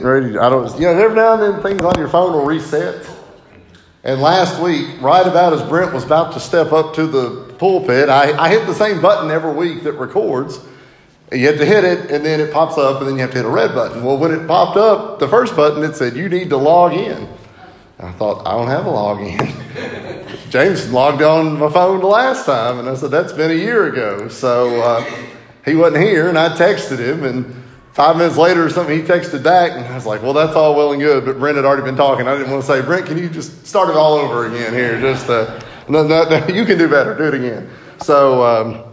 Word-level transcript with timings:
getting 0.00 0.22
ready. 0.22 0.32
To, 0.32 0.42
I 0.42 0.48
don't. 0.48 0.74
You 0.74 0.86
know, 0.86 0.98
every 0.98 1.16
now 1.16 1.34
and 1.34 1.54
then 1.54 1.62
things 1.62 1.82
on 1.82 1.98
your 1.98 2.08
phone 2.08 2.32
will 2.32 2.44
reset. 2.44 3.08
And 4.02 4.20
last 4.20 4.60
week, 4.62 5.00
right 5.00 5.26
about 5.26 5.52
as 5.52 5.62
Brent 5.62 5.92
was 5.92 6.04
about 6.04 6.32
to 6.32 6.40
step 6.40 6.72
up 6.72 6.94
to 6.94 7.06
the 7.06 7.54
pulpit, 7.58 8.08
I, 8.08 8.32
I 8.32 8.48
hit 8.48 8.66
the 8.66 8.74
same 8.74 9.02
button 9.02 9.30
every 9.30 9.52
week 9.52 9.82
that 9.82 9.92
records. 9.92 10.58
And 11.30 11.40
You 11.40 11.48
have 11.48 11.58
to 11.58 11.66
hit 11.66 11.84
it, 11.84 12.10
and 12.10 12.24
then 12.24 12.40
it 12.40 12.52
pops 12.52 12.78
up, 12.78 13.00
and 13.00 13.08
then 13.08 13.16
you 13.16 13.20
have 13.20 13.30
to 13.32 13.36
hit 13.36 13.44
a 13.44 13.50
red 13.50 13.74
button. 13.74 14.02
Well, 14.02 14.16
when 14.16 14.32
it 14.32 14.48
popped 14.48 14.78
up, 14.78 15.18
the 15.18 15.28
first 15.28 15.54
button, 15.54 15.82
it 15.84 15.94
said, 15.94 16.16
You 16.16 16.28
need 16.28 16.48
to 16.50 16.56
log 16.56 16.94
in. 16.94 17.28
I 17.98 18.10
thought, 18.12 18.46
I 18.46 18.52
don't 18.52 18.68
have 18.68 18.86
a 18.86 18.90
login. 18.90 20.50
James 20.50 20.90
logged 20.90 21.20
on 21.20 21.58
my 21.58 21.70
phone 21.70 22.00
the 22.00 22.06
last 22.06 22.46
time, 22.46 22.78
and 22.78 22.88
I 22.88 22.94
said, 22.94 23.10
That's 23.10 23.34
been 23.34 23.50
a 23.50 23.54
year 23.54 23.86
ago. 23.86 24.28
So 24.28 24.80
uh, 24.80 25.04
he 25.66 25.76
wasn't 25.76 26.02
here, 26.02 26.30
and 26.30 26.38
I 26.38 26.48
texted 26.56 26.98
him, 26.98 27.22
and 27.24 27.62
five 27.92 28.16
minutes 28.16 28.36
later 28.36 28.64
or 28.64 28.70
something, 28.70 28.98
he 28.98 29.04
texted 29.04 29.42
back, 29.42 29.72
and 29.72 29.84
I 29.84 29.94
was 29.94 30.06
like, 30.06 30.22
Well, 30.22 30.32
that's 30.32 30.54
all 30.54 30.74
well 30.74 30.92
and 30.92 31.00
good, 31.00 31.24
but 31.24 31.38
Brent 31.38 31.56
had 31.56 31.64
already 31.64 31.82
been 31.82 31.96
talking. 31.96 32.26
I 32.28 32.36
didn't 32.36 32.50
want 32.50 32.64
to 32.64 32.66
say, 32.66 32.80
Brent, 32.82 33.06
can 33.06 33.18
you 33.18 33.28
just 33.28 33.66
start 33.66 33.88
it 33.88 33.96
all 33.96 34.14
over 34.14 34.46
again 34.46 34.72
here? 34.72 35.00
Just 35.00 35.28
uh, 35.28 35.60
no, 35.88 36.06
no, 36.06 36.28
no, 36.28 36.46
you 36.54 36.64
can 36.64 36.78
do 36.78 36.88
better. 36.88 37.16
Do 37.16 37.24
it 37.24 37.34
again. 37.34 37.68
So, 38.02 38.42
um, 38.44 38.84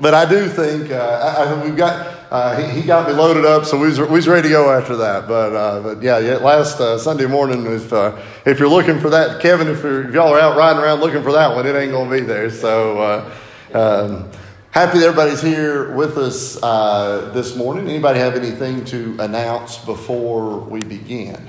but 0.00 0.14
I 0.14 0.28
do 0.28 0.48
think 0.48 0.90
uh, 0.90 0.96
I, 0.96 1.44
I, 1.44 1.64
we've 1.64 1.76
got. 1.76 2.16
Uh, 2.30 2.60
he, 2.60 2.82
he, 2.82 2.86
got 2.86 3.08
me 3.08 3.14
loaded 3.14 3.46
up, 3.46 3.64
so 3.64 3.78
we 3.78 3.86
was, 3.86 3.98
we 3.98 4.06
was 4.06 4.28
ready 4.28 4.42
to 4.42 4.48
go 4.50 4.70
after 4.70 4.96
that. 4.96 5.26
But 5.26 5.56
uh, 5.56 5.80
but 5.80 6.02
yeah, 6.02 6.18
yeah 6.18 6.36
last 6.36 6.78
uh, 6.78 6.98
Sunday 6.98 7.24
morning, 7.24 7.64
if 7.64 7.90
uh, 7.90 8.20
if 8.44 8.58
you're 8.58 8.68
looking 8.68 9.00
for 9.00 9.08
that, 9.08 9.40
Kevin, 9.40 9.66
if, 9.66 9.82
if, 9.82 10.12
y'all 10.12 10.34
are 10.34 10.38
out 10.38 10.54
riding 10.54 10.82
around 10.82 11.00
looking 11.00 11.22
for 11.22 11.32
that 11.32 11.56
one, 11.56 11.66
it 11.66 11.74
ain't 11.74 11.90
gonna 11.90 12.10
be 12.10 12.20
there. 12.20 12.50
So 12.50 12.98
uh, 12.98 13.34
um, 13.72 14.30
happy 14.70 14.98
that 14.98 15.06
everybody's 15.06 15.40
here 15.40 15.92
with 15.92 16.18
us 16.18 16.62
uh, 16.62 17.30
this 17.32 17.56
morning. 17.56 17.88
Anybody 17.88 18.18
have 18.20 18.34
anything 18.34 18.84
to 18.86 19.16
announce 19.20 19.78
before 19.78 20.58
we 20.60 20.80
begin? 20.80 21.48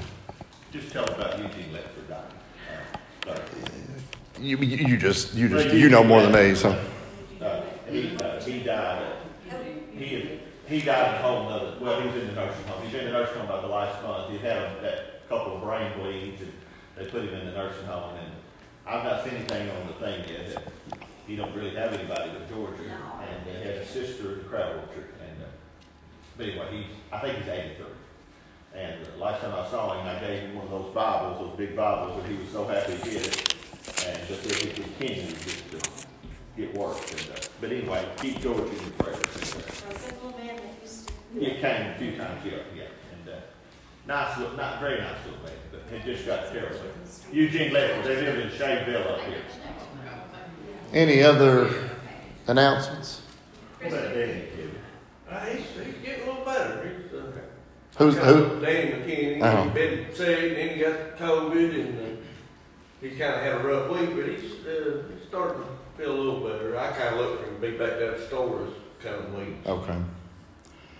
Just 0.71 0.91
tell 0.91 1.03
us 1.03 1.15
about 1.15 1.37
Eugene 1.37 1.73
Ledford 1.73 2.23
uh, 3.27 3.39
You, 4.39 4.57
you 4.57 4.97
just 4.97 5.33
you 5.33 5.49
just 5.49 5.73
you 5.73 5.89
know 5.89 6.03
more 6.03 6.21
than 6.21 6.31
me, 6.31 6.55
so 6.55 6.69
uh, 7.41 7.61
he, 7.89 8.15
uh, 8.17 8.41
he 8.41 8.59
died. 8.59 9.13
He 9.93 10.39
he 10.67 10.81
died 10.81 11.15
at 11.15 11.21
home. 11.21 11.47
The, 11.47 11.83
well, 11.83 11.99
he 11.99 12.07
was 12.07 12.15
in 12.15 12.27
the 12.27 12.33
nursing 12.33 12.63
home. 12.65 12.85
He's 12.85 12.93
in 12.93 13.05
the 13.05 13.11
nursing 13.11 13.37
home 13.37 13.45
about 13.45 13.61
the 13.63 13.67
last 13.67 14.03
month. 14.03 14.31
He 14.31 14.37
had 14.37 14.57
a, 14.57 14.81
that 14.81 15.27
couple 15.27 15.57
of 15.57 15.63
brain 15.63 15.91
bleeds, 15.99 16.41
and 16.41 16.53
they 16.95 17.05
put 17.05 17.23
him 17.23 17.33
in 17.33 17.47
the 17.47 17.51
nursing 17.53 17.85
home. 17.85 18.15
And 18.15 18.31
I've 18.85 19.03
not 19.03 19.23
seen 19.23 19.33
anything 19.33 19.69
on 19.69 19.87
the 19.87 19.93
thing 19.93 20.23
yet. 20.29 20.63
He 21.29 21.35
don't 21.35 21.55
really 21.55 21.75
have 21.75 21.93
anybody 21.93 22.31
with 22.31 22.49
Georgia, 22.49 22.81
and 23.21 23.45
he 23.45 23.63
has 23.63 23.87
a 23.87 23.91
sister 23.91 24.33
in 24.33 24.37
the 24.39 24.45
Crab 24.45 24.77
Orchard. 24.77 25.09
And 25.21 25.43
uh, 25.43 25.45
but 26.35 26.47
anyway, 26.47 26.67
he's 26.71 26.95
I 27.11 27.19
think 27.19 27.37
he's 27.37 27.47
83. 27.47 27.85
And 28.73 29.05
uh, 29.05 29.23
last 29.23 29.41
time 29.41 29.53
I 29.53 29.69
saw 29.69 29.93
him, 29.93 30.07
I 30.07 30.19
gave 30.19 30.41
him 30.41 30.55
one 30.55 30.65
of 30.65 30.71
those 30.71 30.91
Bibles, 30.91 31.37
those 31.37 31.55
big 31.55 31.75
Bibles, 31.75 32.23
and 32.23 32.33
he 32.33 32.41
was 32.41 32.51
so 32.51 32.65
happy 32.65 32.95
he 32.95 33.03
did 33.11 33.27
it. 33.27 33.55
And 34.07 34.27
just 34.27 34.43
as 34.43 34.57
he 34.57 34.69
continued 34.73 35.37
just 35.39 35.69
to 35.69 35.79
get 36.57 36.73
work. 36.73 36.97
And, 37.11 37.29
uh, 37.29 37.41
but 37.61 37.71
anyway, 37.73 38.09
keep 38.17 38.39
George 38.39 38.67
in 38.67 38.81
your 38.81 38.91
prayers. 38.97 39.21
It 41.37 41.61
came 41.61 41.91
a 41.91 41.95
few 41.99 42.17
times, 42.17 42.43
yeah, 42.43 42.57
yeah. 42.75 42.83
And 43.13 43.29
uh, 43.29 43.39
nice 44.07 44.35
little, 44.39 44.57
not 44.57 44.79
very 44.79 44.99
nice 44.99 45.23
little 45.25 45.43
man, 45.43 45.53
but 45.69 45.81
it 45.93 46.03
just 46.05 46.25
got 46.25 46.51
terrible. 46.51 46.79
Eugene 47.31 47.71
Ledford, 47.71 48.03
they 48.03 48.15
live 48.15 48.39
in 48.39 48.49
Shaveville 48.49 49.11
up 49.11 49.21
here. 49.25 49.43
Any 50.93 51.21
other 51.21 51.89
announcements? 52.47 53.21
What 53.79 53.93
about 53.93 54.13
Danny, 54.13 54.43
uh, 55.29 55.45
he's, 55.45 55.85
he's 55.85 55.95
getting 56.03 56.23
a 56.23 56.31
little 56.31 56.45
better. 56.45 56.91
He's, 57.03 57.13
uh, 57.13 57.31
Who's 57.97 58.17
who? 58.17 58.59
Danny 58.59 58.91
McKinney. 58.91 59.41
Uh-huh. 59.41 59.63
He's 59.63 59.73
been 59.73 60.15
sick, 60.15 60.39
and 60.49 60.57
then 60.57 60.69
he 60.75 60.81
got 60.81 61.17
COVID, 61.17 61.79
and 61.79 61.99
uh, 61.99 62.21
he's 62.99 63.17
kind 63.17 63.35
of 63.35 63.41
had 63.41 63.55
a 63.55 63.59
rough 63.59 63.91
week, 63.91 64.15
but 64.15 64.25
he's, 64.27 64.65
uh, 64.65 65.03
he's 65.13 65.27
starting 65.27 65.61
to 65.63 65.69
Feel 65.99 66.11
a 66.11 66.15
little 66.15 66.39
better. 66.47 66.79
I 66.79 66.91
kind 66.93 67.13
of 67.13 67.19
look 67.19 67.41
for 67.41 67.45
him 67.45 67.55
to 67.55 67.71
be 67.71 67.77
back 67.77 67.99
down 67.99 68.11
the 68.11 68.25
store 68.25 68.65
as 68.65 69.03
kind 69.03 69.15
of 69.15 69.33
weak. 69.33 69.55
Okay. 69.65 69.97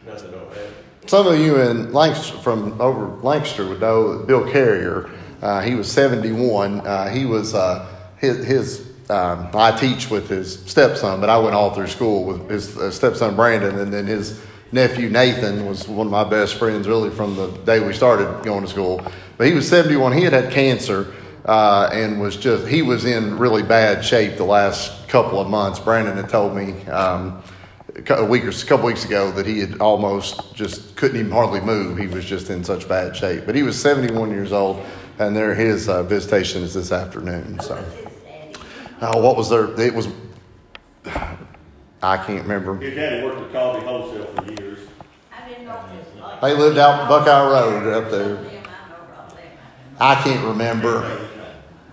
Nothing 0.05 0.31
don't 0.31 0.49
happen. 0.49 0.73
Some 1.05 1.27
of 1.27 1.39
you 1.39 1.61
in 1.61 1.93
Lancaster, 1.93 2.37
from 2.39 2.81
over 2.81 3.05
Lancaster 3.23 3.65
would 3.65 3.79
know 3.79 4.25
Bill 4.27 4.51
Carrier. 4.51 5.09
Uh, 5.41 5.61
he 5.61 5.75
was 5.75 5.89
71. 5.89 6.81
Uh, 6.81 7.07
he 7.07 7.23
was, 7.23 7.55
uh, 7.55 7.87
his, 8.17 8.45
his 8.45 8.88
um, 9.09 9.49
I 9.53 9.71
teach 9.71 10.09
with 10.09 10.29
his 10.29 10.59
stepson, 10.65 11.19
but 11.19 11.29
I 11.29 11.37
went 11.37 11.55
all 11.55 11.73
through 11.73 11.87
school 11.87 12.25
with 12.25 12.49
his 12.49 12.77
uh, 12.77 12.91
stepson 12.91 13.35
Brandon, 13.35 13.79
and 13.79 13.91
then 13.91 14.05
his 14.05 14.41
nephew 14.71 15.09
Nathan 15.09 15.65
was 15.65 15.87
one 15.87 16.07
of 16.07 16.11
my 16.11 16.23
best 16.23 16.55
friends 16.55 16.87
really 16.87 17.09
from 17.09 17.35
the 17.35 17.47
day 17.65 17.79
we 17.79 17.93
started 17.93 18.43
going 18.43 18.63
to 18.63 18.69
school. 18.69 19.01
But 19.37 19.47
he 19.47 19.53
was 19.53 19.67
71. 19.67 20.13
He 20.13 20.23
had 20.23 20.33
had 20.33 20.51
cancer 20.51 21.13
uh, 21.45 21.89
and 21.91 22.19
was 22.21 22.37
just 22.37 22.67
he 22.67 22.81
was 22.81 23.05
in 23.05 23.37
really 23.37 23.63
bad 23.63 24.03
shape 24.05 24.37
the 24.37 24.43
last 24.43 25.07
couple 25.07 25.39
of 25.39 25.49
months. 25.49 25.79
Brandon 25.79 26.15
had 26.15 26.29
told 26.29 26.55
me 26.55 26.85
um, 26.87 27.41
a 28.09 28.23
week 28.23 28.43
or 28.43 28.49
a 28.49 28.53
couple 28.53 28.85
weeks 28.85 29.05
ago 29.05 29.31
that 29.31 29.45
he 29.45 29.59
had 29.59 29.79
almost 29.79 30.53
just 30.55 30.95
couldn't 30.95 31.17
even 31.17 31.31
hardly 31.31 31.61
move. 31.61 31.97
He 31.97 32.07
was 32.07 32.25
just 32.25 32.49
in 32.49 32.63
such 32.63 32.87
bad 32.87 33.15
shape. 33.15 33.45
But 33.45 33.55
he 33.55 33.63
was 33.63 33.79
71 33.81 34.29
years 34.29 34.51
old, 34.51 34.85
and 35.17 35.35
there 35.35 35.55
his 35.55 35.89
uh, 35.89 36.03
visitation 36.03 36.61
is 36.61 36.73
this 36.73 36.91
afternoon. 36.91 37.59
So, 37.61 37.83
uh, 39.01 39.19
what 39.19 39.37
was 39.37 39.49
there? 39.49 39.79
It 39.79 39.93
was. 39.93 40.07
I 42.01 42.17
can't 42.17 42.43
remember. 42.43 42.75
His 42.77 42.95
daddy 42.95 43.25
worked 43.25 43.41
at 43.41 43.51
Colby 43.51 43.85
Wholesale 43.85 44.25
for 44.25 44.51
years. 44.51 44.79
They 46.41 46.55
lived 46.55 46.77
out 46.77 47.09
Buckeye 47.09 47.49
Road 47.49 47.87
up 47.93 48.11
there. 48.11 48.61
I 49.99 50.15
can't 50.15 50.45
remember. 50.45 51.27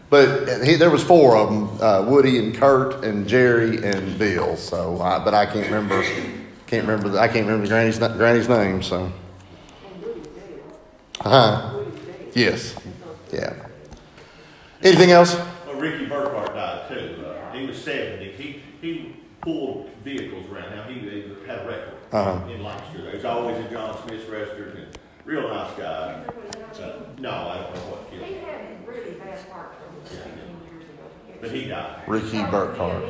But 0.09 0.65
he, 0.65 0.77
there 0.77 0.91
was 0.91 1.03
four 1.03 1.37
of 1.37 1.49
them: 1.51 1.81
uh, 1.81 2.09
Woody 2.09 2.39
and 2.39 2.55
Kurt 2.55 3.05
and 3.05 3.27
Jerry 3.27 3.85
and 3.85 4.17
Bill. 4.19 4.57
So, 4.57 4.99
uh, 4.99 5.25
but 5.25 5.35
I 5.35 5.47
can't 5.47 5.67
remember. 5.67 6.03
Can't 6.67 6.87
remember. 6.87 7.09
The, 7.09 7.19
I 7.19 7.27
can't 7.27 7.47
remember 7.47 7.67
Granny's 7.67 7.99
Granny's 7.99 8.49
name. 8.49 8.83
So, 8.83 9.13
huh? 11.21 11.75
Yes. 12.35 12.77
Yeah. 13.33 13.55
Anything 14.83 15.11
else? 15.11 15.37
Well, 15.77 15.85
Ricky 15.85 16.07
Burkhart 16.07 16.55
died 16.55 16.89
too. 16.89 17.27
Uh, 17.27 17.53
he 17.53 17.67
was 17.67 17.77
seventy. 17.77 18.33
He 18.33 18.63
he 18.81 19.17
pulled 19.43 19.91
vehicles 20.03 20.47
around. 20.51 20.75
Now 20.75 20.85
he, 20.85 21.01
he 21.01 21.37
had 21.47 21.59
a 21.59 21.69
record 21.69 21.95
uh-huh. 22.13 22.51
in 22.51 22.63
Lancaster. 22.63 23.11
He 23.11 23.17
was 23.17 23.25
always 23.27 23.59
in 23.59 23.71
John 23.71 23.95
Smith's 24.07 24.27
restaurant. 24.27 24.79
And 24.79 24.99
real 25.27 25.49
nice 25.49 25.77
guy. 25.77 26.25
Uh, 26.81 27.01
no, 27.19 27.31
I 27.31 27.59
don't 27.63 27.75
know 27.75 27.81
what 27.91 28.11
killed 28.11 28.23
him. 28.23 28.29
He 28.29 28.41
had 28.41 28.89
really 28.89 29.13
bad 29.13 29.39
heart 29.51 29.75
yeah, 30.11 30.21
he 30.25 31.39
But 31.43 31.51
he 31.51 31.65
died. 31.67 32.03
Ricky 32.09 32.39
Burkhart. 32.39 33.03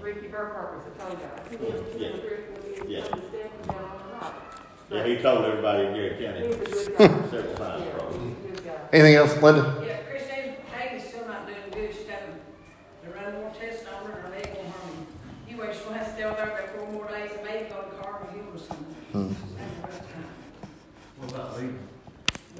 Ricky 0.00 0.28
Burkhart 0.28 0.76
was 0.76 0.84
the 0.84 0.90
tow 0.98 1.14
guy. 1.16 1.30
Yeah. 2.86 3.08
Yeah. 3.08 3.08
Yeah, 4.90 5.06
he 5.06 5.16
told 5.18 5.44
everybody 5.44 5.86
in 5.86 5.94
Garrard 5.94 6.18
County 6.18 7.28
several 7.30 7.54
times 7.56 7.84
probably. 7.94 8.34
Anything 8.92 9.14
else, 9.14 9.40
Linda? 9.40 9.84
Yeah, 9.86 9.98
Christine 9.98 10.56
Hagen's 10.72 11.08
still 11.08 11.26
not 11.26 11.46
doing 11.46 11.58
good. 11.70 11.94
She's 11.94 12.06
got 12.06 12.18
to 12.26 13.10
run 13.10 13.34
more 13.34 13.52
tests 13.54 13.86
on 13.86 14.10
her 14.10 14.18
and 14.18 14.24
her 14.24 14.30
leg 14.30 14.50
will 14.52 14.68
harm. 14.68 15.06
You 15.48 15.56
wait, 15.58 15.74
she's 15.74 15.82
going 15.82 15.94
to 15.94 15.98
have 16.00 16.08
to 16.08 16.12
stay 16.14 16.24
out 16.24 16.36
there 16.36 16.48
for 16.48 16.78
four 16.78 16.90
more 16.90 16.99
days 16.99 16.99
and 16.99 16.99
maybe 16.99 16.99
go 16.99 16.99
to 16.99 16.99
car 18.00 18.20
and 18.22 18.34
heal 18.34 18.48
or 18.52 18.58
something. 18.58 18.94
Hmm. 19.12 19.32
What 21.18 21.32
about 21.32 21.56
Leland? 21.56 21.78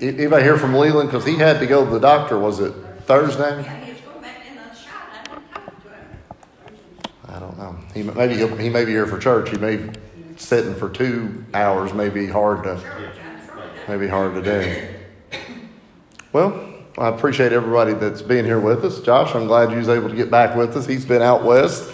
Anybody 0.01 0.43
hear 0.43 0.57
from 0.57 0.75
Leland? 0.75 1.11
Because 1.11 1.25
he 1.25 1.37
had 1.37 1.61
to 1.61 1.67
go 1.67 1.85
to 1.85 1.91
the 1.91 2.01
doctor, 2.01 2.39
was 2.39 2.61
it 2.61 2.73
Thursday? 3.05 3.63
Yeah, 3.63 3.85
he's 3.85 4.01
going 4.01 4.23
back 4.23 4.47
in 4.49 4.57
the 4.57 4.75
shot. 4.75 5.09
I 5.13 5.23
didn't 5.29 5.51
talk 5.51 5.83
to 5.83 5.89
him. 5.89 6.07
I 7.29 7.39
don't 7.39 7.59
know. 7.59 7.77
He 7.95 8.03
maybe 8.03 8.63
he 8.63 8.69
may 8.69 8.85
be 8.85 8.93
here 8.93 9.07
for 9.07 9.19
church. 9.19 9.51
He 9.51 9.59
may 9.59 9.91
sitting 10.37 10.75
for 10.75 10.89
two 10.89 11.45
hours. 11.53 11.93
May 11.93 12.09
be 12.09 12.27
hard 12.27 12.65
to 12.65 12.81
maybe 13.89 14.09
hard 14.09 14.35
to 14.35 14.43
do. 14.43 14.87
Well, 16.33 16.69
I 16.97 17.09
appreciate 17.09 17.53
everybody 17.53 17.93
that's 17.93 18.23
being 18.23 18.45
here 18.45 18.61
with 18.61 18.85
us. 18.85 19.01
Josh, 19.01 19.35
I'm 19.35 19.47
glad 19.47 19.71
you 19.71 19.79
was 19.79 19.89
able 19.89 20.09
to 20.09 20.17
get 20.17 20.31
back 20.31 20.57
with 20.57 20.77
us. 20.77 20.87
He's 20.87 21.05
been 21.05 21.23
out 21.23 21.45
west 21.45 21.93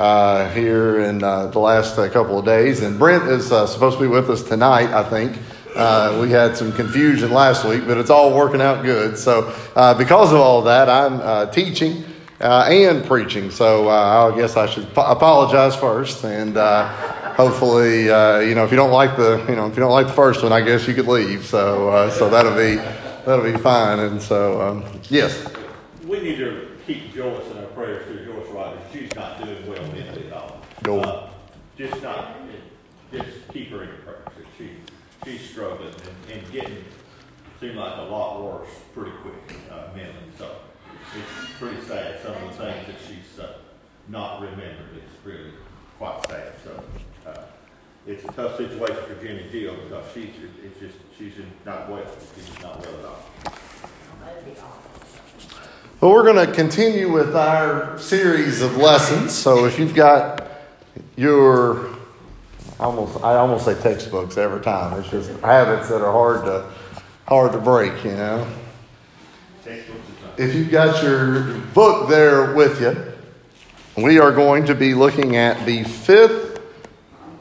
uh, 0.00 0.50
here 0.52 1.00
in 1.00 1.22
uh, 1.22 1.48
the 1.48 1.58
last 1.58 1.98
uh, 1.98 2.08
couple 2.08 2.38
of 2.38 2.44
days, 2.46 2.82
and 2.82 2.98
Brent 2.98 3.24
is 3.24 3.52
uh, 3.52 3.66
supposed 3.66 3.98
to 3.98 4.02
be 4.02 4.08
with 4.08 4.30
us 4.30 4.42
tonight. 4.42 4.90
I 4.92 5.04
think. 5.04 5.38
Uh, 5.76 6.18
we 6.20 6.28
had 6.28 6.56
some 6.56 6.72
confusion 6.72 7.30
last 7.30 7.64
week, 7.64 7.86
but 7.86 7.96
it's 7.96 8.10
all 8.10 8.34
working 8.34 8.60
out 8.60 8.82
good. 8.82 9.16
So, 9.16 9.54
uh, 9.76 9.94
because 9.96 10.32
of 10.32 10.40
all 10.40 10.62
that, 10.62 10.88
I'm 10.88 11.48
teaching 11.52 12.02
and 12.40 13.04
preaching. 13.06 13.52
So, 13.52 13.88
I 13.88 14.34
guess 14.36 14.56
I 14.56 14.66
should 14.66 14.88
apologize 14.96 15.76
first, 15.76 16.24
and 16.24 16.56
hopefully, 17.36 18.06
you 18.06 18.54
know, 18.56 18.64
if 18.64 18.72
you 18.72 18.76
don't 18.76 18.90
like 18.90 19.16
the, 19.16 19.44
you 19.48 19.54
know, 19.54 19.68
if 19.68 19.76
you 19.76 19.80
don't 19.80 19.92
like 19.92 20.08
the 20.08 20.12
first 20.12 20.42
one, 20.42 20.52
I 20.52 20.60
guess 20.60 20.88
you 20.88 20.94
could 20.94 21.06
leave. 21.06 21.46
So, 21.46 22.10
so 22.10 22.28
that'll 22.28 22.56
be 22.56 22.74
that'll 23.24 23.44
be 23.44 23.56
fine. 23.56 24.00
And 24.00 24.20
so, 24.20 24.60
um, 24.60 24.84
yes, 25.08 25.46
we 26.04 26.20
need 26.20 26.38
to 26.38 26.66
keep 26.84 27.14
Joyce 27.14 27.48
in 27.52 27.58
our 27.58 27.66
prayers 27.66 28.04
too. 28.08 28.24
Joyce 28.24 28.48
Rogers, 28.48 28.82
she's 28.92 29.14
not 29.14 29.38
doing 29.38 29.64
well 29.68 29.80
mentally 30.82 31.00
at 31.02 31.06
all. 31.06 31.30
Go. 31.30 31.30
just 31.76 32.02
not, 32.02 32.36
just 33.12 33.48
keep 33.52 33.70
her 33.70 33.82
in 33.82 33.88
your 33.88 33.98
prayers. 33.98 34.46
She 34.58 34.70
she's 35.24 35.50
struggling 35.50 35.92
and, 35.92 36.38
and 36.38 36.52
getting, 36.52 36.84
seemed 37.60 37.76
like 37.76 37.98
a 37.98 38.02
lot 38.02 38.42
worse 38.42 38.68
pretty 38.94 39.12
quick, 39.22 39.58
uh, 39.70 39.88
mentally. 39.94 40.14
So 40.38 40.50
it's 41.16 41.52
pretty 41.58 41.80
sad, 41.82 42.20
some 42.22 42.34
of 42.34 42.56
the 42.56 42.64
things 42.64 42.86
that 42.86 42.96
she's, 43.06 43.38
uh, 43.38 43.54
not 44.08 44.40
remembered. 44.40 44.96
It's 44.96 45.26
really 45.26 45.52
quite 45.98 46.26
sad. 46.28 46.52
So, 46.64 46.82
uh, 47.26 47.42
it's 48.06 48.24
a 48.24 48.28
tough 48.28 48.56
situation 48.56 48.96
for 49.06 49.22
Jenny 49.22 49.44
Jill 49.52 49.76
because 49.76 50.04
she's, 50.14 50.30
it's 50.64 50.80
just, 50.80 50.96
she's 51.18 51.34
not 51.66 51.90
well. 51.90 52.06
She's 52.34 52.62
not 52.62 52.80
well 52.80 52.98
at 52.98 53.04
all. 53.04 53.22
Well, 56.00 56.12
we're 56.12 56.32
going 56.32 56.46
to 56.46 56.52
continue 56.52 57.12
with 57.12 57.36
our 57.36 57.98
series 57.98 58.62
of 58.62 58.78
lessons. 58.78 59.34
So 59.34 59.66
if 59.66 59.78
you've 59.78 59.94
got 59.94 60.49
your, 61.16 61.96
almost, 62.78 63.22
I 63.22 63.36
almost 63.36 63.64
say 63.64 63.74
textbooks 63.80 64.36
every 64.36 64.60
time. 64.60 64.98
It's 65.00 65.10
just 65.10 65.30
habits 65.40 65.88
that 65.88 66.02
are 66.02 66.12
hard 66.12 66.44
to, 66.44 66.70
hard 67.26 67.52
to 67.52 67.58
break, 67.58 68.04
you 68.04 68.12
know. 68.12 68.46
If 70.36 70.54
you've 70.54 70.70
got 70.70 71.02
your 71.02 71.58
book 71.74 72.08
there 72.08 72.54
with 72.54 72.80
you, 72.80 73.12
we 74.02 74.18
are 74.18 74.32
going 74.32 74.64
to 74.66 74.74
be 74.74 74.94
looking 74.94 75.36
at 75.36 75.66
the 75.66 75.84
fifth 75.84 76.60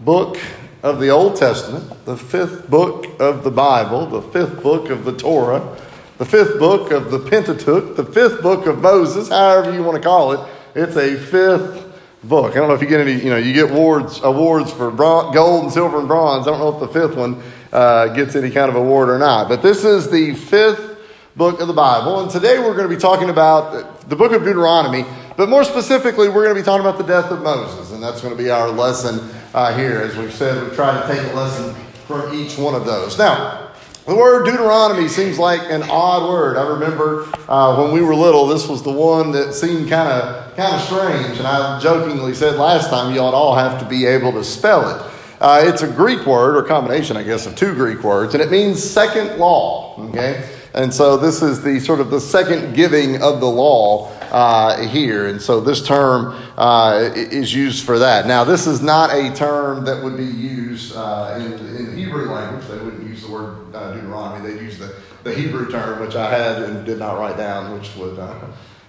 book 0.01 0.37
of 0.83 0.99
the 0.99 1.09
Old 1.09 1.35
Testament, 1.35 2.05
the 2.05 2.17
fifth 2.17 2.69
book 2.69 3.05
of 3.19 3.43
the 3.43 3.51
Bible, 3.51 4.05
the 4.05 4.21
fifth 4.21 4.61
book 4.61 4.89
of 4.89 5.05
the 5.05 5.15
Torah, 5.15 5.77
the 6.17 6.25
fifth 6.25 6.59
book 6.59 6.91
of 6.91 7.11
the 7.11 7.19
Pentateuch, 7.19 7.95
the 7.95 8.05
fifth 8.05 8.41
book 8.41 8.65
of 8.65 8.81
Moses, 8.81 9.29
however 9.29 9.73
you 9.73 9.83
want 9.83 9.95
to 9.95 10.03
call 10.03 10.33
it. 10.33 10.49
It's 10.75 10.97
a 10.97 11.15
fifth 11.15 11.88
book. 12.23 12.51
I 12.51 12.55
don't 12.55 12.67
know 12.67 12.73
if 12.73 12.81
you 12.81 12.87
get 12.87 12.99
any, 12.99 13.13
you 13.13 13.29
know, 13.29 13.37
you 13.37 13.53
get 13.53 13.71
awards, 13.71 14.19
awards 14.21 14.71
for 14.71 14.91
bron- 14.91 15.33
gold 15.33 15.63
and 15.63 15.73
silver 15.73 15.99
and 15.99 16.07
bronze. 16.07 16.47
I 16.47 16.51
don't 16.51 16.59
know 16.59 16.73
if 16.73 16.79
the 16.79 16.87
fifth 16.87 17.15
one 17.15 17.41
uh, 17.71 18.07
gets 18.09 18.35
any 18.35 18.51
kind 18.51 18.69
of 18.69 18.75
award 18.75 19.09
or 19.09 19.17
not. 19.17 19.47
But 19.47 19.61
this 19.61 19.85
is 19.85 20.09
the 20.09 20.33
fifth 20.35 20.97
book 21.35 21.61
of 21.61 21.67
the 21.67 21.73
Bible. 21.73 22.19
And 22.19 22.29
today 22.29 22.59
we're 22.59 22.75
going 22.75 22.89
to 22.89 22.93
be 22.93 22.99
talking 22.99 23.29
about 23.29 24.09
the 24.09 24.15
book 24.15 24.33
of 24.33 24.43
Deuteronomy, 24.43 25.05
but 25.37 25.47
more 25.47 25.63
specifically, 25.63 26.27
we're 26.27 26.43
going 26.43 26.55
to 26.55 26.61
be 26.61 26.65
talking 26.65 26.85
about 26.85 26.97
the 26.97 27.05
death 27.05 27.31
of 27.31 27.41
Moses. 27.41 27.91
And 27.93 28.03
that's 28.03 28.21
going 28.21 28.35
to 28.35 28.41
be 28.41 28.49
our 28.49 28.69
lesson 28.69 29.29
uh, 29.53 29.73
here. 29.77 30.01
As 30.01 30.17
we've 30.17 30.33
said, 30.33 30.61
we've 30.61 30.75
tried 30.75 31.01
to 31.01 31.07
take 31.07 31.31
a 31.31 31.35
lesson 31.35 31.73
from 32.07 32.33
each 32.33 32.57
one 32.57 32.75
of 32.75 32.85
those. 32.85 33.17
Now, 33.17 33.68
the 34.05 34.15
word 34.15 34.45
Deuteronomy 34.45 35.07
seems 35.07 35.37
like 35.37 35.61
an 35.69 35.83
odd 35.83 36.29
word. 36.29 36.57
I 36.57 36.67
remember 36.67 37.29
uh, 37.47 37.81
when 37.81 37.93
we 37.93 38.01
were 38.01 38.15
little, 38.15 38.47
this 38.47 38.67
was 38.67 38.81
the 38.81 38.91
one 38.91 39.31
that 39.31 39.53
seemed 39.53 39.89
kind 39.89 40.09
of 40.09 40.55
kind 40.55 40.75
of 40.75 40.81
strange. 40.81 41.37
And 41.37 41.47
I 41.47 41.79
jokingly 41.79 42.33
said 42.33 42.57
last 42.57 42.89
time, 42.89 43.13
you 43.13 43.21
ought 43.21 43.33
all 43.33 43.55
have 43.55 43.79
to 43.81 43.87
be 43.87 44.05
able 44.05 44.31
to 44.33 44.43
spell 44.43 44.89
it. 44.89 45.11
Uh, 45.39 45.63
it's 45.63 45.83
a 45.83 45.87
Greek 45.87 46.25
word, 46.25 46.57
or 46.57 46.63
combination, 46.63 47.15
I 47.15 47.23
guess, 47.23 47.45
of 47.45 47.55
two 47.55 47.73
Greek 47.73 48.03
words, 48.03 48.33
and 48.33 48.43
it 48.43 48.51
means 48.51 48.83
second 48.83 49.37
law. 49.37 49.95
Okay, 50.09 50.49
and 50.73 50.93
so 50.93 51.15
this 51.15 51.41
is 51.41 51.63
the 51.63 51.79
sort 51.79 52.01
of 52.01 52.09
the 52.09 52.19
second 52.19 52.73
giving 52.73 53.21
of 53.21 53.39
the 53.39 53.47
law 53.47 54.11
uh, 54.31 54.85
here, 54.87 55.27
and 55.27 55.41
so 55.41 55.61
this 55.61 55.85
term 55.85 56.35
uh, 56.57 57.09
is 57.13 57.53
used 57.53 57.85
for 57.85 57.99
that. 57.99 58.27
Now, 58.27 58.43
this 58.43 58.67
is 58.67 58.81
not 58.81 59.13
a 59.13 59.33
term 59.33 59.85
that 59.85 60.03
would 60.03 60.17
be 60.17 60.25
used 60.25 60.93
uh, 60.95 61.39
in, 61.39 61.53
in 61.53 61.97
Hebrew 61.97 62.29
language. 62.29 62.67
They 62.67 62.77
wouldn't 62.77 63.07
use 63.07 63.21
the 63.21 63.31
word 63.31 63.58
uh, 63.75 63.93
Deuteronomy. 63.93 64.49
They'd 64.51 64.61
use 64.61 64.77
the, 64.77 64.93
the 65.23 65.33
Hebrew 65.33 65.71
term, 65.71 65.99
which 65.99 66.15
I 66.15 66.29
had 66.29 66.63
and 66.63 66.85
did 66.85 66.99
not 66.99 67.17
write 67.19 67.37
down, 67.37 67.77
which 67.77 67.95
would 67.95 68.17
uh, 68.19 68.35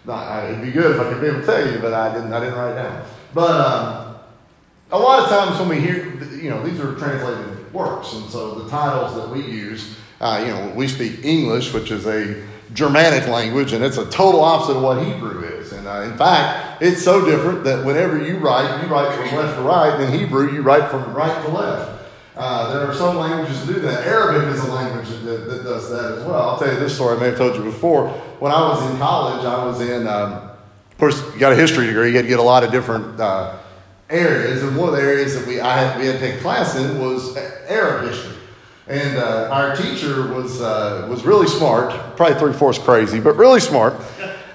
not, 0.04 0.26
I- 0.26 0.48
it'd 0.48 0.62
be 0.62 0.70
good 0.72 0.92
if 0.94 1.00
I 1.00 1.10
could 1.12 1.20
be 1.20 1.28
able 1.28 1.40
to 1.40 1.46
tell 1.46 1.72
you, 1.72 1.78
but 1.78 1.92
I 1.94 2.12
didn't. 2.14 2.32
I 2.32 2.40
didn't 2.40 2.54
write 2.58 2.74
down. 2.74 3.04
But 3.34 3.50
um, 3.60 4.16
a 4.92 4.98
lot 4.98 5.22
of 5.22 5.28
times 5.28 5.58
when 5.60 5.68
we 5.68 5.80
hear, 5.80 6.06
you 6.34 6.50
know, 6.50 6.62
these 6.66 6.80
are 6.80 6.94
translated 6.96 7.72
works, 7.72 8.12
and 8.14 8.28
so 8.28 8.56
the 8.56 8.68
titles 8.70 9.14
that 9.14 9.28
we 9.30 9.40
use, 9.42 9.96
uh, 10.20 10.42
you 10.44 10.52
know, 10.52 10.72
we 10.74 10.88
speak 10.88 11.24
English, 11.24 11.72
which 11.72 11.90
is 11.92 12.06
a 12.06 12.42
Germanic 12.74 13.28
language, 13.28 13.72
and 13.72 13.84
it's 13.84 13.98
a 13.98 14.06
total 14.10 14.40
opposite 14.42 14.76
of 14.76 14.82
what 14.82 15.04
Hebrew 15.04 15.42
is. 15.44 15.72
And 15.72 15.86
uh, 15.86 16.02
in 16.02 16.16
fact, 16.16 16.82
it's 16.82 17.02
so 17.02 17.24
different 17.24 17.62
that 17.64 17.84
whenever 17.84 18.24
you 18.24 18.38
write, 18.38 18.82
you 18.82 18.88
write 18.88 19.14
from 19.16 19.36
left 19.38 19.56
to 19.56 19.62
right, 19.62 19.94
and 20.00 20.12
in 20.12 20.18
Hebrew, 20.20 20.52
you 20.52 20.62
write 20.62 20.90
from 20.90 21.12
right 21.14 21.44
to 21.44 21.50
left. 21.52 21.99
Uh, 22.40 22.72
there 22.72 22.86
are 22.86 22.94
some 22.94 23.18
languages 23.18 23.66
that 23.66 23.74
do 23.74 23.80
that. 23.80 24.06
Arabic 24.06 24.48
is 24.54 24.64
a 24.64 24.72
language 24.72 25.10
that, 25.24 25.46
that 25.46 25.62
does 25.62 25.90
that 25.90 26.12
as 26.12 26.24
well. 26.24 26.40
I'll 26.40 26.58
tell 26.58 26.72
you 26.72 26.80
this 26.80 26.94
story 26.94 27.18
I 27.18 27.20
may 27.20 27.26
have 27.26 27.36
told 27.36 27.54
you 27.54 27.62
before. 27.62 28.08
When 28.38 28.50
I 28.50 28.66
was 28.66 28.90
in 28.90 28.96
college, 28.96 29.44
I 29.44 29.62
was 29.62 29.82
in, 29.82 30.08
um, 30.08 30.32
of 30.32 30.96
course, 30.96 31.22
you 31.34 31.38
got 31.38 31.52
a 31.52 31.56
history 31.56 31.86
degree, 31.86 32.08
you 32.08 32.16
had 32.16 32.22
to 32.22 32.28
get 32.28 32.38
a 32.38 32.42
lot 32.42 32.64
of 32.64 32.72
different 32.72 33.20
uh, 33.20 33.58
areas, 34.08 34.62
and 34.62 34.74
one 34.74 34.88
of 34.88 34.94
the 34.94 35.02
areas 35.02 35.38
that 35.38 35.46
we 35.46 35.60
I 35.60 35.76
had 35.76 36.00
we 36.00 36.06
had 36.06 36.14
to 36.14 36.18
take 36.18 36.40
class 36.40 36.76
in 36.76 36.98
was 36.98 37.36
Arab 37.68 38.08
history. 38.08 38.36
And 38.88 39.18
uh, 39.18 39.50
our 39.52 39.76
teacher 39.76 40.32
was 40.32 40.62
uh, 40.62 41.06
was 41.10 41.26
really 41.26 41.46
smart, 41.46 42.16
probably 42.16 42.38
three 42.38 42.54
fourths 42.54 42.78
crazy, 42.78 43.20
but 43.20 43.36
really 43.36 43.60
smart. 43.60 43.96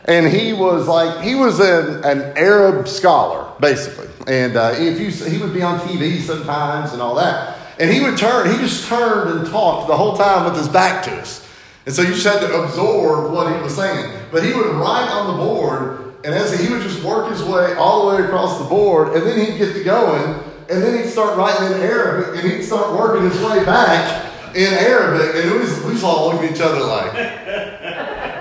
And 0.06 0.28
he 0.28 0.54
was 0.54 0.88
like 0.88 1.24
he 1.24 1.36
was 1.36 1.60
an, 1.60 2.04
an 2.04 2.36
Arab 2.36 2.88
scholar 2.88 3.48
basically. 3.60 4.08
And 4.26 4.58
uh, 4.58 4.74
if 4.76 5.00
you 5.00 5.12
he 5.30 5.38
would 5.38 5.54
be 5.54 5.62
on 5.62 5.80
TV 5.82 6.20
sometimes 6.20 6.92
and 6.92 7.00
all 7.00 7.14
that, 7.16 7.60
and 7.80 7.92
he 7.92 8.02
would 8.02 8.18
turn 8.18 8.52
he 8.52 8.58
just 8.58 8.88
turned 8.88 9.40
and 9.40 9.50
talked 9.50 9.88
the 9.88 9.96
whole 9.96 10.16
time 10.16 10.46
with 10.46 10.58
his 10.58 10.70
back 10.70 11.04
to 11.06 11.12
us. 11.12 11.46
And 11.86 11.94
so 11.94 12.02
you 12.02 12.10
just 12.10 12.26
had 12.26 12.40
to 12.40 12.64
absorb 12.64 13.32
what 13.32 13.56
he 13.56 13.62
was 13.62 13.76
saying. 13.76 14.20
But 14.32 14.44
he 14.44 14.54
would 14.54 14.68
write 14.68 15.10
on 15.10 15.38
the 15.38 15.44
board, 15.44 16.16
and 16.24 16.34
as 16.34 16.60
he 16.60 16.72
would 16.72 16.82
just 16.82 17.04
work 17.04 17.32
his 17.32 17.44
way 17.44 17.76
all 17.76 18.10
the 18.10 18.16
way 18.16 18.24
across 18.24 18.58
the 18.58 18.66
board, 18.66 19.16
and 19.16 19.26
then 19.26 19.40
he'd 19.40 19.58
get 19.58 19.74
to 19.74 19.84
going, 19.84 20.44
and 20.70 20.82
then 20.82 20.98
he'd 20.98 21.10
start 21.10 21.38
writing 21.38 21.68
in 21.68 21.84
Arabic, 21.84 22.42
and 22.42 22.52
he'd 22.52 22.64
start 22.64 22.98
working 22.98 23.30
his 23.30 23.40
way 23.42 23.64
back 23.64 24.34
in 24.56 24.74
Arabic, 24.74 25.36
and 25.36 25.52
it 25.52 25.60
was, 25.60 25.84
we 25.84 25.92
was 25.92 26.04
all 26.04 26.30
looked 26.30 26.44
at 26.44 26.52
each 26.52 26.62
other 26.62 26.80
like, 26.80 27.14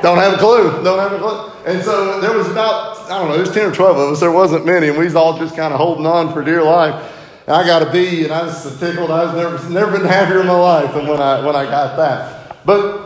don't 0.00 0.18
have 0.18 0.34
a 0.34 0.38
clue, 0.38 0.82
don't 0.82 0.98
have 0.98 1.12
a 1.12 1.18
clue. 1.18 1.50
And 1.66 1.82
so 1.82 2.20
there 2.20 2.32
was 2.32 2.48
about, 2.48 2.98
I 3.10 3.18
don't 3.18 3.28
know, 3.28 3.36
there's 3.36 3.52
10 3.52 3.66
or 3.66 3.74
12 3.74 3.96
of 3.96 4.12
us, 4.12 4.20
there 4.20 4.30
wasn't 4.30 4.64
many, 4.64 4.88
and 4.88 4.96
we 4.96 5.04
was 5.04 5.16
all 5.16 5.36
just 5.36 5.56
kind 5.56 5.74
of 5.74 5.80
holding 5.80 6.06
on 6.06 6.32
for 6.32 6.42
dear 6.42 6.62
life. 6.62 6.94
I 7.46 7.66
got 7.66 7.82
a 7.82 7.92
B, 7.92 8.24
and 8.24 8.32
I 8.32 8.44
was 8.44 8.62
so 8.62 8.74
tickled. 8.74 9.10
I 9.10 9.24
was 9.24 9.34
never, 9.34 9.68
never 9.68 9.98
been 9.98 10.06
happier 10.06 10.40
in 10.40 10.46
my 10.46 10.58
life 10.58 10.94
than 10.94 11.06
when 11.06 11.20
I, 11.20 11.44
when 11.44 11.54
I 11.54 11.64
got 11.64 11.96
that. 11.98 12.64
But 12.64 13.04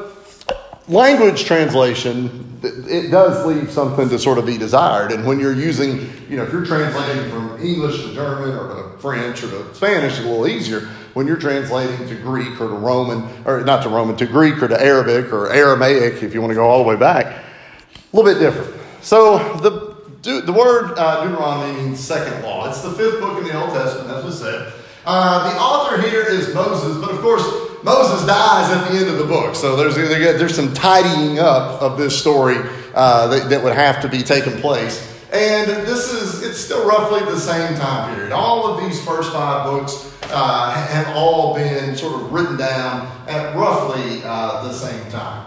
language 0.86 1.44
translation, 1.44 2.60
it 2.62 3.10
does 3.10 3.44
leave 3.44 3.70
something 3.70 4.08
to 4.08 4.18
sort 4.18 4.38
of 4.38 4.46
be 4.46 4.56
desired. 4.56 5.10
And 5.10 5.26
when 5.26 5.40
you're 5.40 5.54
using, 5.54 6.08
you 6.30 6.36
know, 6.36 6.44
if 6.44 6.52
you're 6.52 6.64
translating 6.64 7.28
from 7.30 7.60
English 7.60 8.02
to 8.02 8.14
German 8.14 8.50
or 8.50 8.92
to 8.92 8.98
French 8.98 9.42
or 9.42 9.50
to 9.50 9.74
Spanish, 9.74 10.18
it's 10.18 10.24
a 10.24 10.28
little 10.28 10.46
easier. 10.46 10.88
When 11.14 11.26
you're 11.26 11.36
translating 11.36 12.06
to 12.06 12.14
Greek 12.14 12.60
or 12.60 12.68
to 12.68 12.74
Roman, 12.74 13.28
or 13.44 13.64
not 13.64 13.82
to 13.82 13.88
Roman, 13.88 14.16
to 14.18 14.26
Greek 14.26 14.62
or 14.62 14.68
to 14.68 14.80
Arabic 14.80 15.32
or 15.32 15.50
Aramaic, 15.50 16.22
if 16.22 16.32
you 16.32 16.40
want 16.40 16.52
to 16.52 16.54
go 16.54 16.64
all 16.64 16.78
the 16.78 16.88
way 16.88 16.96
back, 16.96 17.26
a 17.26 18.16
little 18.16 18.32
bit 18.32 18.38
different. 18.38 18.80
So 19.02 19.56
the 19.56 19.87
the 20.22 20.52
word 20.52 20.94
uh, 20.96 21.24
Deuteronomy 21.24 21.80
means 21.82 22.00
second 22.00 22.42
law. 22.42 22.68
It's 22.68 22.82
the 22.82 22.90
fifth 22.90 23.20
book 23.20 23.38
in 23.38 23.44
the 23.44 23.60
Old 23.60 23.70
Testament, 23.70 24.10
as 24.10 24.24
we 24.24 24.32
said. 24.32 24.72
Uh, 25.06 25.52
the 25.52 25.58
author 25.58 26.02
here 26.02 26.22
is 26.22 26.52
Moses, 26.54 26.96
but 26.98 27.10
of 27.10 27.20
course, 27.20 27.42
Moses 27.84 28.26
dies 28.26 28.70
at 28.70 28.90
the 28.90 28.98
end 28.98 29.08
of 29.08 29.18
the 29.18 29.24
book. 29.24 29.54
So 29.54 29.76
there's, 29.76 29.94
there's 29.94 30.54
some 30.54 30.74
tidying 30.74 31.38
up 31.38 31.80
of 31.80 31.96
this 31.96 32.18
story 32.18 32.56
uh, 32.94 33.28
that, 33.28 33.48
that 33.48 33.62
would 33.62 33.74
have 33.74 34.02
to 34.02 34.08
be 34.08 34.22
taking 34.22 34.60
place. 34.60 35.04
And 35.32 35.70
this 35.86 36.12
is, 36.12 36.42
it's 36.42 36.58
still 36.58 36.86
roughly 36.86 37.20
the 37.20 37.38
same 37.38 37.76
time 37.78 38.14
period. 38.14 38.32
All 38.32 38.66
of 38.66 38.82
these 38.82 39.02
first 39.04 39.32
five 39.32 39.66
books 39.66 40.12
uh, 40.30 40.72
have 40.72 41.16
all 41.16 41.54
been 41.54 41.96
sort 41.96 42.20
of 42.20 42.32
written 42.32 42.56
down 42.56 43.06
at 43.28 43.54
roughly 43.54 44.22
uh, 44.24 44.64
the 44.64 44.72
same 44.72 45.10
time. 45.10 45.46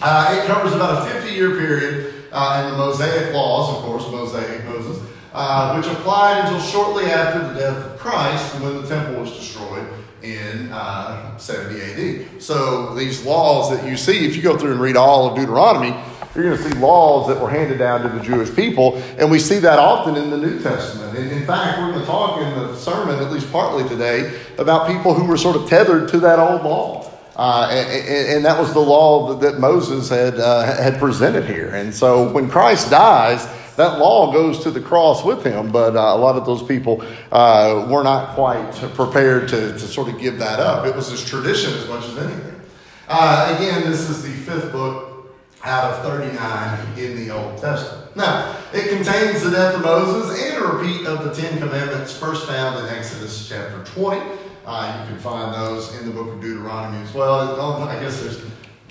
Uh, 0.00 0.40
it 0.40 0.46
covers 0.46 0.72
about 0.72 1.06
a 1.06 1.10
50 1.10 1.34
year 1.34 1.50
period 1.50 2.15
uh, 2.36 2.64
in 2.64 2.70
the 2.70 2.76
Mosaic 2.76 3.32
laws, 3.32 3.76
of 3.76 3.82
course, 3.82 4.06
Mosaic 4.10 4.62
Moses, 4.66 5.02
uh, 5.32 5.74
which 5.74 5.90
applied 5.90 6.44
until 6.44 6.60
shortly 6.60 7.06
after 7.06 7.48
the 7.48 7.58
death 7.58 7.76
of 7.76 7.98
Christ 7.98 8.60
when 8.60 8.82
the 8.82 8.86
temple 8.86 9.22
was 9.22 9.32
destroyed 9.32 9.88
in 10.22 10.70
uh, 10.70 11.36
70 11.38 11.80
AD. 11.80 12.42
So 12.42 12.94
these 12.94 13.24
laws 13.24 13.70
that 13.70 13.88
you 13.88 13.96
see, 13.96 14.26
if 14.26 14.36
you 14.36 14.42
go 14.42 14.58
through 14.58 14.72
and 14.72 14.80
read 14.80 14.96
all 14.96 15.30
of 15.30 15.36
Deuteronomy, 15.36 15.96
you're 16.34 16.44
going 16.44 16.62
to 16.62 16.70
see 16.70 16.78
laws 16.78 17.28
that 17.28 17.40
were 17.40 17.48
handed 17.48 17.78
down 17.78 18.02
to 18.02 18.08
the 18.10 18.22
Jewish 18.22 18.54
people, 18.54 18.98
and 19.16 19.30
we 19.30 19.38
see 19.38 19.58
that 19.60 19.78
often 19.78 20.16
in 20.16 20.28
the 20.28 20.36
New 20.36 20.60
Testament. 20.60 21.16
And 21.16 21.32
in 21.32 21.46
fact, 21.46 21.78
we're 21.78 21.92
going 21.92 22.00
to 22.00 22.06
talk 22.06 22.42
in 22.42 22.50
the 22.50 22.76
sermon, 22.76 23.18
at 23.18 23.32
least 23.32 23.50
partly 23.50 23.88
today, 23.88 24.38
about 24.58 24.86
people 24.86 25.14
who 25.14 25.24
were 25.24 25.38
sort 25.38 25.56
of 25.56 25.66
tethered 25.66 26.10
to 26.10 26.18
that 26.20 26.38
old 26.38 26.62
law. 26.62 27.05
Uh, 27.36 27.68
and, 27.70 28.28
and, 28.28 28.44
that 28.46 28.58
was 28.58 28.72
the 28.72 28.80
law 28.80 29.34
that 29.34 29.58
Moses 29.58 30.08
had, 30.08 30.40
uh, 30.40 30.64
had 30.64 30.98
presented 30.98 31.44
here. 31.44 31.68
And 31.68 31.94
so 31.94 32.32
when 32.32 32.48
Christ 32.48 32.88
dies, 32.88 33.46
that 33.76 33.98
law 33.98 34.32
goes 34.32 34.60
to 34.60 34.70
the 34.70 34.80
cross 34.80 35.22
with 35.22 35.44
him, 35.44 35.70
but 35.70 35.96
uh, 35.96 36.00
a 36.00 36.16
lot 36.16 36.36
of 36.36 36.46
those 36.46 36.62
people 36.62 37.04
uh, 37.30 37.86
were 37.90 38.02
not 38.02 38.34
quite 38.34 38.72
prepared 38.94 39.48
to, 39.48 39.72
to 39.72 39.78
sort 39.78 40.08
of 40.08 40.18
give 40.18 40.38
that 40.38 40.60
up. 40.60 40.86
It 40.86 40.96
was 40.96 41.08
his 41.08 41.22
tradition 41.22 41.74
as 41.74 41.86
much 41.86 42.06
as 42.06 42.16
anything. 42.16 42.60
Uh, 43.06 43.54
again, 43.54 43.82
this 43.82 44.08
is 44.08 44.22
the 44.22 44.30
fifth 44.30 44.72
book 44.72 45.36
out 45.62 45.92
of 45.92 46.02
39 46.04 46.98
in 46.98 47.16
the 47.16 47.34
Old 47.34 47.58
Testament. 47.58 48.16
Now, 48.16 48.56
it 48.72 48.88
contains 48.88 49.42
the 49.42 49.50
death 49.50 49.74
of 49.74 49.82
Moses 49.82 50.42
and 50.42 50.56
a 50.56 50.66
repeat 50.68 51.06
of 51.06 51.24
the 51.24 51.34
Ten 51.34 51.58
Commandments 51.58 52.16
first 52.16 52.46
found 52.46 52.78
in 52.78 52.94
Exodus 52.94 53.46
chapter 53.46 53.84
20. 53.84 54.45
Uh, 54.66 55.00
you 55.00 55.12
can 55.12 55.22
find 55.22 55.54
those 55.54 55.96
in 55.96 56.06
the 56.06 56.12
book 56.12 56.26
of 56.26 56.40
Deuteronomy 56.40 57.00
as 57.04 57.14
well. 57.14 57.60
I 57.82 58.00
guess 58.00 58.20
there's 58.20 58.44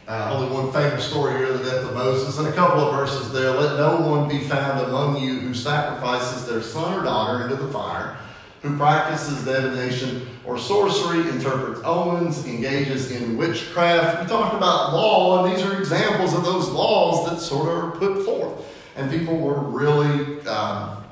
uh, 0.08 0.32
only 0.34 0.50
one 0.55 0.72
famous 0.72 1.05
story 1.05 1.38
here, 1.38 1.51
the 1.51 1.70
death 1.70 1.84
of 1.84 1.94
Moses, 1.94 2.39
and 2.39 2.48
a 2.48 2.53
couple 2.53 2.79
of 2.79 2.96
verses 2.96 3.34
there. 3.34 3.51
Let 3.51 3.77
no 3.77 4.08
one 4.10 4.29
be 4.29 4.39
found 4.39 4.79
among 4.88 5.22
you 5.22 5.38
who 5.39 5.53
sacrifices 5.53 6.48
their 6.48 6.62
son 6.62 6.98
or 6.98 7.03
daughter 7.03 7.44
into 7.44 7.58
the 7.58 7.67
fire, 7.74 8.15
who 8.62 8.77
practices 8.77 9.44
divination 9.44 10.25
or 10.46 10.58
sorcery, 10.58 11.27
interprets 11.27 11.82
omens, 11.84 12.46
engages 12.48 13.12
in 13.12 13.36
witchcraft. 13.36 14.22
We 14.22 14.29
talked 14.29 14.55
about 14.55 14.94
law, 14.94 15.44
and 15.44 15.53
these 15.53 15.65
are 15.65 15.77
examples 15.77 16.34
of 16.34 16.46
those 16.46 16.70
laws 16.70 17.29
that 17.29 17.41
sort 17.41 17.67
of 17.67 17.84
are 17.84 17.91
put 17.91 18.24
forth. 18.24 18.65
And 18.96 19.12
people 19.12 19.38
were 19.38 19.60
really, 19.60 20.39
um, 20.48 21.03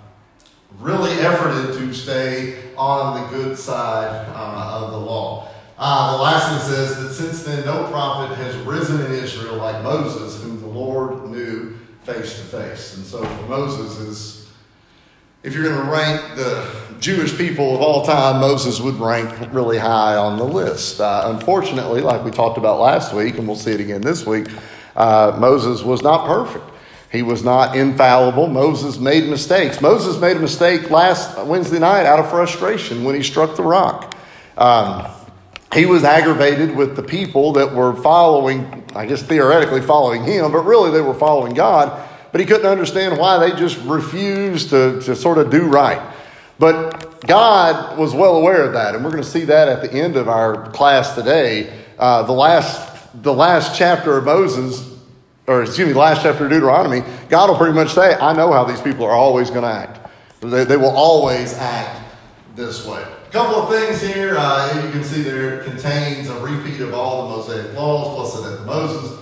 really 0.84 1.12
efforted 1.18 1.78
to 1.78 1.94
stay 1.94 2.74
on 2.76 3.22
the 3.22 3.28
good 3.30 3.58
side 3.58 4.28
uh, 4.36 4.84
of 4.84 4.92
the 4.92 4.98
law. 4.98 5.48
Uh, 5.78 6.18
the 6.18 6.24
last 6.24 6.52
one 6.52 6.62
says 6.62 7.02
that 7.02 7.14
since 7.14 7.44
then 7.44 7.66
no 7.66 7.88
prophet 7.88 8.36
has 8.36 8.56
risen 8.58 9.06
in 9.06 9.12
Israel 9.14 9.56
like 9.56 9.82
Moses, 9.84 10.42
whom 10.44 10.62
the 10.62 10.68
Lord 10.68 11.30
knew 11.30 11.78
face 12.04 12.38
to 12.38 12.44
face. 12.44 12.98
And 12.98 13.06
so 13.06 13.24
Moses 13.48 13.98
is, 14.00 14.50
if 15.42 15.54
you're 15.54 15.64
going 15.64 15.86
to 15.86 15.92
rank 15.92 16.36
the 16.36 16.70
Jewish 17.00 17.38
people 17.38 17.76
of 17.76 17.82
all 17.82 18.06
time, 18.06 18.40
Moses 18.42 18.80
would 18.80 18.96
rank 18.96 19.54
really 19.54 19.78
high 19.78 20.16
on 20.16 20.38
the 20.38 20.44
list. 20.44 21.02
Uh, 21.02 21.34
unfortunately, 21.36 22.02
like 22.02 22.24
we 22.24 22.32
talked 22.32 22.58
about 22.58 22.80
last 22.80 23.14
week, 23.14 23.38
and 23.38 23.48
we'll 23.48 23.56
see 23.56 23.72
it 23.72 23.80
again 23.80 24.02
this 24.02 24.26
week, 24.26 24.48
uh, 24.96 25.36
Moses 25.40 25.82
was 25.82 26.02
not 26.02 26.28
perfect. 26.28 26.73
He 27.14 27.22
was 27.22 27.44
not 27.44 27.78
infallible. 27.78 28.48
Moses 28.48 28.98
made 28.98 29.30
mistakes. 29.30 29.80
Moses 29.80 30.20
made 30.20 30.36
a 30.36 30.40
mistake 30.40 30.90
last 30.90 31.38
Wednesday 31.46 31.78
night 31.78 32.08
out 32.08 32.20
of 32.20 32.28
frustration 32.30 33.04
when 33.04 33.14
he 33.14 33.22
struck 33.22 33.56
the 33.56 33.62
rock. 33.62 34.16
Um, 34.58 35.06
he 35.74 35.86
was 35.86 36.04
aggravated 36.04 36.76
with 36.76 36.96
the 36.96 37.04
people 37.04 37.54
that 37.54 37.74
were 37.74 37.96
following, 37.96 38.84
I 38.96 39.06
guess 39.06 39.22
theoretically 39.22 39.82
following 39.82 40.24
him, 40.24 40.52
but 40.52 40.64
really 40.64 40.90
they 40.90 41.02
were 41.02 41.14
following 41.14 41.54
God. 41.54 42.10
But 42.32 42.42
he 42.42 42.48
couldn't 42.48 42.66
understand 42.66 43.20
why 43.20 43.38
they 43.38 43.56
just 43.56 43.78
refused 43.86 44.72
to, 44.72 45.00
to 45.02 45.16
sort 45.16 45.38
of 45.38 45.52
do 45.52 45.68
right. 45.68 46.02
But 46.58 47.22
God 47.28 47.98
was 47.98 48.16
well 48.16 48.38
aware 48.38 48.64
of 48.64 48.74
that, 48.74 48.96
and 48.96 49.04
we're 49.04 49.12
going 49.12 49.24
to 49.24 49.30
see 49.30 49.46
that 49.46 49.68
at 49.68 49.84
the 49.84 49.92
end 49.92 50.16
of 50.16 50.28
our 50.28 50.72
class 50.72 51.14
today. 51.14 51.80
Uh, 52.00 52.24
the 52.24 52.34
last 52.34 52.92
the 53.22 53.34
last 53.34 53.78
chapter 53.78 54.18
of 54.18 54.26
Moses, 54.26 54.93
or 55.48 55.64
excuse 55.64 55.88
me, 55.88 55.94
last 55.94 56.22
chapter 56.24 56.46
of 56.46 56.52
Deuteronomy, 56.52 57.04
God 57.30 57.50
will 57.50 57.58
pretty 57.58 57.74
much 57.74 57.94
say, 57.94 58.16
"I 58.16 58.34
know 58.34 58.52
how 58.52 58.64
these 58.64 58.82
people 58.82 59.06
are 59.06 59.12
always 59.12 59.50
going 59.50 59.64
to 59.64 59.70
act. 59.70 60.00
They, 60.42 60.64
they 60.64 60.78
will 60.78 60.96
always 60.96 61.54
act 61.54 62.02
this 62.56 62.86
way." 62.86 63.02
A 63.02 63.32
couple 63.32 63.56
of 63.56 63.70
things 63.70 64.02
here. 64.02 64.36
Uh, 64.38 64.84
you 64.86 64.92
can 64.92 65.04
see 65.04 65.22
there 65.22 65.60
it 65.60 65.66
contains 65.66 66.30
a 66.30 66.40
repeat 66.40 66.80
of 66.82 66.94
all 66.94 67.28
the 67.28 67.38
Mosaic 67.38 67.76
laws 67.76 68.16
plus 68.16 68.42
the 68.42 68.50
death 68.50 68.60
of 68.60 68.66
Moses. 68.66 69.20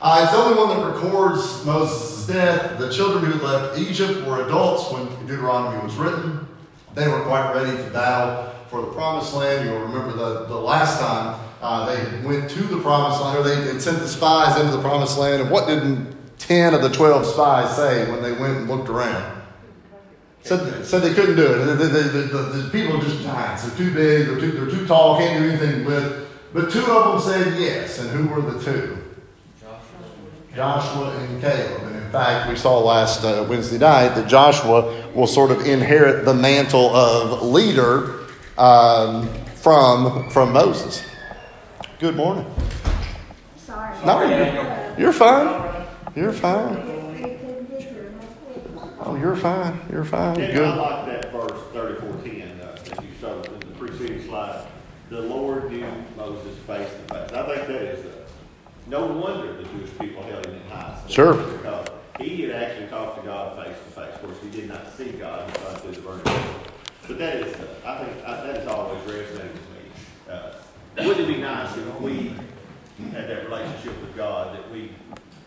Uh, 0.00 0.20
it's 0.22 0.32
the 0.32 0.38
only 0.38 0.56
one 0.56 0.68
that 0.78 0.94
records 0.94 1.64
Moses' 1.66 2.26
death. 2.26 2.78
The 2.78 2.90
children 2.90 3.30
who 3.30 3.44
left 3.44 3.78
Egypt 3.78 4.26
were 4.26 4.46
adults 4.46 4.90
when 4.90 5.06
Deuteronomy 5.26 5.82
was 5.82 5.94
written. 5.96 6.48
They 6.94 7.06
were 7.06 7.20
quite 7.22 7.52
ready 7.52 7.76
to 7.76 7.90
battle 7.90 8.52
for 8.70 8.80
the 8.80 8.88
promised 8.92 9.34
land. 9.34 9.68
You'll 9.68 9.80
remember 9.80 10.12
the, 10.12 10.46
the 10.46 10.56
last 10.56 11.00
time 11.00 11.38
uh, 11.60 11.94
they 11.94 12.26
went 12.26 12.50
to 12.50 12.62
the 12.62 12.80
promised 12.80 13.20
land, 13.20 13.38
or 13.38 13.42
they, 13.42 13.72
they 13.72 13.78
sent 13.78 13.98
the 13.98 14.08
spies 14.08 14.58
into 14.58 14.72
the 14.72 14.82
promised 14.82 15.18
land. 15.18 15.42
And 15.42 15.50
what 15.50 15.66
did 15.66 16.16
10 16.38 16.74
of 16.74 16.82
the 16.82 16.88
12 16.88 17.26
spies 17.26 17.76
say 17.76 18.10
when 18.10 18.22
they 18.22 18.32
went 18.32 18.56
and 18.56 18.68
looked 18.68 18.88
around? 18.88 19.40
Said, 20.42 20.86
said 20.86 21.02
they 21.02 21.12
couldn't 21.12 21.36
do 21.36 21.52
it. 21.52 21.66
The, 21.66 21.74
the, 21.74 21.86
the, 21.86 22.36
the, 22.38 22.70
people 22.70 22.96
are 22.96 23.02
just 23.02 23.20
giants. 23.20 23.64
They're 23.64 23.76
too 23.76 23.92
big, 23.92 24.26
they're 24.26 24.40
too, 24.40 24.52
they're 24.52 24.70
too 24.70 24.86
tall, 24.86 25.18
can't 25.18 25.42
do 25.42 25.50
anything 25.50 25.84
with. 25.84 26.28
But 26.54 26.70
two 26.70 26.84
of 26.86 27.22
them 27.22 27.32
said 27.32 27.60
yes. 27.60 27.98
And 27.98 28.10
who 28.10 28.26
were 28.28 28.40
the 28.40 28.62
two? 28.62 28.96
Joshua 30.54 31.16
and 31.16 31.40
Caleb. 31.40 31.82
And 31.82 31.96
in 31.96 32.10
fact, 32.10 32.48
we 32.48 32.56
saw 32.56 32.78
last 32.78 33.22
uh, 33.22 33.46
Wednesday 33.48 33.78
night 33.78 34.14
that 34.14 34.28
Joshua 34.28 35.10
will 35.12 35.26
sort 35.26 35.50
of 35.50 35.66
inherit 35.66 36.24
the 36.24 36.34
mantle 36.34 36.94
of 36.94 37.42
leader 37.42 38.20
um, 38.58 39.28
from, 39.56 40.28
from 40.30 40.52
Moses. 40.52 41.04
Good 42.00 42.16
morning. 42.16 42.46
Sorry. 43.56 43.94
No, 44.06 44.22
you're, 44.22 44.98
you're 44.98 45.12
fine. 45.12 45.86
You're 46.16 46.32
fine. 46.32 46.76
Oh, 49.02 49.16
you're 49.20 49.36
fine. 49.36 49.78
You're 49.92 50.04
fine. 50.04 50.38
Yeah, 50.38 50.52
Good. 50.52 50.68
I 50.68 50.76
like 50.76 51.06
that 51.06 51.32
verse 51.32 51.60
thirty-four 51.72 52.22
ten, 52.24 52.60
uh, 52.60 52.76
that 52.84 53.02
you 53.04 53.10
showed 53.20 53.46
in 53.48 53.58
the 53.60 53.66
preceding 53.76 54.22
slide. 54.26 54.66
The 55.10 55.20
Lord 55.20 55.70
knew 55.70 55.86
Moses 56.16 56.56
face 56.66 56.88
to 56.88 57.14
face. 57.14 57.32
I 57.32 57.42
think 57.54 57.66
that 57.68 57.82
is, 57.82 58.06
uh, 58.06 58.10
no 58.86 59.06
wonder 59.06 59.52
the 59.54 59.64
Jewish 59.64 59.90
people 59.98 60.22
held 60.22 60.46
him 60.46 60.54
in 60.54 60.70
high. 60.70 60.94
esteem. 60.96 61.10
Sure. 61.14 61.34
Because 61.34 61.86
he 62.18 62.42
had 62.42 62.62
actually 62.62 62.86
talked 62.88 63.20
to 63.20 63.26
God 63.26 63.62
face 63.64 63.76
to 63.76 64.00
face. 64.00 64.14
Of 64.14 64.22
course, 64.22 64.36
he 64.42 64.50
did 64.50 64.68
not 64.68 64.90
see 64.96 65.12
God, 65.12 65.50
he 65.50 65.56
saw 65.62 65.74
through 65.74 65.92
the 65.92 66.00
burning 66.00 66.22
bush. 66.24 66.34
But 67.08 67.18
that 67.18 67.36
is, 67.36 67.54
uh, 67.56 67.66
I 67.84 68.04
think, 68.04 68.24
I- 68.26 68.46
that 68.46 68.56
has 68.56 68.66
always 68.68 69.00
resonated 69.02 69.52
with 69.52 69.70
me. 69.70 70.30
Uh, 70.30 70.52
Wouldn't 70.96 71.20
it 71.20 71.28
be 71.28 71.40
nice 71.40 71.76
if 71.76 72.00
we 72.00 72.34
had 73.08 73.28
that 73.28 73.44
relationship 73.44 74.00
with 74.00 74.16
God, 74.16 74.54
that 74.54 74.70
we, 74.70 74.90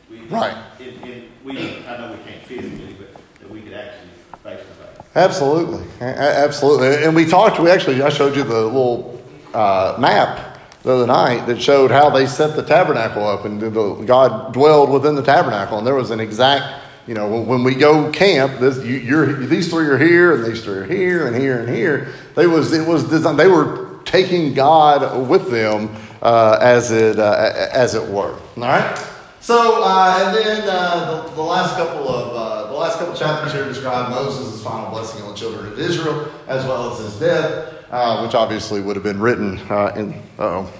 we. 0.10 0.20
Right. 0.22 0.56
And, 0.80 1.04
and 1.04 1.24
we, 1.44 1.86
I 1.86 1.98
know 1.98 2.12
we 2.12 2.32
can't 2.32 2.44
physically, 2.44 2.96
but 2.98 3.14
that 3.40 3.50
we 3.50 3.62
could 3.62 3.74
actually 3.74 4.10
face 4.44 4.60
to 4.60 4.66
face. 4.66 5.06
Absolutely, 5.16 5.86
absolutely. 6.02 7.04
And 7.04 7.16
we 7.16 7.26
talked. 7.26 7.60
We 7.60 7.70
actually, 7.70 8.02
I 8.02 8.10
showed 8.10 8.36
you 8.36 8.44
the 8.44 8.66
little 8.66 9.22
uh, 9.54 9.96
map 10.00 10.60
the 10.82 10.92
other 10.92 11.08
night 11.08 11.46
that 11.46 11.62
showed 11.62 11.92
how 11.92 12.10
they 12.10 12.26
set 12.26 12.56
the 12.56 12.64
tabernacle 12.64 13.26
up, 13.26 13.46
and 13.46 13.62
the, 13.62 13.70
God 14.06 14.54
dwelled 14.54 14.90
within 14.90 15.16
the 15.16 15.24
tabernacle, 15.24 15.78
and 15.78 15.86
there 15.88 15.96
was 15.96 16.12
an 16.12 16.20
exact. 16.20 16.82
You 17.06 17.14
know, 17.14 17.28
when, 17.28 17.48
when 17.48 17.64
we 17.66 17.76
go 17.76 18.10
camp, 18.12 18.62
this 18.62 18.78
you, 18.78 18.96
you're 18.96 19.34
these 19.34 19.70
three 19.70 19.88
are 19.88 19.98
here, 19.98 20.36
and 20.36 20.46
these 20.46 20.64
three 20.64 20.78
are 20.78 20.86
here, 20.86 21.28
and 21.28 21.36
here, 21.36 21.60
and 21.60 21.70
here. 21.70 22.14
They 22.36 22.48
was 22.48 22.72
it 22.72 22.88
was 22.88 23.04
designed. 23.10 23.38
They 23.38 23.50
were 23.50 23.93
taking 24.06 24.54
God 24.54 25.28
with 25.28 25.50
them 25.50 25.96
uh, 26.22 26.58
as 26.62 26.92
it 26.92 27.20
uh, 27.20 27.70
as 27.72 27.96
it 27.96 28.08
were. 28.08 28.34
All 28.34 28.64
right. 28.64 29.10
So, 29.40 29.84
uh, 29.84 30.24
and 30.26 30.38
then 30.38 30.64
uh, 30.70 31.26
the, 31.26 31.36
the 31.36 31.42
last 31.42 31.76
couple 31.76 32.08
of 32.08 32.34
uh, 32.34 32.72
the 32.72 32.78
last 32.78 32.98
couple 32.98 33.14
chapters 33.14 33.52
here 33.52 33.66
describe 33.66 34.10
Moses' 34.10 34.64
final 34.64 34.90
blessing 34.90 35.22
on 35.22 35.32
the 35.32 35.36
children 35.36 35.72
of 35.72 35.78
Israel, 35.78 36.32
as 36.48 36.66
well 36.66 36.94
as 36.94 37.00
his 37.00 37.20
death, 37.20 37.74
uh, 37.92 38.22
which 38.22 38.36
obviously 38.36 38.80
would 38.80 38.96
have 38.96 39.04
been 39.04 39.20
written 39.20 39.58
uh, 39.70 39.92
in. 39.98 40.22
oh 40.40 40.72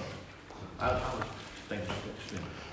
I, 0.80 0.88
I 0.88 0.94
was 0.94 1.24
thinking, 1.68 1.92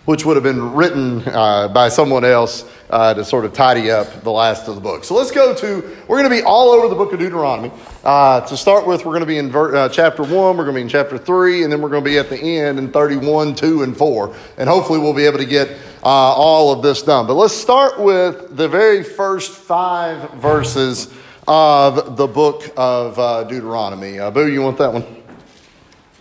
which 0.06 0.26
would 0.26 0.38
have 0.38 0.44
been 0.44 0.74
written 0.74 1.28
uh, 1.28 1.68
by 1.68 1.90
someone 1.90 2.24
else 2.24 2.66
uh, 2.90 3.14
to 3.14 3.26
sort 3.26 3.46
of 3.46 3.54
tidy 3.54 3.92
up 3.92 4.24
the 4.24 4.32
last 4.32 4.68
of 4.68 4.76
the 4.76 4.82
book. 4.82 5.04
So 5.04 5.16
let's 5.16 5.32
go 5.32 5.54
to, 5.56 5.98
we're 6.08 6.18
going 6.18 6.30
to 6.30 6.36
be 6.36 6.44
all 6.44 6.70
over 6.70 6.88
the 6.88 6.96
book 6.96 7.14
of 7.14 7.20
Deuteronomy. 7.20 7.72
Uh, 8.04 8.42
to 8.42 8.58
start 8.58 8.88
with, 8.88 9.06
we're 9.06 9.12
going 9.12 9.20
to 9.20 9.28
be 9.28 9.38
in 9.38 9.52
ver- 9.52 9.76
uh, 9.76 9.90
chapter 9.90 10.24
1, 10.24 10.32
we're 10.34 10.54
going 10.64 10.68
to 10.68 10.74
be 10.74 10.82
in 10.82 10.90
chapter 10.90 11.20
3, 11.20 11.64
and 11.64 11.72
then 11.72 11.82
we're 11.82 11.90
going 11.90 12.04
to 12.04 12.10
be 12.10 12.18
at 12.18 12.30
the 12.30 12.40
end 12.40 12.80
in 12.80 12.92
31, 12.92 13.54
2, 13.54 13.84
and 13.84 13.96
4. 13.96 14.36
And 14.58 14.68
hopefully 14.68 14.98
we'll 14.98 15.14
be 15.14 15.26
able 15.26 15.38
to 15.38 15.46
get 15.46 15.70
uh, 16.04 16.08
all 16.08 16.72
of 16.72 16.82
this 16.82 17.04
done. 17.04 17.28
But 17.28 17.36
let's 17.36 17.54
start 17.54 18.00
with 18.00 18.58
the 18.58 18.68
very 18.68 19.04
first 19.04 19.52
five 19.52 20.32
verses 20.34 21.14
of 21.48 22.18
the 22.18 22.26
book 22.26 22.64
of 22.76 23.20
uh, 23.20 23.44
Deuteronomy. 23.44 24.18
Uh, 24.20 24.32
Boo, 24.32 24.52
you 24.52 24.64
want 24.64 24.80
that 24.80 24.92
one? 24.94 25.06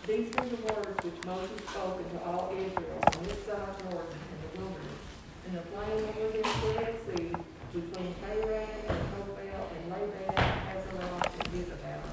These 0.06 0.28
are 0.36 0.44
the 0.44 0.56
words 0.56 1.04
which 1.04 1.24
Moses 1.24 1.48
spoke 1.66 1.96
unto 1.96 2.24
all 2.26 2.52
Israel 2.58 3.00
on 3.16 3.24
this 3.24 3.40
side 3.46 3.72
Jordan 3.88 4.20
in 4.20 4.36
the 4.42 4.60
wilderness, 4.60 5.00
in 5.48 5.54
the 5.54 5.64
plain 5.72 5.96
over 5.96 6.28
this 6.28 6.46
Red 6.76 6.96
Sea, 7.08 7.32
between 7.72 8.14
Paran 8.20 8.68
and 8.88 9.00
Tophel 9.16 9.64
and 9.70 9.84
Laban, 9.92 10.34
Hazeroth 10.34 11.30
and 11.30 11.54
Jezebel. 11.54 12.10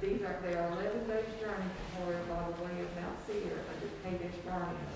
These 0.00 0.22
are, 0.22 0.38
they 0.40 0.54
are 0.54 0.70
eleven 0.72 1.04
days' 1.08 1.34
journey 1.42 1.68
from 1.76 2.08
Horeb 2.08 2.24
by 2.30 2.40
the 2.46 2.56
way 2.64 2.72
of 2.80 2.88
Mount 2.96 3.18
Seir 3.26 3.58
unto 3.68 3.86
Kadesh 4.00 4.40
Barnea. 4.46 4.88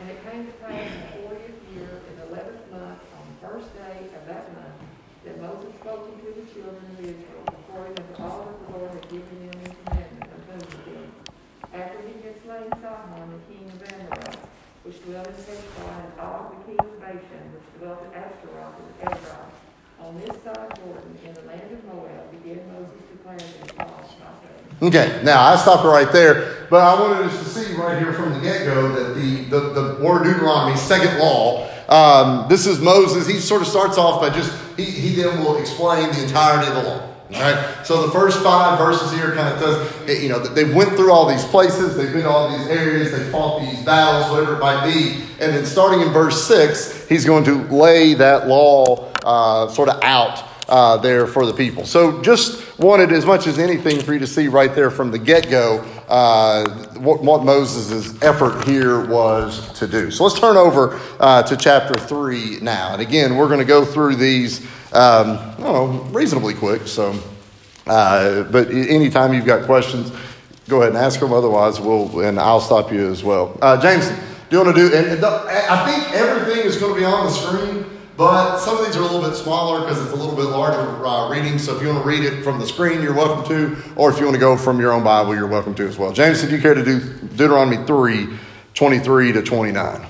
And 0.00 0.08
it 0.08 0.24
came 0.24 0.46
to 0.46 0.52
pass 0.64 0.88
in 0.88 1.00
the 1.04 1.08
fortieth 1.20 1.60
year, 1.74 2.00
in 2.08 2.16
the 2.16 2.32
eleventh 2.32 2.64
month, 2.70 3.00
on 3.12 3.24
the 3.28 3.36
first 3.44 3.68
day 3.76 4.08
of 4.16 4.24
that 4.24 4.48
month, 4.56 4.78
that 5.28 5.36
Moses 5.40 5.68
spoke 5.80 6.08
unto 6.08 6.32
the 6.32 6.48
children 6.48 6.80
of 6.96 7.00
Israel, 7.04 7.44
according 7.44 7.96
unto 8.00 8.22
all 8.22 8.48
that 8.48 8.56
the 8.64 8.78
Lord 8.78 8.90
had 8.92 9.08
given 9.12 9.36
them 9.48 9.60
in 9.64 9.72
commandment 9.84 10.32
of 10.32 10.40
Moses. 10.48 11.12
After 11.72 11.98
he 12.06 12.14
had 12.22 12.36
slain 12.44 12.70
Sihon, 12.78 13.26
the 13.34 13.40
king 13.50 13.64
of 13.66 13.80
Amorite, 13.82 14.38
which 14.84 15.02
dwelt 15.02 15.26
in 15.26 15.34
Heshbon, 15.34 16.04
and 16.04 16.20
Og, 16.20 16.54
the 16.54 16.60
king 16.68 16.78
of 16.78 17.00
Bashan, 17.00 17.44
which 17.50 17.66
dwelt 17.80 18.04
in 18.04 18.10
Ashtaroth 18.14 18.76
and 18.78 19.10
Edrei, 19.10 19.48
on 19.98 20.20
this 20.20 20.36
side 20.44 20.70
Jordan, 20.76 21.18
in 21.24 21.32
the 21.34 21.42
land 21.48 21.72
of 21.72 21.82
Moab, 21.88 22.30
began 22.30 22.60
Moses 22.70 23.00
declaring 23.10 23.48
this 23.58 23.72
law 23.78 23.96
by 23.96 24.04
saying, 24.44 24.68
Okay, 24.84 25.22
now 25.24 25.42
I 25.42 25.56
stopped 25.56 25.82
right 25.82 26.12
there, 26.12 26.66
but 26.68 26.82
I 26.82 27.00
wanted 27.00 27.24
us 27.24 27.38
to 27.38 27.48
see 27.48 27.74
right 27.74 27.98
here 27.98 28.12
from 28.12 28.34
the 28.34 28.40
get 28.40 28.66
go 28.66 28.92
that 28.92 29.14
the, 29.14 29.44
the, 29.44 29.60
the 29.70 30.04
word 30.04 30.24
Deuteronomy, 30.24 30.76
second 30.76 31.18
law, 31.18 31.70
um, 31.88 32.46
this 32.50 32.66
is 32.66 32.82
Moses. 32.82 33.26
He 33.26 33.38
sort 33.38 33.62
of 33.62 33.68
starts 33.68 33.96
off 33.96 34.20
by 34.20 34.28
just, 34.28 34.52
he, 34.76 34.84
he 34.84 35.22
then 35.22 35.42
will 35.42 35.56
explain 35.56 36.12
the 36.12 36.22
entirety 36.22 36.68
of 36.68 36.74
the 36.74 36.82
law. 36.82 37.00
All 37.00 37.40
right. 37.40 37.86
So 37.86 38.04
the 38.04 38.12
first 38.12 38.42
five 38.42 38.78
verses 38.78 39.10
here 39.12 39.34
kind 39.34 39.54
of 39.54 39.58
does, 39.58 40.22
you 40.22 40.28
know, 40.28 40.38
they 40.38 40.64
went 40.64 40.90
through 40.90 41.12
all 41.12 41.26
these 41.26 41.44
places, 41.46 41.96
they've 41.96 42.12
been 42.12 42.24
to 42.24 42.28
all 42.28 42.54
these 42.54 42.66
areas, 42.66 43.10
they 43.10 43.24
fought 43.30 43.60
these 43.60 43.82
battles, 43.86 44.30
whatever 44.30 44.56
it 44.56 44.60
might 44.60 44.84
be, 44.84 45.24
and 45.40 45.56
then 45.56 45.64
starting 45.64 46.02
in 46.02 46.12
verse 46.12 46.46
six, 46.46 47.08
he's 47.08 47.24
going 47.24 47.44
to 47.44 47.62
lay 47.68 48.12
that 48.12 48.48
law 48.48 49.10
uh, 49.24 49.66
sort 49.68 49.88
of 49.88 50.02
out 50.02 50.44
uh, 50.68 50.98
there 50.98 51.26
for 51.26 51.46
the 51.46 51.54
people. 51.54 51.86
So 51.86 52.20
just 52.20 52.62
wanted 52.78 53.12
as 53.12 53.24
much 53.24 53.46
as 53.46 53.58
anything 53.58 54.00
for 54.00 54.12
you 54.12 54.18
to 54.18 54.26
see 54.26 54.48
right 54.48 54.74
there 54.74 54.90
from 54.90 55.10
the 55.10 55.18
get 55.18 55.48
go 55.48 55.78
uh, 56.08 56.68
what, 56.98 57.22
what 57.22 57.44
Moses' 57.44 58.20
effort 58.22 58.64
here 58.64 59.04
was 59.06 59.72
to 59.78 59.86
do. 59.86 60.10
So 60.10 60.24
let's 60.24 60.38
turn 60.38 60.56
over 60.56 61.00
uh, 61.20 61.42
to 61.44 61.56
chapter 61.56 61.94
3 61.94 62.60
now. 62.60 62.92
And 62.92 63.02
again, 63.02 63.36
we're 63.36 63.48
going 63.48 63.60
to 63.60 63.64
go 63.64 63.84
through 63.84 64.16
these, 64.16 64.60
um, 64.92 65.38
I 65.38 65.54
don't 65.58 65.72
know, 65.72 65.86
reasonably 66.10 66.54
quick. 66.54 66.86
So, 66.86 67.18
uh, 67.86 68.44
but 68.44 68.68
anytime 68.70 69.34
you've 69.34 69.46
got 69.46 69.66
questions, 69.66 70.10
go 70.68 70.82
ahead 70.82 70.94
and 70.94 70.98
ask 70.98 71.20
them. 71.20 71.32
Otherwise, 71.32 71.80
we'll, 71.80 72.20
and 72.20 72.38
I'll 72.38 72.60
stop 72.60 72.92
you 72.92 73.10
as 73.10 73.22
well. 73.22 73.56
Uh, 73.62 73.80
James, 73.80 74.08
do 74.08 74.58
you 74.58 74.64
want 74.64 74.76
to 74.76 74.88
do, 74.88 74.94
and, 74.94 75.06
and 75.06 75.24
I 75.24 75.84
think 75.86 76.14
everything 76.14 76.64
is 76.64 76.76
going 76.76 76.94
to 76.94 77.00
be 77.00 77.04
on 77.04 77.26
the 77.26 77.30
screen. 77.30 77.83
But 78.16 78.58
some 78.58 78.78
of 78.78 78.86
these 78.86 78.96
are 78.96 79.00
a 79.00 79.02
little 79.02 79.22
bit 79.22 79.34
smaller 79.34 79.80
because 79.80 80.00
it's 80.00 80.12
a 80.12 80.16
little 80.16 80.36
bit 80.36 80.44
larger 80.44 81.04
uh, 81.04 81.28
reading. 81.28 81.58
So 81.58 81.74
if 81.76 81.82
you 81.82 81.88
want 81.88 82.02
to 82.02 82.08
read 82.08 82.22
it 82.22 82.44
from 82.44 82.60
the 82.60 82.66
screen, 82.66 83.02
you're 83.02 83.14
welcome 83.14 83.44
to. 83.48 83.76
Or 83.96 84.10
if 84.10 84.18
you 84.18 84.24
want 84.24 84.34
to 84.34 84.40
go 84.40 84.56
from 84.56 84.78
your 84.80 84.92
own 84.92 85.02
Bible, 85.02 85.34
you're 85.34 85.48
welcome 85.48 85.74
to 85.74 85.88
as 85.88 85.98
well. 85.98 86.12
James, 86.12 86.44
if 86.44 86.52
you 86.52 86.60
care 86.60 86.74
to 86.74 86.84
do 86.84 87.00
Deuteronomy 87.36 87.84
3 87.84 88.38
23 88.74 89.32
to 89.32 89.42
29. 89.42 90.06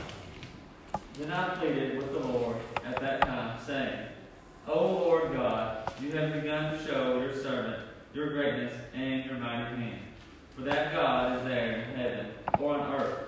Then 1.19 1.33
I 1.33 1.55
pleaded 1.55 1.97
with 1.99 2.13
the 2.13 2.19
Lord 2.21 2.57
at 2.87 3.01
that 3.01 3.23
time, 3.23 3.59
saying, 3.67 3.99
O 4.69 4.87
Lord 4.87 5.33
God, 5.33 5.93
you 6.03 6.13
have 6.13 6.33
begun 6.33 6.73
to 6.73 6.87
show 6.87 7.21
your 7.21 7.35
servant 7.35 7.85
your 8.15 8.33
greatness 8.33 8.73
and 8.95 9.25
your 9.25 9.35
mighty 9.39 9.77
hand. 9.77 10.01
For 10.57 10.63
that 10.63 10.93
God 10.93 11.39
is 11.39 11.45
there 11.45 11.83
in 11.83 11.97
heaven 11.97 12.27
or 12.59 12.79
on 12.79 12.95
earth. 12.95 13.19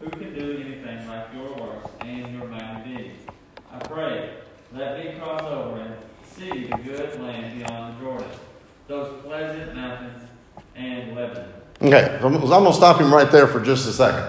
Who 0.00 0.10
can 0.10 0.34
do 0.34 0.58
anything 0.58 1.08
like 1.08 1.26
your 1.34 1.54
works 1.54 1.90
and 2.00 2.38
your 2.38 2.46
mighty 2.48 2.96
deeds? 2.96 3.25
I 3.76 3.88
pray, 3.88 4.30
let 4.72 4.98
me 4.98 5.18
cross 5.18 5.42
over 5.42 5.80
and 5.80 5.94
see 6.34 6.66
the 6.66 6.78
good 6.78 7.20
land 7.20 7.58
beyond 7.58 7.96
the 7.96 8.00
Jordan, 8.00 8.28
those 8.88 9.22
pleasant 9.22 9.74
mountains 9.74 10.22
and 10.74 11.14
Lebanon. 11.14 11.52
Okay, 11.82 12.18
I'm 12.22 12.32
going 12.32 12.64
to 12.64 12.72
stop 12.72 12.98
him 12.98 13.12
right 13.12 13.30
there 13.30 13.46
for 13.46 13.60
just 13.60 13.86
a 13.86 13.92
second. 13.92 14.24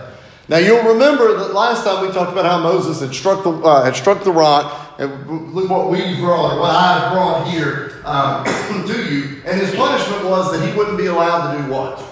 Now 0.49 0.57
you'll 0.57 0.83
remember 0.83 1.37
that 1.37 1.53
last 1.53 1.85
time 1.85 2.05
we 2.05 2.11
talked 2.11 2.33
about 2.33 2.43
how 2.43 2.61
Moses 2.61 2.99
had 2.99 3.15
struck 3.15 3.45
the 3.45 3.51
uh, 3.51 3.85
had 3.85 3.95
struck 3.95 4.25
the 4.25 4.31
rock, 4.33 4.95
and 4.99 5.53
look 5.53 5.69
what 5.69 5.89
we 5.91 6.19
brought, 6.19 6.55
or 6.55 6.59
what 6.59 6.71
I 6.71 7.13
brought 7.13 7.47
here 7.47 8.01
um, 8.03 8.43
to 8.87 9.13
you. 9.13 9.41
And 9.45 9.61
his 9.61 9.73
punishment 9.75 10.25
was 10.25 10.51
that 10.51 10.67
he 10.67 10.77
wouldn't 10.77 10.97
be 10.97 11.05
allowed 11.05 11.55
to 11.55 11.63
do 11.63 11.71
what? 11.71 12.03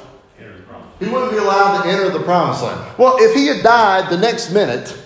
He 1.00 1.10
wouldn't 1.10 1.32
be 1.32 1.38
allowed 1.38 1.84
to 1.84 1.90
enter 1.90 2.10
the 2.10 2.24
promised 2.24 2.64
land. 2.64 2.98
Well, 2.98 3.18
if 3.20 3.36
he 3.36 3.48
had 3.48 3.62
died 3.62 4.10
the 4.10 4.18
next 4.18 4.52
minute, 4.52 4.98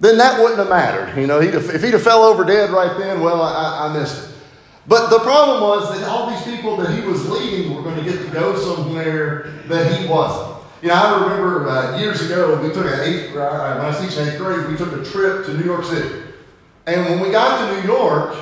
then 0.00 0.16
that 0.18 0.40
wouldn't 0.40 0.58
have 0.58 0.70
mattered. 0.70 1.18
You 1.20 1.26
know, 1.26 1.40
he'd 1.40 1.54
have, 1.54 1.68
if 1.70 1.82
he'd 1.82 1.92
have 1.92 2.02
fell 2.02 2.22
over 2.22 2.44
dead 2.44 2.70
right 2.70 2.98
then, 2.98 3.20
well, 3.20 3.42
I, 3.42 3.86
I 3.88 3.92
missed 3.92 4.28
it. 4.28 4.34
But 4.86 5.10
the 5.10 5.20
problem 5.20 5.62
was 5.62 5.96
that 5.96 6.08
all 6.08 6.30
these 6.30 6.42
people 6.42 6.76
that 6.78 6.90
he 6.98 7.06
was 7.06 7.28
leading 7.28 7.74
were 7.74 7.82
going 7.82 8.02
to 8.02 8.02
get 8.02 8.18
to 8.24 8.30
go 8.30 8.58
somewhere 8.58 9.52
that 9.68 10.00
he 10.00 10.08
wasn't. 10.08 10.58
You 10.82 10.88
know, 10.88 10.94
I 10.94 11.22
remember 11.22 11.68
uh, 11.68 11.98
years 12.00 12.22
ago, 12.22 12.60
we 12.62 12.72
took 12.72 12.86
an 12.86 13.00
eighth, 13.00 13.36
uh, 13.36 13.74
when 13.76 13.84
I 13.84 13.88
was 13.88 14.00
teaching 14.00 14.26
eighth 14.26 14.38
grade, 14.38 14.66
we 14.66 14.76
took 14.76 14.92
a 14.92 15.04
trip 15.04 15.44
to 15.46 15.54
New 15.54 15.64
York 15.64 15.84
City. 15.84 16.22
And 16.86 17.04
when 17.04 17.20
we 17.20 17.30
got 17.30 17.58
to 17.58 17.80
New 17.80 17.86
York, 17.86 18.34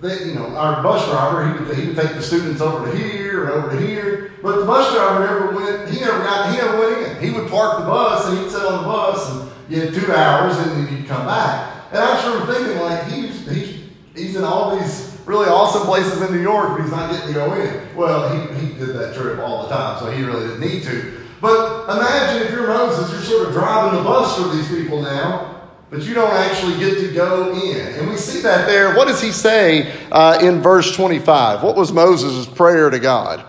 they, 0.00 0.24
you 0.24 0.34
know, 0.34 0.46
our 0.56 0.82
bus 0.82 1.06
driver, 1.08 1.46
he 1.46 1.64
would, 1.64 1.76
he 1.76 1.86
would 1.88 1.96
take 1.96 2.14
the 2.14 2.22
students 2.22 2.62
over 2.62 2.90
to 2.90 2.96
here 2.96 3.44
and 3.44 3.52
over 3.52 3.70
to 3.70 3.86
here. 3.86 4.32
But 4.42 4.60
the 4.60 4.64
bus 4.64 4.92
driver 4.94 5.20
never 5.26 5.54
went, 5.54 5.90
he 5.90 6.00
never 6.00 6.18
got, 6.20 6.50
he 6.50 6.56
never 6.56 6.78
went 6.78 7.06
in. 7.06 7.22
He 7.22 7.30
would 7.30 7.50
park 7.50 7.80
the 7.80 7.84
bus 7.84 8.26
and 8.26 8.38
he'd 8.38 8.50
sit 8.50 8.62
on 8.62 8.82
the 8.82 8.88
bus 8.88 9.30
and 9.30 9.49
you 9.70 9.80
had 9.80 9.94
two 9.94 10.12
hours 10.12 10.58
and 10.58 10.72
then 10.72 10.96
you'd 10.96 11.06
come 11.06 11.26
back. 11.26 11.84
And 11.90 11.98
I 11.98 12.14
was 12.14 12.24
sort 12.24 12.42
of 12.42 12.56
thinking, 12.56 12.82
like, 12.82 13.04
he's, 13.06 13.48
he's, 13.48 13.80
he's 14.14 14.36
in 14.36 14.44
all 14.44 14.76
these 14.76 15.16
really 15.26 15.48
awesome 15.48 15.82
places 15.82 16.20
in 16.20 16.34
New 16.34 16.42
York, 16.42 16.70
but 16.76 16.82
he's 16.82 16.90
not 16.90 17.10
getting 17.10 17.28
to 17.28 17.34
go 17.34 17.54
in. 17.54 17.96
Well, 17.96 18.28
he, 18.34 18.66
he 18.66 18.74
did 18.74 18.88
that 18.96 19.14
trip 19.14 19.38
all 19.38 19.62
the 19.62 19.68
time, 19.68 19.98
so 20.00 20.10
he 20.10 20.24
really 20.24 20.48
didn't 20.48 20.60
need 20.60 20.82
to. 20.84 21.20
But 21.40 21.84
imagine 21.84 22.42
if 22.42 22.50
you're 22.50 22.66
Moses, 22.66 23.12
you're 23.12 23.22
sort 23.22 23.48
of 23.48 23.54
driving 23.54 23.98
the 23.98 24.04
bus 24.04 24.36
for 24.36 24.48
these 24.54 24.68
people 24.68 25.02
now, 25.02 25.70
but 25.88 26.02
you 26.02 26.14
don't 26.14 26.32
actually 26.32 26.78
get 26.78 26.98
to 26.98 27.12
go 27.14 27.54
in. 27.54 27.94
And 27.94 28.10
we 28.10 28.16
see 28.16 28.40
that 28.42 28.66
there. 28.66 28.96
What 28.96 29.08
does 29.08 29.22
he 29.22 29.32
say 29.32 29.92
uh, 30.10 30.38
in 30.42 30.60
verse 30.60 30.94
25? 30.94 31.62
What 31.62 31.76
was 31.76 31.92
Moses' 31.92 32.46
prayer 32.46 32.90
to 32.90 32.98
God? 32.98 33.44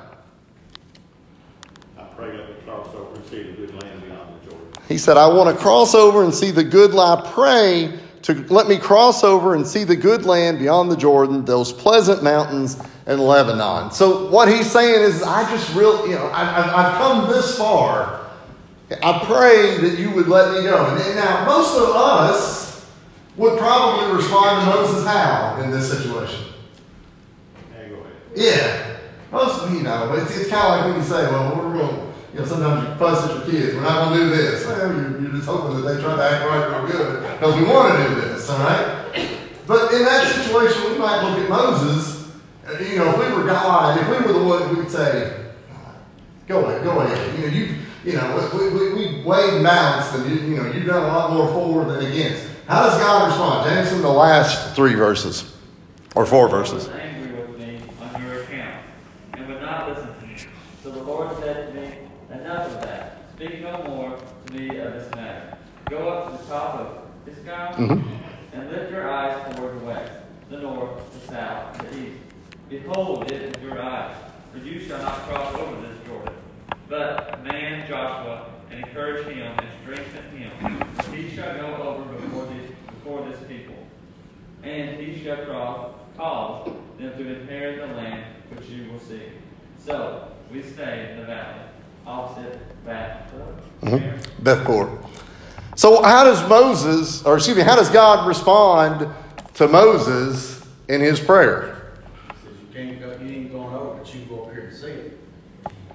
He 4.91 4.97
said, 4.97 5.15
I 5.15 5.27
want 5.27 5.55
to 5.55 5.61
cross 5.61 5.95
over 5.95 6.23
and 6.23 6.33
see 6.33 6.51
the 6.51 6.65
good 6.65 6.93
land. 6.93 7.23
Pray 7.27 7.97
to 8.23 8.33
let 8.53 8.67
me 8.67 8.77
cross 8.77 9.23
over 9.23 9.55
and 9.55 9.65
see 9.65 9.85
the 9.85 9.95
good 9.95 10.25
land 10.25 10.59
beyond 10.59 10.91
the 10.91 10.97
Jordan, 10.97 11.45
those 11.45 11.71
pleasant 11.71 12.21
mountains 12.21 12.77
and 13.05 13.19
Lebanon. 13.21 13.91
So 13.91 14.29
what 14.29 14.49
he's 14.49 14.69
saying 14.69 15.01
is, 15.01 15.23
I 15.23 15.49
just 15.49 15.73
really, 15.73 16.09
you 16.09 16.15
know, 16.15 16.29
I, 16.33 16.43
have 16.43 16.97
come 16.97 17.29
this 17.29 17.57
far. 17.57 18.29
I 19.01 19.23
pray 19.23 19.77
that 19.77 19.97
you 19.97 20.11
would 20.11 20.27
let 20.27 20.53
me 20.53 20.63
go. 20.63 20.85
And 20.85 21.15
now, 21.15 21.45
most 21.45 21.77
of 21.77 21.95
us 21.95 22.85
would 23.37 23.57
probably 23.57 24.15
respond 24.17 24.65
to 24.65 24.75
Moses 24.75 25.07
how 25.07 25.59
in 25.63 25.71
this 25.71 25.89
situation? 25.89 26.47
Yeah. 28.35 28.97
Most 29.31 29.63
of 29.63 29.73
you 29.73 29.81
know, 29.83 30.13
it's, 30.15 30.37
it's 30.37 30.49
kind 30.49 30.67
of 30.67 30.71
like 30.71 30.85
when 30.85 30.95
you 30.97 31.03
say, 31.03 31.31
well, 31.31 31.55
we're 31.55 31.77
going 31.77 32.10
you 32.33 32.39
know, 32.39 32.45
sometimes 32.45 32.87
you 32.87 32.95
fuss 32.95 33.29
at 33.29 33.35
your 33.35 33.45
kids. 33.45 33.75
We're 33.75 33.83
not 33.83 34.09
going 34.09 34.19
to 34.19 34.25
do 34.25 34.29
this. 34.35 34.65
Well, 34.65 34.95
you're, 34.95 35.21
you're, 35.21 35.31
just 35.31 35.45
hoping 35.45 35.81
that 35.81 35.93
they 35.93 36.01
try 36.01 36.15
to 36.15 36.23
act 36.23 36.45
right 36.45 36.81
real 36.81 36.91
good 36.91 37.21
because 37.21 37.55
we 37.55 37.63
want 37.65 37.97
to 37.97 38.07
do 38.07 38.15
this, 38.21 38.49
all 38.49 38.59
right? 38.59 39.39
But 39.67 39.93
in 39.93 40.05
that 40.05 40.33
situation, 40.33 40.91
we 40.91 40.97
might 40.97 41.23
look 41.23 41.39
at 41.39 41.49
Moses. 41.49 42.31
You 42.79 42.99
know, 42.99 43.09
if 43.09 43.17
we 43.17 43.35
were 43.35 43.45
God, 43.45 43.99
if 43.99 44.07
we 44.07 44.25
were 44.25 44.39
the 44.39 44.45
one, 44.47 44.77
we'd 44.77 44.89
say, 44.89 45.51
"Go 46.47 46.65
ahead, 46.65 46.83
go 46.83 47.01
ahead." 47.01 47.39
You 47.39 47.47
know, 47.47 47.53
you 47.53 47.75
you 48.03 48.13
know, 48.13 48.49
we, 48.53 48.69
we, 48.69 48.93
we 48.93 49.23
weighed 49.23 49.53
and 49.55 49.63
balanced, 49.63 50.15
and 50.15 50.29
you, 50.29 50.47
you 50.47 50.57
know, 50.57 50.71
you've 50.71 50.87
done 50.87 51.03
a 51.03 51.07
lot 51.07 51.31
more 51.33 51.47
for 51.49 51.85
than 51.85 52.11
against. 52.11 52.47
How 52.67 52.83
does 52.83 52.97
God 52.97 53.27
respond? 53.27 53.69
James, 53.69 53.91
in 53.91 54.01
the 54.01 54.09
last 54.09 54.75
three 54.75 54.95
verses 54.95 55.55
or 56.15 56.25
four 56.25 56.47
verses. 56.47 56.89
Mm-hmm. 67.43 68.55
and 68.55 68.71
lift 68.71 68.91
your 68.91 69.09
eyes 69.09 69.55
toward 69.55 69.81
the 69.81 69.85
west, 69.85 70.11
the 70.49 70.57
north, 70.59 71.11
the 71.13 71.27
south, 71.27 71.77
the 71.79 71.97
east. 71.97 72.17
Behold 72.69 73.31
it 73.31 73.55
with 73.55 73.63
your 73.63 73.81
eyes, 73.81 74.15
for 74.51 74.59
you 74.59 74.79
shall 74.79 75.01
not 75.01 75.13
cross 75.27 75.55
over 75.55 75.81
this 75.81 75.97
Jordan. 76.05 76.35
But 76.87 77.43
man 77.43 77.87
Joshua, 77.87 78.51
and 78.69 78.85
encourage 78.85 79.25
him 79.25 79.57
and 79.57 79.67
strengthen 79.81 80.37
him. 80.37 80.51
He 81.13 81.35
shall 81.35 81.55
go 81.55 81.75
over 81.83 82.13
before 82.13 82.45
this, 82.45 82.71
before 82.87 83.27
this 83.27 83.39
people, 83.47 83.75
and 84.63 84.99
he 84.99 85.23
shall 85.23 85.43
cross, 85.45 85.95
cause 86.15 86.71
them 86.99 87.17
to 87.17 87.39
inherit 87.41 87.79
the 87.79 87.95
land 87.95 88.23
which 88.53 88.69
you 88.69 88.91
will 88.91 88.99
see. 88.99 89.23
So 89.83 90.27
we 90.51 90.61
stay 90.61 91.11
in 91.11 91.17
the 91.19 91.25
valley, 91.25 91.61
opposite 92.05 92.85
Beth. 92.85 93.31
Mm-hmm. 93.81 94.43
Beth 94.43 94.65
Peor. 94.65 94.99
So, 95.81 96.03
how 96.03 96.25
does 96.25 96.47
Moses, 96.47 97.23
or 97.23 97.37
excuse 97.37 97.57
me, 97.57 97.63
how 97.63 97.75
does 97.75 97.89
God 97.89 98.27
respond 98.27 99.11
to 99.55 99.67
Moses 99.67 100.63
in 100.87 101.01
his 101.01 101.19
prayer? 101.19 101.95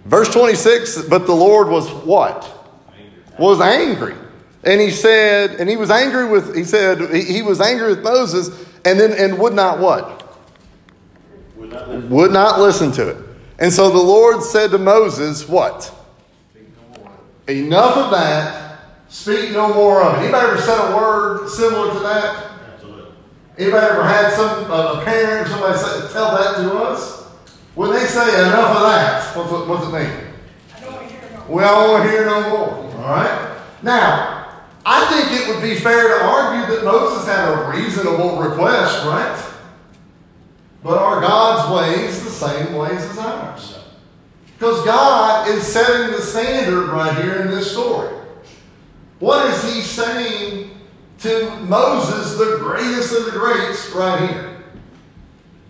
Verse 0.05 0.29
26, 0.33 1.03
but 1.03 1.27
the 1.27 1.33
Lord 1.33 1.69
was 1.69 1.89
what? 2.05 2.53
Was 3.39 3.61
angry. 3.61 4.17
And 4.65 4.81
he 4.81 4.91
said, 4.91 5.61
and 5.61 5.71
he 5.71 5.77
was 5.77 5.93
angry 5.93 6.29
with, 6.29 6.57
he 6.57 6.65
said, 6.65 7.15
he, 7.15 7.43
was 7.43 7.61
angry 7.61 7.91
with 7.91 8.03
Moses 8.03 8.49
and 8.85 8.99
then, 8.99 9.13
and 9.13 9.39
would 9.39 9.55
not 9.55 9.79
what? 9.79 10.37
Would 11.55 11.71
not 11.71 11.89
would 11.89 12.33
not 12.33 12.59
listen 12.59 12.91
to 12.91 13.11
it. 13.11 13.25
And 13.61 13.73
so 13.73 13.91
the 13.91 14.03
Lord 14.03 14.43
said 14.43 14.73
to 14.73 14.79
Moses, 14.79 15.49
what? 15.49 15.95
Enough 17.47 17.97
of 17.97 18.11
that 18.11 18.66
Speak 19.09 19.53
no 19.53 19.73
more 19.73 20.03
of 20.03 20.15
it. 20.15 20.25
Anybody 20.25 20.49
ever 20.49 20.61
said 20.61 20.93
a 20.93 20.97
word 20.97 21.49
similar 21.49 21.93
to 21.93 22.01
that? 22.01 22.53
Absolutely. 22.75 23.13
Anybody 23.59 23.87
ever 23.87 24.05
had 24.05 24.33
some 24.33 24.71
uh, 24.71 25.01
a 25.01 25.05
parent 25.05 25.47
or 25.47 25.51
somebody 25.51 25.79
say, 25.79 26.13
tell 26.13 26.37
that 26.37 26.57
to 26.57 26.75
us? 26.79 27.25
When 27.75 27.93
they 27.93 28.05
say 28.07 28.41
enough 28.41 28.77
of 28.77 28.83
that, 28.83 29.37
what's 29.37 29.53
it, 29.53 29.69
what's 29.69 29.87
it 29.87 29.93
mean? 29.93 30.33
I 30.75 30.81
don't 30.81 30.95
want 30.95 31.09
to 31.09 31.15
hear 31.15 31.31
no 31.31 31.39
more. 31.39 31.57
We 31.57 31.63
don't 31.63 31.91
want 31.91 32.05
to 32.05 32.11
hear 32.11 32.27
no 32.27 32.41
more. 32.51 33.05
All 33.05 33.11
right. 33.13 33.59
Now, 33.83 34.37
I 34.85 35.07
think 35.07 35.41
it 35.41 35.49
would 35.49 35.63
be 35.63 35.75
fair 35.75 36.19
to 36.19 36.25
argue 36.25 36.75
that 36.75 36.85
Moses 36.85 37.27
had 37.27 37.49
a 37.49 37.71
reasonable 37.71 38.39
request, 38.41 39.05
right? 39.05 39.53
But 40.83 40.99
are 40.99 41.21
God's 41.21 41.75
ways 41.75 42.23
the 42.23 42.31
same 42.31 42.75
ways 42.75 43.03
as 43.03 43.19
ours. 43.19 43.79
Because 44.59 44.85
God 44.85 45.49
is 45.49 45.67
setting 45.67 46.13
the 46.13 46.23
standard 46.23 46.89
right 46.89 47.15
here 47.23 47.43
in 47.43 47.49
this 47.49 47.73
story. 47.73 48.26
What 49.19 49.47
is 49.51 49.75
he 49.75 49.81
saying 49.81 50.71
to 51.21 51.51
Moses, 51.61 52.37
the 52.39 52.59
greatest 52.59 53.17
of 53.17 53.27
the 53.27 53.33
greats, 53.33 53.91
right 53.91 54.31
here? 54.31 54.57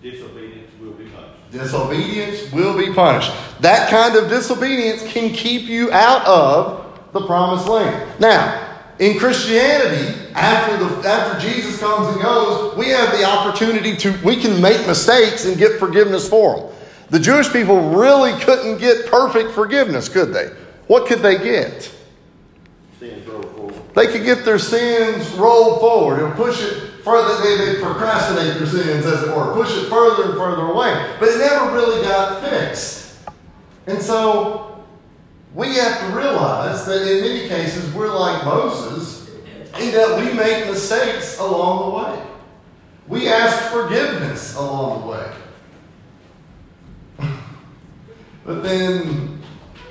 Disobedience 0.03 0.71
will 0.81 0.93
be 0.93 1.05
punished. 1.05 1.53
Disobedience 1.53 2.53
will 2.53 2.77
be 2.77 2.93
punished. 2.93 3.33
That 3.61 3.89
kind 3.89 4.17
of 4.17 4.29
disobedience 4.29 5.03
can 5.13 5.33
keep 5.33 5.63
you 5.63 5.93
out 5.93 6.27
of 6.27 7.01
the 7.13 7.27
promised 7.27 7.69
land. 7.69 8.21
Now, 8.21 8.63
in 8.99 9.19
Christianity, 9.19 10.33
after 10.35 10.77
the 10.77 11.09
after 11.09 11.41
Jesus 11.41 11.79
comes 11.79 12.09
and 12.09 12.23
goes, 12.23 12.77
we 12.77 12.89
have 12.89 13.17
the 13.17 13.25
opportunity 13.25 13.97
to 13.97 14.19
we 14.25 14.37
can 14.37 14.61
make 14.61 14.87
mistakes 14.87 15.45
and 15.45 15.57
get 15.57 15.79
forgiveness 15.79 16.29
for 16.29 16.57
them. 16.57 16.77
The 17.11 17.21
Jewish 17.21 17.53
people 17.53 17.91
really 17.91 18.33
couldn't 18.41 18.79
get 18.79 19.07
perfect 19.07 19.53
forgiveness, 19.53 20.09
could 20.09 20.33
they? 20.33 20.49
What 20.89 21.07
could 21.07 21.21
they 21.21 21.39
get? 21.39 21.93
They 23.97 24.09
could 24.09 24.25
get 24.25 24.45
their 24.45 24.59
sins 24.59 25.27
rolled 25.33 25.81
forward 25.81 26.23
and 26.23 26.35
push 26.35 26.63
it 26.63 27.03
further. 27.03 27.43
They, 27.43 27.77
they 27.77 27.81
procrastinate 27.81 28.59
their 28.59 28.67
sins, 28.67 29.07
as 29.07 29.23
it 29.23 29.35
were, 29.35 29.55
push 29.55 29.75
it 29.75 29.89
further 29.89 30.25
and 30.25 30.35
further 30.35 30.67
away. 30.67 31.17
But 31.19 31.31
it 31.31 31.39
never 31.39 31.73
really 31.73 32.03
got 32.03 32.43
fixed. 32.43 33.17
And 33.87 34.03
so 34.03 34.85
we 35.55 35.77
have 35.77 35.99
to 36.01 36.15
realize 36.15 36.85
that 36.85 37.11
in 37.11 37.23
many 37.23 37.49
cases 37.49 37.91
we're 37.95 38.15
like 38.15 38.45
Moses 38.45 39.31
in 39.81 39.93
that 39.93 40.19
we 40.19 40.31
make 40.35 40.67
mistakes 40.67 41.39
along 41.39 41.91
the 41.91 41.97
way. 41.97 42.23
We 43.09 43.29
ask 43.29 43.73
forgiveness 43.73 44.57
along 44.57 45.01
the 45.01 45.07
way. 45.07 45.33
But 48.45 48.63
then 48.63 49.43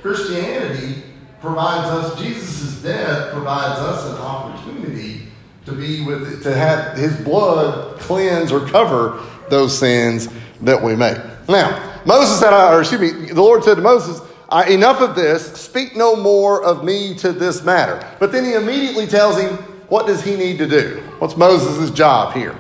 Christianity 0.02 1.05
provides 1.42 1.88
us, 1.88 2.20
Jesus' 2.20 2.82
death 2.82 3.32
provides 3.32 3.80
us 3.80 4.06
an 4.14 4.18
opportunity 4.18 5.28
to 5.66 5.72
be 5.72 6.04
with, 6.04 6.44
to 6.44 6.56
have 6.56 6.98
his 6.98 7.16
blood 7.18 8.00
cleanse 8.00 8.52
or 8.52 8.68
cover 8.68 9.24
those 9.50 9.78
sins 9.78 10.30
that 10.62 10.82
we 10.82 10.96
make. 10.96 11.18
Now, 11.48 12.02
Moses 12.06 12.40
said, 12.40 12.54
or 12.54 12.82
excuse 12.82 13.02
me, 13.02 13.28
the 13.28 13.42
Lord 13.42 13.64
said 13.64 13.76
to 13.76 13.82
Moses, 13.82 14.22
enough 14.70 15.02
of 15.02 15.16
this, 15.16 15.54
speak 15.54 15.96
no 15.96 16.16
more 16.16 16.64
of 16.64 16.84
me 16.84 17.16
to 17.16 17.32
this 17.32 17.64
matter. 17.64 18.06
But 18.20 18.32
then 18.32 18.46
he 18.46 18.54
immediately 18.54 19.08
tells 19.08 19.40
him, 19.40 19.58
what 19.88 20.08
does 20.08 20.24
he 20.24 20.36
need 20.36 20.58
to 20.60 20.68
do? 20.68 21.04
What's 21.20 21.38
Moses' 21.38 21.92
job 21.92 22.34
here? 22.34 22.56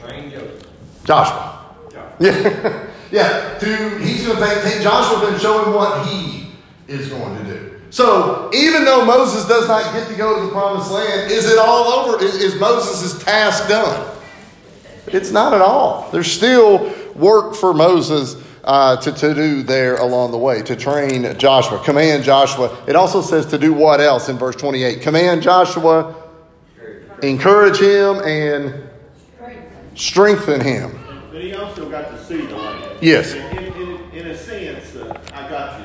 Train 0.00 0.30
Joshua. 1.04 1.04
Joshua. 1.04 1.50
Yeah. 2.20 2.86
yeah. 3.10 3.58
To 3.58 3.98
he's 3.98 4.24
gonna 4.24 4.38
take, 4.38 4.62
take 4.62 4.82
Joshua 4.82 5.32
and 5.32 5.40
show 5.40 5.64
him 5.64 5.74
what 5.74 6.06
he 6.06 6.43
is 6.88 7.08
going 7.08 7.38
to 7.38 7.44
do. 7.44 7.74
So 7.90 8.50
even 8.52 8.84
though 8.84 9.04
Moses 9.04 9.46
does 9.46 9.68
not 9.68 9.92
get 9.92 10.08
to 10.08 10.16
go 10.16 10.40
to 10.40 10.46
the 10.46 10.50
promised 10.50 10.90
land, 10.90 11.30
is 11.30 11.46
it 11.46 11.58
all 11.58 11.84
over? 11.84 12.24
Is, 12.24 12.34
is 12.34 12.60
Moses' 12.60 13.22
task 13.22 13.68
done? 13.68 14.16
It's 15.06 15.30
not 15.30 15.54
at 15.54 15.60
all. 15.60 16.10
There's 16.10 16.30
still 16.30 16.92
work 17.14 17.54
for 17.54 17.72
Moses 17.72 18.34
uh, 18.64 18.96
to, 18.96 19.12
to 19.12 19.32
do 19.32 19.62
there 19.62 19.96
along 19.98 20.32
the 20.32 20.38
way, 20.38 20.62
to 20.62 20.74
train 20.74 21.38
Joshua, 21.38 21.78
command 21.84 22.24
Joshua. 22.24 22.76
It 22.88 22.96
also 22.96 23.22
says 23.22 23.46
to 23.46 23.58
do 23.58 23.72
what 23.72 24.00
else 24.00 24.28
in 24.28 24.38
verse 24.38 24.56
28? 24.56 25.00
Command 25.00 25.42
Joshua, 25.42 26.16
encourage 27.22 27.78
him, 27.78 28.16
and 28.24 28.90
strengthen 29.94 30.60
him. 30.60 30.98
But 31.30 31.42
he 31.42 31.54
also 31.54 31.88
got 31.88 32.10
to 32.10 32.24
see 32.24 32.46
the 32.46 32.56
land. 32.56 32.98
Yes. 33.00 33.34
In, 33.34 33.58
in, 33.58 34.10
in 34.12 34.26
a 34.28 34.36
sense, 34.36 34.96
uh, 34.96 35.16
I 35.32 35.48
got 35.48 35.84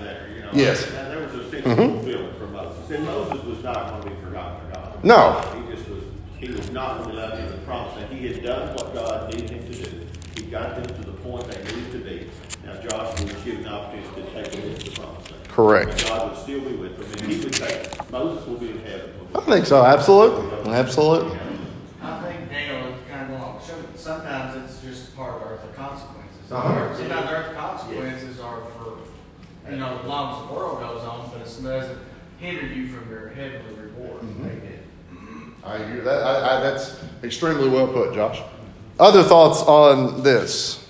you 0.54 0.64
there, 0.66 0.74
you 0.76 0.80
know. 0.80 0.80
Yes. 0.80 0.94
And 0.94 1.12
there 1.12 1.20
was 1.28 1.34
a 1.36 1.50
sense 1.50 1.66
Mhm. 1.66 1.72
of 1.72 1.92
fulfillment 2.04 2.38
for 2.38 2.48
Moses. 2.48 2.90
And 2.90 3.06
Moses 3.06 3.44
was 3.46 3.64
not 3.64 3.90
going 3.90 4.04
to 4.04 4.10
be 4.10 4.16
forgotten 4.24 4.56
for 4.68 4.74
God. 4.76 5.04
No. 5.04 5.42
He 5.56 5.76
just 5.76 5.90
was, 5.90 6.04
he 6.40 6.48
was 6.52 6.72
not 6.72 6.98
going 6.98 7.10
to 7.10 7.16
be 7.16 7.18
left 7.22 7.40
in 7.40 7.46
the 7.48 7.58
promise. 7.66 7.96
land. 7.98 8.12
He 8.14 8.28
had 8.28 8.44
done 8.44 8.76
what 8.76 8.94
God 8.94 9.34
needed 9.34 9.50
him 9.50 9.72
to 9.72 9.84
do. 9.90 10.06
He 10.36 10.42
got 10.44 10.76
them 10.76 10.86
to 10.86 11.04
the 11.06 11.18
point 11.18 11.48
they 11.48 11.64
needed 11.64 11.92
to 11.92 11.98
be. 12.00 12.30
Now 12.66 12.74
Joshua 12.82 13.26
was 13.26 13.44
given 13.44 13.64
the 13.64 13.70
opportunity 13.70 14.22
to 14.22 14.32
take 14.32 14.52
them 14.52 14.62
into 14.72 14.90
the 14.92 15.00
promised 15.02 15.32
land. 15.32 15.48
Correct. 15.50 15.90
And 15.92 16.10
God 16.10 16.30
would 16.30 16.40
still 16.40 16.62
be 16.62 16.76
with 16.76 16.98
them. 16.98 17.12
And 17.24 17.32
he 17.32 17.40
would 17.44 17.54
take, 17.54 18.12
Moses 18.12 18.46
will 18.48 18.58
be 18.58 18.72
in 18.72 18.80
heaven. 18.80 19.10
I 19.36 19.42
think 19.42 19.66
so. 19.66 19.84
Absolutely. 19.86 20.72
Absolutely. 20.74 21.38
I 22.02 22.22
think 22.24 22.50
Daniel 22.50 22.88
is 22.94 22.96
kind 23.10 23.22
of 23.24 23.28
going 23.30 23.42
on. 23.42 23.62
so- 23.62 23.76
Sometimes 23.96 24.56
it's 24.64 24.82
just 24.82 25.16
part 25.16 25.36
of 25.36 25.52
earthly 25.52 25.70
consequences. 25.76 26.52
Uh-huh. 26.52 26.96
Sometimes 26.98 27.30
earthly 27.30 27.56
consequences 27.56 28.40
are 28.40 28.62
for, 28.78 29.70
you 29.70 29.78
know, 29.78 30.00
as 30.02 30.06
long 30.08 30.34
as 30.42 30.48
the 30.48 30.54
world 30.54 30.80
goes 30.80 31.04
on, 31.04 31.30
but 31.32 31.42
it 31.42 31.44
doesn't 31.44 32.00
hinder 32.40 32.68
you 32.68 32.88
from 32.88 33.10
your 33.10 33.30
heavenly 33.30 33.82
reward. 33.82 34.22
Amen. 34.22 34.80
I 35.64 35.76
agree. 35.78 36.00
That, 36.02 36.24
I, 36.24 36.58
I, 36.58 36.62
that's 36.62 37.04
extremely 37.24 37.70
well 37.70 37.88
put, 37.88 38.14
Josh. 38.16 38.42
Other 39.00 39.24
thoughts 39.24 39.62
on 39.62 40.24
this? 40.24 40.86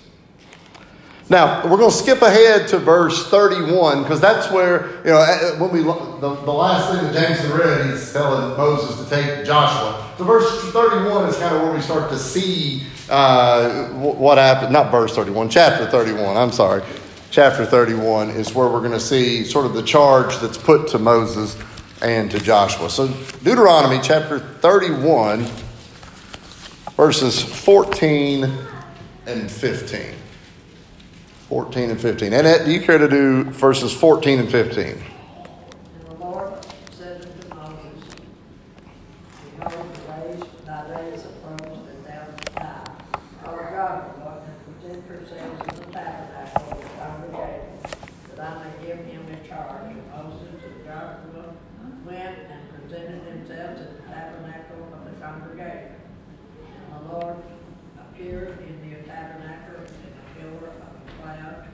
Now, 1.28 1.64
we're 1.68 1.76
going 1.76 1.90
to 1.90 1.96
skip 1.96 2.22
ahead 2.22 2.66
to 2.68 2.78
verse 2.78 3.28
31 3.30 4.02
because 4.02 4.20
that's 4.20 4.50
where, 4.50 4.96
you 5.04 5.10
know, 5.10 5.20
eh, 5.20 5.60
when 5.60 5.70
we, 5.70 5.80
the, 5.80 6.34
the 6.44 6.52
last 6.52 6.90
thing 6.90 7.04
that 7.04 7.14
Jameson 7.14 7.56
read, 7.56 7.88
he's 7.88 8.12
telling 8.12 8.56
Moses 8.56 9.04
to 9.04 9.08
take 9.08 9.46
Joshua. 9.46 10.12
So, 10.18 10.24
verse 10.24 10.72
31 10.72 11.28
is 11.28 11.36
kind 11.36 11.54
of 11.54 11.62
where 11.62 11.72
we 11.72 11.80
start 11.80 12.10
to 12.10 12.18
see 12.18 12.82
uh, 13.08 13.88
what 13.90 14.38
happened. 14.38 14.72
Not 14.72 14.90
verse 14.90 15.14
31, 15.14 15.50
chapter 15.50 15.86
31, 15.88 16.36
I'm 16.36 16.50
sorry. 16.50 16.82
Chapter 17.30 17.64
31 17.64 18.30
is 18.30 18.54
where 18.54 18.68
we're 18.68 18.80
going 18.80 18.90
to 18.90 19.00
see 19.00 19.44
sort 19.44 19.64
of 19.64 19.72
the 19.72 19.82
charge 19.82 20.36
that's 20.38 20.58
put 20.58 20.88
to 20.88 20.98
Moses 20.98 21.56
and 22.02 22.30
to 22.30 22.40
Joshua. 22.40 22.90
So, 22.90 23.06
Deuteronomy 23.44 24.00
chapter 24.02 24.40
31, 24.40 25.46
verses 26.96 27.42
14 27.42 28.50
and 29.26 29.50
15. 29.50 30.14
14 31.48 31.90
and 31.90 32.00
15. 32.00 32.32
Annette, 32.32 32.64
do 32.64 32.72
you 32.72 32.80
care 32.80 32.98
to 32.98 33.08
do 33.08 33.44
verses 33.44 33.92
14 33.92 34.40
and 34.40 34.50
15? 34.50 34.84
And 34.84 35.02
the 36.06 36.14
Lord 36.14 36.52
said 36.92 37.26
unto 37.26 37.54
Moses, 37.54 38.14
Behold, 39.58 39.94
the 39.94 40.00
days, 40.12 40.42
thy 40.64 41.10
days 41.10 41.24
approach, 41.24 41.78
and 41.78 42.06
thou 42.06 42.26
wilt 42.26 42.54
die. 42.54 42.84
Our 43.44 43.70
God, 43.70 44.18
Lord, 44.20 44.42
and 44.46 45.06
present 45.06 45.08
yourselves 45.08 45.60
in 45.60 45.74
the 45.80 45.92
tabernacle 45.92 46.72
of 46.72 46.78
the 46.80 46.88
congregation, 47.00 47.80
that 48.36 48.40
I 48.40 48.64
may 48.64 48.86
give 48.86 48.98
him 48.98 49.20
charge. 49.80 49.96
And 49.96 50.10
Moses 50.10 50.62
and 50.64 50.84
Joshua 50.84 51.54
went 52.04 52.38
and 52.50 52.60
presented 52.74 53.26
themselves 53.26 53.80
in 53.80 53.96
the 53.96 54.02
tabernacle 54.12 54.88
of 54.94 55.04
the 55.04 55.20
congregation. 55.24 55.94
And 56.66 57.08
the 57.08 57.12
Lord 57.12 57.36
appeared 57.98 58.58
in 58.60 58.90
the 58.90 59.08
tabernacle 59.08 59.84
in 59.84 60.12
a 60.12 60.38
pillar 60.38 60.68
of 60.68 60.72
a 60.72 61.22
cloud. 61.22 61.66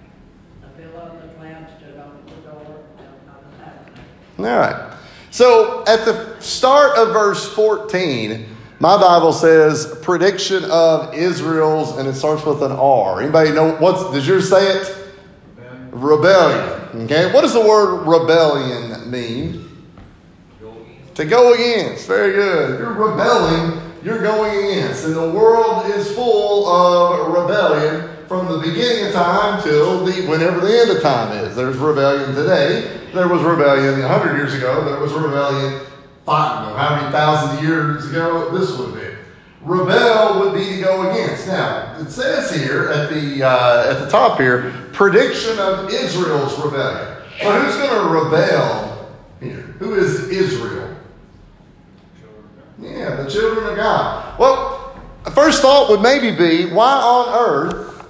The 0.63 0.83
pillar 0.83 1.01
of 1.01 1.23
the 1.23 1.29
cloud 1.35 1.69
stood 1.79 1.97
over 1.97 2.17
the 2.27 2.49
door 2.49 2.85
of 2.99 3.51
the 3.51 3.65
tabernacle. 3.65 4.05
All 4.39 4.45
right. 4.45 4.97
So 5.31 5.85
at 5.87 6.05
the 6.05 6.41
start 6.41 6.97
of 6.97 7.09
verse 7.09 7.53
14, 7.55 8.47
my 8.79 9.01
Bible 9.01 9.33
says 9.33 9.99
prediction 10.03 10.65
of 10.65 11.15
Israel's, 11.15 11.97
and 11.97 12.07
it 12.09 12.15
starts 12.15 12.45
with 12.45 12.63
an 12.63 12.73
R. 12.73 13.23
Anybody 13.23 13.53
know 13.53 13.77
what's, 13.77 14.03
does 14.13 14.27
yours 14.27 14.51
say 14.51 14.77
it? 14.77 15.06
Rebellion. 16.03 17.05
Okay. 17.05 17.33
What 17.33 17.41
does 17.41 17.55
the 17.55 17.61
word 17.61 18.07
rebellion 18.07 19.11
mean? 19.11 19.63
To 21.15 21.25
go 21.25 21.55
against. 21.55 22.07
Very 22.07 22.35
good. 22.35 22.75
If 22.75 22.81
you're 22.81 22.93
rebelling, 22.93 23.81
you're 24.05 24.23
going 24.23 24.59
against. 24.67 25.07
And 25.07 25.17
the 25.17 25.31
world 25.31 25.87
is 25.87 26.15
full 26.15 26.69
of 26.69 27.33
rebellion 27.33 28.11
from 28.29 28.49
the 28.49 28.59
beginning 28.59 29.07
of 29.07 29.13
time 29.15 29.63
till 29.63 30.05
the 30.05 30.27
whenever 30.27 30.61
the 30.61 30.79
end 30.79 30.91
of 30.91 31.03
time 31.03 31.33
is. 31.39 31.57
There's 31.57 31.77
rebellion 31.79 32.35
today. 32.35 33.01
There 33.15 33.29
was 33.29 33.43
rebellion 33.43 33.99
a 34.03 34.09
hundred 34.09 34.37
years 34.37 34.53
ago. 34.53 34.85
There 34.85 35.01
was 35.01 35.13
rebellion 35.13 35.81
five, 36.27 36.77
how 36.77 36.97
many 36.97 37.11
thousand 37.11 37.65
years 37.65 38.11
ago 38.11 38.51
this 38.51 38.77
would 38.77 38.95
be. 38.95 39.16
Rebel 39.67 40.41
would 40.41 40.55
be 40.55 40.77
to 40.77 40.81
go 40.81 41.11
against. 41.11 41.49
Now 41.49 41.97
it 41.99 42.09
says 42.09 42.55
here 42.55 42.89
at 42.89 43.11
the 43.11 43.43
uh, 43.43 43.91
at 43.91 43.99
the 43.99 44.09
top 44.09 44.39
here, 44.39 44.73
prediction 44.93 45.59
of 45.59 45.91
Israel's 45.91 46.57
rebellion. 46.65 47.17
So 47.43 47.61
who's 47.61 47.77
going 47.77 47.91
to 47.91 48.09
rebel 48.09 49.11
here? 49.41 49.63
Who 49.81 49.95
is 49.95 50.29
Israel? 50.29 50.97
Yeah, 52.79 53.17
the 53.17 53.29
children 53.29 53.67
of 53.67 53.77
God. 53.77 54.39
Well, 54.39 54.97
first 55.37 55.63
thought 55.63 55.91
would 55.91 56.01
maybe 56.01 56.31
be 56.31 56.73
why 56.73 56.93
on 56.93 57.35
earth 57.37 58.09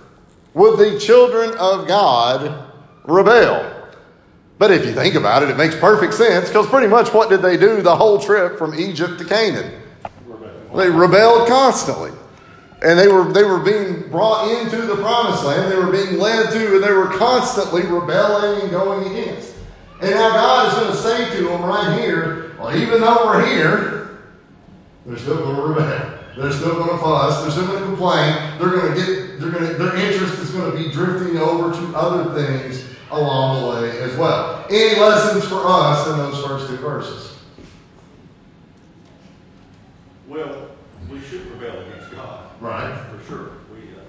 would 0.52 0.78
the 0.78 0.98
children 1.00 1.56
of 1.58 1.88
God 1.88 2.70
rebel? 3.04 3.72
But 4.58 4.70
if 4.70 4.84
you 4.84 4.92
think 4.92 5.14
about 5.14 5.42
it, 5.42 5.48
it 5.48 5.56
makes 5.56 5.74
perfect 5.74 6.14
sense 6.14 6.48
because 6.48 6.66
pretty 6.66 6.86
much 6.86 7.14
what 7.14 7.30
did 7.30 7.40
they 7.40 7.56
do 7.56 7.80
the 7.80 7.96
whole 7.96 8.20
trip 8.20 8.58
from 8.58 8.78
Egypt 8.78 9.18
to 9.18 9.24
Canaan? 9.24 9.82
They 10.76 10.90
rebelled 10.90 11.48
constantly. 11.48 12.12
and 12.82 12.98
they 12.98 13.08
were 13.08 13.32
they 13.32 13.42
were 13.44 13.60
being 13.60 14.08
brought 14.10 14.50
into 14.50 14.82
the 14.82 14.96
promised 14.96 15.44
land. 15.44 15.72
They 15.72 15.76
were 15.76 15.90
being 15.90 16.18
led 16.18 16.50
to, 16.50 16.74
and 16.76 16.84
they 16.84 16.92
were 16.92 17.08
constantly 17.16 17.82
rebelling 17.82 18.62
and 18.62 18.70
going 18.70 19.10
against. 19.12 19.54
And 20.00 20.10
now 20.10 20.30
God 20.30 20.68
is 20.68 20.74
going 20.74 20.90
to 20.92 21.30
say 21.30 21.36
to 21.38 21.44
them 21.48 21.62
right 21.62 21.98
here, 21.98 22.54
well, 22.58 22.76
even 22.76 23.00
though 23.00 23.24
we're 23.24 23.46
here, 23.46 24.18
they're 25.06 25.16
still 25.16 25.38
going 25.38 25.56
to 25.56 25.62
rebel. 25.62 26.18
They're 26.36 26.52
still 26.52 26.74
going 26.74 26.90
to 26.90 26.98
fuss. 26.98 27.42
They're 27.42 27.50
still 27.52 27.66
going 27.66 27.80
to 27.80 27.86
complain. 27.86 28.58
They're 28.58 28.70
going 28.70 28.94
to 28.94 29.00
get. 29.00 29.40
They're 29.40 29.50
going 29.50 29.66
to. 29.66 29.74
Their 29.74 29.96
interest 29.96 30.38
is 30.38 30.50
going 30.50 30.70
to 30.70 30.76
be 30.76 30.90
drifting 30.92 31.38
over 31.38 31.72
to 31.72 31.96
other 31.96 32.34
things 32.44 32.84
along 33.10 33.62
the 33.62 33.68
way 33.80 33.98
as 34.00 34.14
well. 34.18 34.66
Any 34.68 35.00
lessons 35.00 35.44
for 35.48 35.62
us 35.64 36.06
in 36.08 36.18
those 36.18 36.44
first 36.44 36.68
two 36.68 36.76
verses? 36.76 37.35
Well, 40.28 40.70
we 41.08 41.20
should 41.20 41.48
rebel 41.52 41.82
against 41.82 42.10
God. 42.10 42.50
Right. 42.60 42.98
For 43.10 43.28
sure. 43.28 43.50
We, 43.72 43.78
uh, 43.94 44.00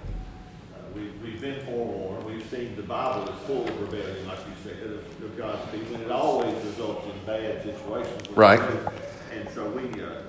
uh, 0.73 0.79
we, 0.95 1.09
we've 1.23 1.39
been 1.39 1.63
forewarned. 1.65 2.25
We've 2.25 2.45
seen 2.49 2.75
the 2.75 2.81
Bible 2.81 3.31
is 3.31 3.39
full 3.45 3.67
of 3.67 3.81
rebellion, 3.81 4.27
like 4.27 4.39
you 4.39 4.71
said, 4.71 4.81
of, 4.83 5.23
of 5.23 5.37
God's 5.37 5.69
people, 5.71 5.93
and 5.93 6.05
it 6.05 6.11
always 6.11 6.55
results 6.65 7.05
in 7.05 7.25
bad 7.25 7.61
situations. 7.61 8.29
Right. 8.31 8.59
And 9.31 9.47
so 9.51 9.69
we, 9.69 10.01
uh, 10.01 10.21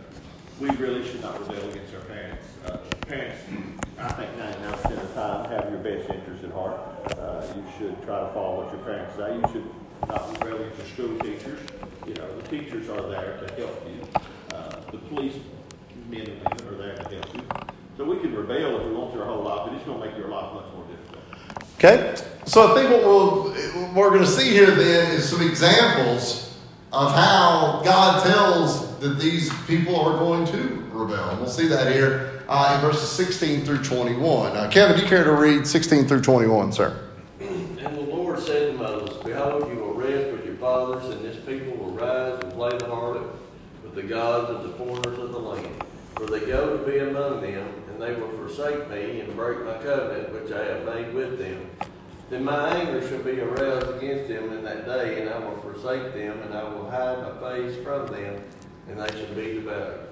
we 0.61 0.69
really 0.77 1.07
should 1.07 1.23
not 1.23 1.41
rebel 1.41 1.71
against 1.71 1.95
our 1.95 2.03
parents. 2.03 2.45
Uh, 2.67 2.77
parents, 3.07 3.43
I 3.99 4.13
think 4.13 4.31
99% 4.37 4.85
of 4.85 5.09
the 5.09 5.15
time, 5.15 5.51
have 5.51 5.71
your 5.71 5.81
best 5.81 6.11
interest 6.11 6.45
at 6.45 6.53
heart. 6.53 6.79
Uh, 7.19 7.47
you 7.57 7.65
should 7.79 8.03
try 8.05 8.21
to 8.21 8.29
follow 8.35 8.65
what 8.65 8.75
your 8.75 8.85
parents 8.85 9.17
say. 9.17 9.37
You 9.37 9.53
should 9.53 10.07
not 10.07 10.45
rebel 10.45 10.67
against 10.67 10.99
your 10.99 11.09
school 11.09 11.19
teachers. 11.21 11.61
You 12.07 12.15
know, 12.15 12.41
the 12.41 12.49
teachers 12.49 12.91
are 12.91 13.09
there 13.09 13.39
to 13.39 13.55
help 13.55 13.89
you. 13.89 14.07
Uh, 14.55 14.81
the 14.91 14.99
police 14.99 15.37
men 16.09 16.21
and 16.23 16.43
women 16.43 16.75
are 16.75 16.77
there 16.77 16.97
to 16.97 17.03
help 17.03 17.35
you. 17.35 17.43
So 17.97 18.05
we 18.05 18.19
can 18.21 18.35
rebel 18.35 18.81
if 18.81 18.87
we 18.87 18.93
want 18.93 19.13
to 19.15 19.21
our 19.21 19.27
whole 19.27 19.43
life, 19.43 19.67
but 19.67 19.75
it's 19.75 19.85
going 19.85 20.01
to 20.01 20.07
make 20.07 20.17
your 20.17 20.29
life 20.29 20.55
much 20.55 20.65
more 20.75 20.85
difficult. 20.87 21.25
Okay? 21.79 22.15
So 22.47 22.73
I 22.73 22.75
think 22.75 22.91
what, 22.91 23.03
we'll, 23.03 23.53
what 23.93 23.95
we're 23.95 24.11
going 24.11 24.23
to 24.23 24.27
see 24.27 24.51
here 24.51 24.71
then 24.71 25.13
is 25.13 25.29
some 25.29 25.43
examples 25.43 26.57
of 26.93 27.13
how 27.13 27.83
God 27.85 28.23
tells 28.25 28.99
that 29.01 29.19
these 29.19 29.53
people 29.67 29.97
are 29.97 30.17
going 30.17 30.47
to 30.47 30.85
rebel. 30.93 31.31
And 31.31 31.41
we'll 31.41 31.51
see 31.51 31.69
that 31.69 31.93
here 31.93 32.43
uh, 32.49 32.75
in 32.75 32.89
verses 32.89 33.11
16 33.11 33.65
through 33.65 33.83
21. 33.85 34.57
Uh, 34.57 34.71
Kevin, 34.71 34.97
do 34.97 35.03
you 35.03 35.09
care 35.09 35.25
to 35.25 35.33
read 35.33 35.67
16 35.67 36.07
through 36.07 36.23
21, 36.23 36.73
sir? 36.73 37.05
And 37.41 37.79
the 37.79 38.01
Lord 38.01 38.41
said 38.41 38.73
to 38.73 38.79
Moses, 38.79 39.23
Behold, 39.23 39.69
you 39.69 39.81
will 39.81 39.95
rest 39.95 40.33
with 40.33 40.47
your 40.47 40.57
fathers, 40.57 41.05
and 41.15 41.23
this 41.23 41.37
people 41.45 41.77
will 41.77 41.93
rise 41.93 42.43
and 42.43 42.53
play 42.55 42.71
the 42.71 42.87
harlot 42.87 43.31
with 43.83 43.95
the 43.95 44.03
gods 44.03 44.51
of 44.51 44.63
the 44.63 44.71
foreigners 44.71 45.19
of 45.19 45.33
the 45.33 45.39
land. 45.39 45.85
For 46.19 46.27
they 46.27 46.41
go 46.41 46.77
to 46.77 46.85
be 46.85 46.99
among 46.99 47.43
them, 47.43 47.69
and 47.89 48.03
they 48.03 48.13
will 48.13 48.31
forsake 48.31 48.91
me 48.91 49.21
and 49.21 49.37
break 49.37 49.65
my 49.65 49.75
covenant 49.75 50.33
which 50.33 50.51
I 50.51 50.65
have 50.65 50.85
made 50.85 51.15
with 51.15 51.39
them. 51.39 51.71
Then 52.29 52.45
my 52.45 52.75
anger 52.75 53.07
shall 53.09 53.23
be 53.23 53.41
aroused 53.41 53.97
against 53.97 54.27
them 54.27 54.53
in 54.53 54.65
that 54.65 54.85
day, 54.85 55.21
and 55.21 55.31
I 55.31 55.39
will 55.39 55.57
forsake 55.59 56.13
them, 56.15 56.41
and 56.43 56.53
I 56.53 56.65
will 56.65 56.91
hide 56.91 57.23
my 57.23 57.39
face 57.41 57.77
from 57.85 58.09
them, 58.09 58.43
and 58.89 58.99
they 58.99 59.17
shall 59.17 59.33
be 59.33 59.55
devoured. 59.55 60.09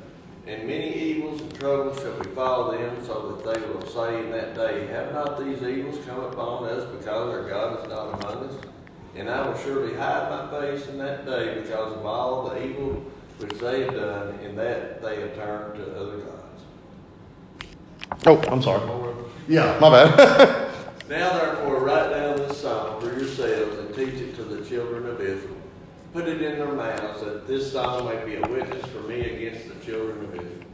And 0.47 0.69
many 0.69 0.95
evils 0.95 1.41
and 1.41 1.53
troubles 1.57 1.99
shall 1.99 2.17
befall 2.21 2.71
them, 2.71 3.05
so 3.05 3.33
that 3.33 3.55
they 3.55 3.67
will 3.67 3.85
say 3.85 4.21
in 4.21 4.31
that 4.31 4.55
day, 4.55 4.87
Have 4.87 5.13
not 5.13 5.45
these 5.45 5.61
evils 5.61 5.99
come 6.07 6.23
upon 6.23 6.67
us 6.67 6.89
because 6.97 7.35
our 7.35 7.49
God 7.49 7.83
is 7.83 7.91
not 7.91 8.23
among 8.23 8.49
us? 8.49 8.55
And 9.17 9.29
I 9.29 9.45
will 9.49 9.59
surely 9.59 9.95
hide 9.95 10.31
my 10.31 10.61
face 10.61 10.87
in 10.87 10.99
that 10.99 11.27
day 11.27 11.61
because 11.61 11.95
of 11.95 12.07
all 12.07 12.49
the 12.49 12.65
evil 12.65 13.05
which 13.39 13.59
they 13.59 13.83
have 13.83 13.95
done, 13.95 14.39
in 14.41 14.57
that 14.57 15.03
they 15.03 15.21
have 15.21 15.35
turned 15.35 15.77
to 15.77 16.01
other 16.01 16.19
gods. 16.19 16.65
Oh, 18.27 18.41
I'm 18.51 18.63
sorry. 18.63 18.83
Yeah, 19.49 19.79
my 19.81 19.91
bad. 19.91 20.63
Now 21.09 21.39
therefore 21.39 21.85
write 21.85 22.11
down 22.11 22.37
this 22.37 22.61
song 22.61 23.01
for 23.01 23.17
yourselves 23.17 23.79
and 23.79 23.95
teach 23.95 24.15
it 24.15 24.35
to 24.37 24.43
the 24.43 24.69
children 24.69 25.07
of 25.07 25.21
Israel. 25.21 25.55
Put 26.13 26.27
it 26.27 26.43
in 26.43 26.59
their 26.59 26.73
mouths 26.73 27.21
that 27.21 27.47
this 27.47 27.71
song 27.71 28.07
may 28.07 28.25
be 28.25 28.35
a 28.35 28.49
witness 28.49 28.85
for 28.87 29.03
me 29.03 29.21
against 29.21 29.69
the 29.69 29.85
children 29.87 30.25
of 30.25 30.35
Israel. 30.35 30.65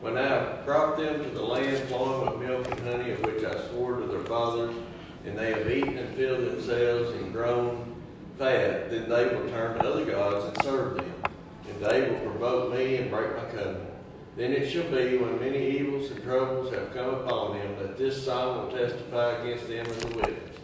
When 0.00 0.16
I 0.16 0.26
have 0.26 0.64
brought 0.64 0.96
them 0.96 1.22
to 1.22 1.28
the 1.28 1.42
land 1.42 1.86
flowing 1.88 2.30
with 2.30 2.48
milk 2.48 2.70
and 2.70 2.80
honey, 2.88 3.10
of 3.10 3.20
which 3.26 3.44
I 3.44 3.60
swore 3.68 4.00
to 4.00 4.06
their 4.06 4.22
fathers, 4.24 4.74
and 5.26 5.36
they 5.36 5.50
have 5.50 5.70
eaten 5.70 5.98
and 5.98 6.16
filled 6.16 6.46
themselves 6.46 7.10
and 7.16 7.30
grown 7.30 7.94
fat, 8.38 8.90
then 8.90 9.08
they 9.08 9.26
will 9.26 9.48
turn 9.50 9.78
to 9.78 9.86
other 9.86 10.04
gods 10.06 10.46
and 10.46 10.62
serve 10.62 10.96
them, 10.96 11.12
and 11.23 11.23
they 11.84 12.10
will 12.10 12.18
provoke 12.20 12.74
me 12.74 12.96
and 12.96 13.10
break 13.10 13.36
my 13.36 13.44
covenant. 13.44 13.90
Then 14.36 14.52
it 14.52 14.68
shall 14.68 14.84
be 14.84 15.16
when 15.18 15.38
many 15.38 15.78
evils 15.78 16.10
and 16.10 16.22
troubles 16.24 16.72
have 16.74 16.92
come 16.92 17.14
upon 17.14 17.56
them 17.56 17.76
that 17.78 17.96
this 17.96 18.24
sign 18.24 18.56
will 18.56 18.70
testify 18.70 19.32
against 19.38 19.68
them 19.68 19.86
as 19.86 20.04
a 20.04 20.08
witness. 20.08 20.56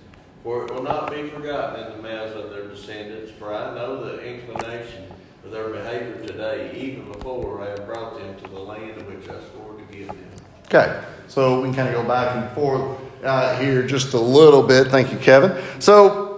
For 0.43 0.65
it 0.65 0.75
will 0.75 0.83
not 0.83 1.11
be 1.11 1.29
forgotten 1.29 1.85
in 1.85 1.97
the 1.97 2.03
mouths 2.03 2.35
of 2.35 2.51
their 2.51 2.67
descendants, 2.67 3.31
for 3.33 3.55
I 3.55 3.75
know 3.75 4.03
the 4.03 4.25
inclination 4.25 5.05
of 5.45 5.51
their 5.51 5.69
behavior 5.69 6.27
today, 6.27 6.75
even 6.77 7.13
before 7.13 7.63
I 7.63 7.71
have 7.71 7.87
brought 7.87 8.19
them 8.19 8.37
to 8.37 8.51
the 8.51 8.59
land 8.59 9.01
of 9.01 9.07
which 9.07 9.29
I 9.29 9.39
swore 9.53 9.75
to 9.75 9.95
give 9.95 10.09
them. 10.09 10.19
Okay, 10.67 11.03
so 11.29 11.61
we 11.61 11.69
can 11.69 11.75
kind 11.75 11.89
of 11.89 12.03
go 12.03 12.09
back 12.09 12.37
and 12.37 12.51
forth 12.53 12.99
uh, 13.23 13.59
here 13.59 13.87
just 13.87 14.15
a 14.15 14.21
little 14.21 14.63
bit. 14.63 14.89
Thank 14.89 15.13
you, 15.13 15.19
Kevin. 15.19 15.63
So, 15.79 16.30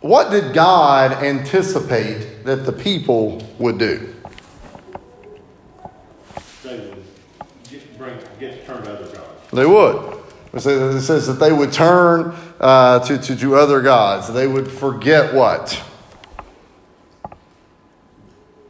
what 0.00 0.30
did 0.30 0.54
God 0.54 1.12
anticipate 1.12 2.44
that 2.44 2.64
the 2.64 2.72
people 2.72 3.42
would 3.58 3.78
do? 3.78 4.14
They 6.62 6.78
would 6.78 7.04
get, 7.68 7.98
bring, 7.98 8.18
get 8.38 8.66
turned 8.66 8.84
to 8.84 8.92
other 8.92 9.14
gods. 9.14 9.50
They 9.52 9.66
would. 9.66 10.20
It 10.52 10.60
says, 10.60 11.26
that 11.28 11.34
they 11.34 11.52
would 11.52 11.72
turn 11.72 12.34
uh, 12.58 12.98
to, 13.00 13.18
to, 13.18 13.36
to 13.36 13.54
other 13.54 13.80
gods. 13.82 14.32
They 14.32 14.48
would 14.48 14.70
forget 14.70 15.32
what? 15.32 15.80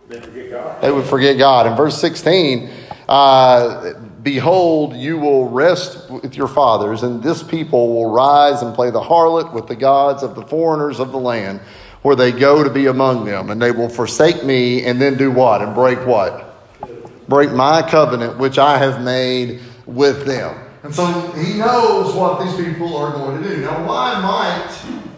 They 0.08 0.20
forget 0.20 0.50
God. 0.50 0.82
They 0.82 0.90
would 0.90 1.06
forget 1.06 1.38
God. 1.38 1.66
In 1.66 1.76
verse 1.76 1.98
16, 1.98 2.70
uh, 3.08 3.94
behold, 4.22 4.94
you 4.94 5.18
will 5.18 5.48
rest 5.48 6.10
with 6.10 6.36
your 6.36 6.48
fathers, 6.48 7.02
and 7.02 7.22
this 7.22 7.42
people 7.42 7.94
will 7.94 8.10
rise 8.10 8.62
and 8.62 8.74
play 8.74 8.90
the 8.90 9.00
harlot 9.00 9.52
with 9.52 9.66
the 9.66 9.76
gods 9.76 10.22
of 10.22 10.34
the 10.34 10.42
foreigners 10.42 11.00
of 11.00 11.12
the 11.12 11.18
land, 11.18 11.60
where 12.02 12.16
they 12.16 12.32
go 12.32 12.64
to 12.64 12.70
be 12.70 12.86
among 12.86 13.24
them. 13.24 13.50
And 13.50 13.60
they 13.60 13.70
will 13.70 13.88
forsake 13.88 14.44
me 14.44 14.84
and 14.84 15.00
then 15.00 15.16
do 15.16 15.30
what? 15.30 15.62
And 15.62 15.74
break 15.74 16.06
what? 16.06 16.46
Break 17.28 17.52
my 17.52 17.82
covenant, 17.82 18.38
which 18.38 18.58
I 18.58 18.78
have 18.78 19.02
made 19.02 19.60
with 19.86 20.26
them. 20.26 20.58
And 20.82 20.94
so 20.94 21.04
he 21.32 21.58
knows 21.58 22.14
what 22.14 22.42
these 22.42 22.56
people 22.56 22.96
are 22.96 23.12
going 23.12 23.42
to 23.42 23.48
do. 23.48 23.60
Now, 23.60 23.86
why 23.86 24.20
might 24.20 24.70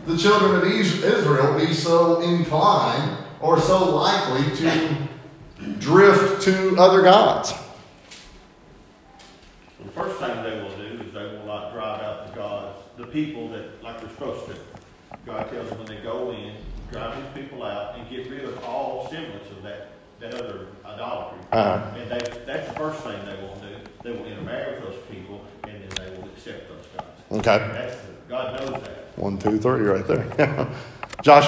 the 0.06 0.16
children 0.18 0.56
of 0.56 0.64
Israel 0.64 1.58
be 1.58 1.72
so 1.72 2.20
inclined 2.20 3.16
or 3.40 3.60
so 3.60 3.94
likely 3.94 4.56
to 4.56 4.96
drift 5.78 6.42
to 6.42 6.76
other 6.76 7.02
gods? 7.02 7.54
The 9.94 10.00
first 10.00 10.20
thing 10.20 10.42
they 10.42 10.58
will 10.62 10.74
do 10.76 11.02
is 11.04 11.12
they 11.12 11.22
will 11.22 11.44
not 11.44 11.72
drive 11.72 12.02
out 12.02 12.28
the 12.28 12.34
gods, 12.34 12.78
the 12.96 13.06
people 13.06 13.48
that, 13.50 13.82
like 13.82 14.00
they're 14.00 14.08
supposed 14.08 14.46
to. 14.46 14.56
God 15.26 15.50
tells 15.50 15.68
them 15.68 15.78
when 15.78 15.86
they 15.86 15.98
go 15.98 16.30
in, 16.30 16.54
drive 16.90 17.14
these 17.16 17.44
people 17.44 17.62
out 17.62 17.98
and 17.98 18.08
get 18.08 18.30
rid 18.30 18.44
of 18.44 18.64
all 18.64 19.10
semblance 19.10 19.50
of 19.50 19.62
that, 19.62 19.90
that 20.18 20.34
other 20.34 20.68
idolatry. 20.86 21.38
Uh-huh. 21.52 21.98
And 21.98 22.10
they, 22.10 22.18
that's 22.46 22.68
the 22.68 22.74
first 22.74 23.02
thing 23.02 23.22
they 23.26 23.36
will 23.36 23.56
do. 23.56 23.76
They 24.02 24.12
will 24.12 24.24
intermarry 24.24 24.80
with 24.80 24.84
those 24.84 25.02
people 25.10 25.44
and 25.64 25.82
then 25.82 25.90
they 25.90 26.16
will 26.16 26.24
accept 26.28 26.68
those 26.68 26.86
gods. 26.96 27.46
Okay. 27.46 27.58
That's, 27.72 27.96
God 28.30 28.60
knows 28.60 28.82
that. 28.82 29.18
One, 29.18 29.36
two, 29.36 29.58
three, 29.58 29.82
right 29.82 30.06
there. 30.06 30.68
Josh? 31.22 31.44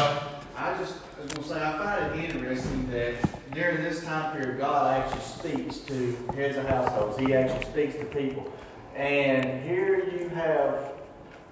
I 0.55 0.77
just 0.79 0.97
was 1.23 1.33
going 1.33 1.43
to 1.43 1.49
say, 1.49 1.65
I 1.65 1.79
find 1.79 2.21
it 2.21 2.35
interesting 2.35 2.91
that 2.91 3.44
during 3.55 3.83
this 3.83 4.05
time 4.05 4.37
period, 4.37 4.59
God 4.59 5.01
actually 5.01 5.21
speaks 5.21 5.79
to 5.79 6.17
heads 6.35 6.57
of 6.57 6.67
households. 6.67 7.19
He 7.19 7.35
actually 7.35 7.65
speaks 7.71 7.95
to 7.97 8.05
people. 8.07 8.53
And 8.97 9.63
here 9.63 10.05
you 10.11 10.29
have 10.31 10.93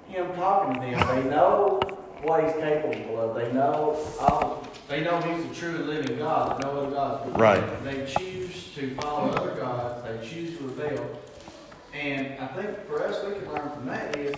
him 0.09 0.35
talking 0.35 0.75
to 0.75 0.81
them. 0.81 1.23
They 1.23 1.31
know 1.31 1.81
what 2.23 2.45
he's 2.45 2.53
capable 2.55 3.21
of. 3.21 3.37
They 3.37 3.53
know 3.53 3.99
all, 4.21 4.67
they 4.89 5.03
know 5.03 5.21
he's 5.21 5.49
the 5.49 5.55
true 5.55 5.77
and 5.77 5.87
living 5.87 6.19
God. 6.19 6.63
No 6.63 6.81
other 6.81 6.91
gods. 6.91 7.39
Right. 7.39 7.85
They 7.85 8.05
choose 8.07 8.73
to 8.75 8.95
follow 8.97 9.31
other 9.31 9.55
gods. 9.55 10.03
They 10.05 10.29
choose 10.29 10.59
to 10.59 10.65
rebel. 10.65 11.21
And 11.95 12.39
I 12.41 12.47
think 12.49 12.87
for 12.87 13.07
us, 13.07 13.25
we 13.25 13.35
can 13.35 13.53
learn 13.53 13.71
from 13.71 13.87
that 13.87 14.17
is 14.17 14.35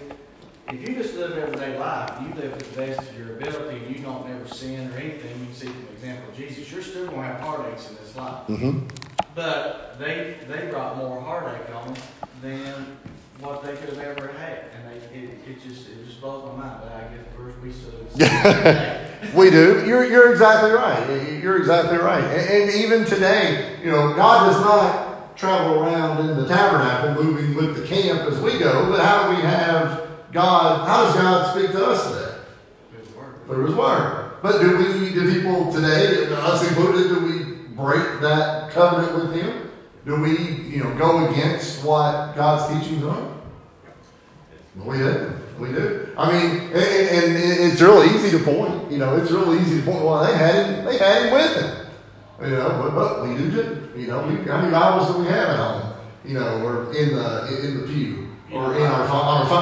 if 0.69 0.89
you 0.89 0.95
just 0.95 1.15
live 1.15 1.37
everyday 1.37 1.79
life, 1.79 2.13
you 2.23 2.35
live 2.35 2.59
to 2.59 2.71
the 2.71 2.77
best 2.77 3.01
of 3.01 3.19
your 3.19 3.37
ability, 3.37 3.85
and 3.85 3.97
you 3.97 4.03
don't 4.03 4.29
ever 4.31 4.49
sin 4.49 4.91
or 4.93 4.97
anything, 4.97 5.47
you 5.47 5.55
see 5.55 5.67
from 5.67 5.85
the 5.87 5.93
example 5.93 6.31
of 6.31 6.37
Jesus, 6.37 6.71
you're 6.71 6.83
still 6.83 7.07
going 7.07 7.19
to 7.19 7.27
have 7.27 7.41
heartaches 7.41 7.91
in 7.91 7.97
this 7.97 8.17
life. 8.17 8.47
Mm-hmm. 8.49 8.87
But 9.35 9.99
they 9.99 10.37
they 10.49 10.69
brought 10.69 10.97
more 10.97 11.21
heartache 11.21 11.75
on 11.75 11.89
them 11.89 11.97
than 12.41 12.97
what 13.41 13.65
they 13.65 13.75
could 13.77 13.91
have 13.91 13.99
ever 13.99 14.29
had, 14.29 14.67
and 14.75 14.89
they 14.89 15.17
it, 15.17 15.39
it 15.49 15.63
just 15.63 15.89
it 15.89 16.07
just 16.07 16.21
blows 16.21 16.45
my 16.47 16.65
mind. 16.65 16.81
But 16.83 16.93
I 16.93 17.01
guess 17.03 17.27
first 17.37 17.59
we 17.61 17.73
still 17.73 19.35
We 19.35 19.51
do. 19.51 19.85
You're, 19.87 20.05
you're 20.05 20.33
exactly 20.33 20.71
right. 20.71 21.43
You're 21.43 21.57
exactly 21.57 21.99
right. 21.99 22.23
And, 22.23 22.71
and 22.71 22.75
even 22.75 23.05
today, 23.05 23.77
you 23.83 23.91
know, 23.91 24.15
God 24.15 24.53
does 24.53 24.61
not 24.61 25.37
travel 25.37 25.83
around 25.83 26.29
in 26.29 26.37
the 26.37 26.47
tabernacle, 26.47 27.23
moving 27.23 27.55
with 27.55 27.77
the 27.77 27.87
camp 27.87 28.21
as 28.31 28.39
we 28.41 28.59
go, 28.59 28.89
but 28.91 29.01
how 29.01 29.29
do 29.29 29.37
we 29.37 29.43
have 29.43 30.04
God? 30.35 30.87
How 30.87 31.05
does 31.05 31.15
God 31.15 31.57
speak 31.57 31.71
to 31.71 31.87
us 31.87 32.11
today? 32.11 32.39
Through 33.47 33.67
His 33.67 33.75
Word. 33.75 34.33
But 34.43 34.61
do 34.61 34.77
we, 34.77 35.11
do 35.15 35.33
people 35.33 35.73
today, 35.73 36.27
us 36.27 36.69
included, 36.69 37.09
do 37.09 37.25
we 37.25 37.55
break 37.75 38.21
that 38.21 38.73
covenant 38.73 39.15
with 39.15 39.41
Him? 39.41 39.71
Do 40.05 40.21
we, 40.21 40.37
you 40.37 40.83
know, 40.83 40.95
go 40.99 41.31
against 41.31 41.85
what 41.85 42.35
God's 42.35 42.75
teachings 42.75 43.05
are? 43.05 43.33
We 44.77 44.99
do. 44.99 45.33
We 45.59 45.69
do. 45.69 46.09
I 46.19 46.33
mean, 46.33 46.61
and, 46.73 47.37
and 47.37 47.73
it's 47.73 47.81
really 47.81 48.15
easy 48.15 48.37
to 48.37 48.45
point. 48.45 48.91
You 48.91 48.99
know, 48.99 49.17
it's 49.17 49.31
really 49.31 49.61
easy 49.61 49.81
to 49.81 49.87
point. 49.87 50.05
Well, 50.05 50.27
they 50.27 50.37
had 50.37 50.67
him. 50.67 50.85
They 50.85 50.99
had 50.99 51.27
him 51.27 51.33
with 51.33 51.55
them. 51.55 51.87
You 52.43 52.57
know, 52.57 52.69
but, 52.83 52.95
but 52.95 53.29
we 53.29 53.37
do 53.37 53.51
too. 53.51 53.89
You 53.97 54.09
know, 54.09 54.27
we, 54.27 54.35
how 54.49 54.59
many 54.59 54.73
Bibles 54.73 55.15
do 55.15 55.23
we 55.23 55.27
have 55.27 55.51
at 55.51 55.57
home? 55.57 55.95
You 56.25 56.35
know, 56.35 56.67
or 56.67 56.93
in 56.93 57.15
the 57.15 57.65
in 57.65 57.81
the 57.81 57.87
pew 57.87 58.25
or 58.53 58.75
in 58.75 58.84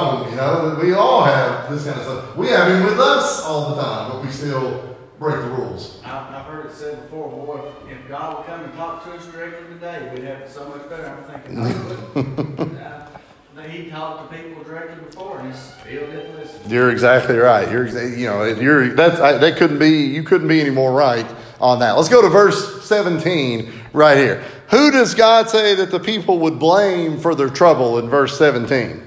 our 0.06 0.24
phone, 0.24 0.32
on 0.32 0.38
our 0.38 0.54
phone. 0.56 0.70
You 0.70 0.76
know, 0.76 0.84
we 0.84 0.92
all 0.94 1.24
have 1.24 1.70
this 1.70 1.84
kind 1.84 1.96
of 1.98 2.04
stuff. 2.04 2.36
We 2.36 2.48
have 2.48 2.70
him 2.70 2.84
with 2.84 2.98
us 3.00 3.42
all 3.44 3.74
the 3.74 3.82
time, 3.82 4.10
but 4.12 4.24
we 4.24 4.30
still 4.30 4.96
break 5.18 5.36
the 5.36 5.50
rules. 5.50 6.00
I've, 6.04 6.34
I've 6.34 6.46
heard 6.46 6.66
it 6.66 6.72
said 6.72 7.02
before, 7.02 7.28
boy, 7.30 7.60
if- 7.86 7.92
if 7.92 8.08
God 8.08 8.38
would 8.38 8.46
come 8.46 8.64
and 8.64 8.74
talk 8.74 9.04
to 9.04 9.12
us 9.12 9.26
directly 9.26 9.66
today, 9.74 10.10
we'd 10.14 10.24
have 10.24 10.40
it 10.40 10.50
so 10.50 10.68
much 10.68 10.88
better. 10.90 11.06
I'm 11.08 11.42
thinking, 11.42 11.62
no, 11.62 12.64
he. 12.68 12.76
Uh, 13.54 13.68
He 13.68 13.90
talked 13.90 14.30
to 14.32 14.36
people 14.36 14.64
directly 14.64 14.96
before 15.04 15.38
and 15.38 15.52
he 15.52 15.58
still 15.58 16.06
didn't 16.06 16.36
listen. 16.36 16.58
You're 16.68 16.90
exactly 16.90 17.36
right. 17.36 17.70
You're, 17.70 17.86
you 18.08 18.26
know, 18.26 18.44
you're 18.44 18.94
that's 18.94 19.20
I, 19.20 19.34
that 19.38 19.56
couldn't 19.56 19.78
be. 19.78 20.06
You 20.06 20.22
couldn't 20.24 20.48
be 20.48 20.60
any 20.60 20.70
more 20.70 20.90
right 20.92 21.26
on 21.60 21.78
that. 21.80 21.92
Let's 21.92 22.08
go 22.08 22.22
to 22.22 22.28
verse 22.28 22.82
17 22.84 23.70
right 23.92 24.16
here. 24.16 24.42
Who 24.70 24.90
does 24.90 25.14
God 25.14 25.48
say 25.48 25.74
that 25.76 25.90
the 25.92 26.00
people 26.00 26.38
would 26.40 26.58
blame 26.58 27.20
for 27.20 27.34
their 27.36 27.50
trouble 27.50 27.98
in 27.98 28.08
verse 28.08 28.36
17? 28.38 29.00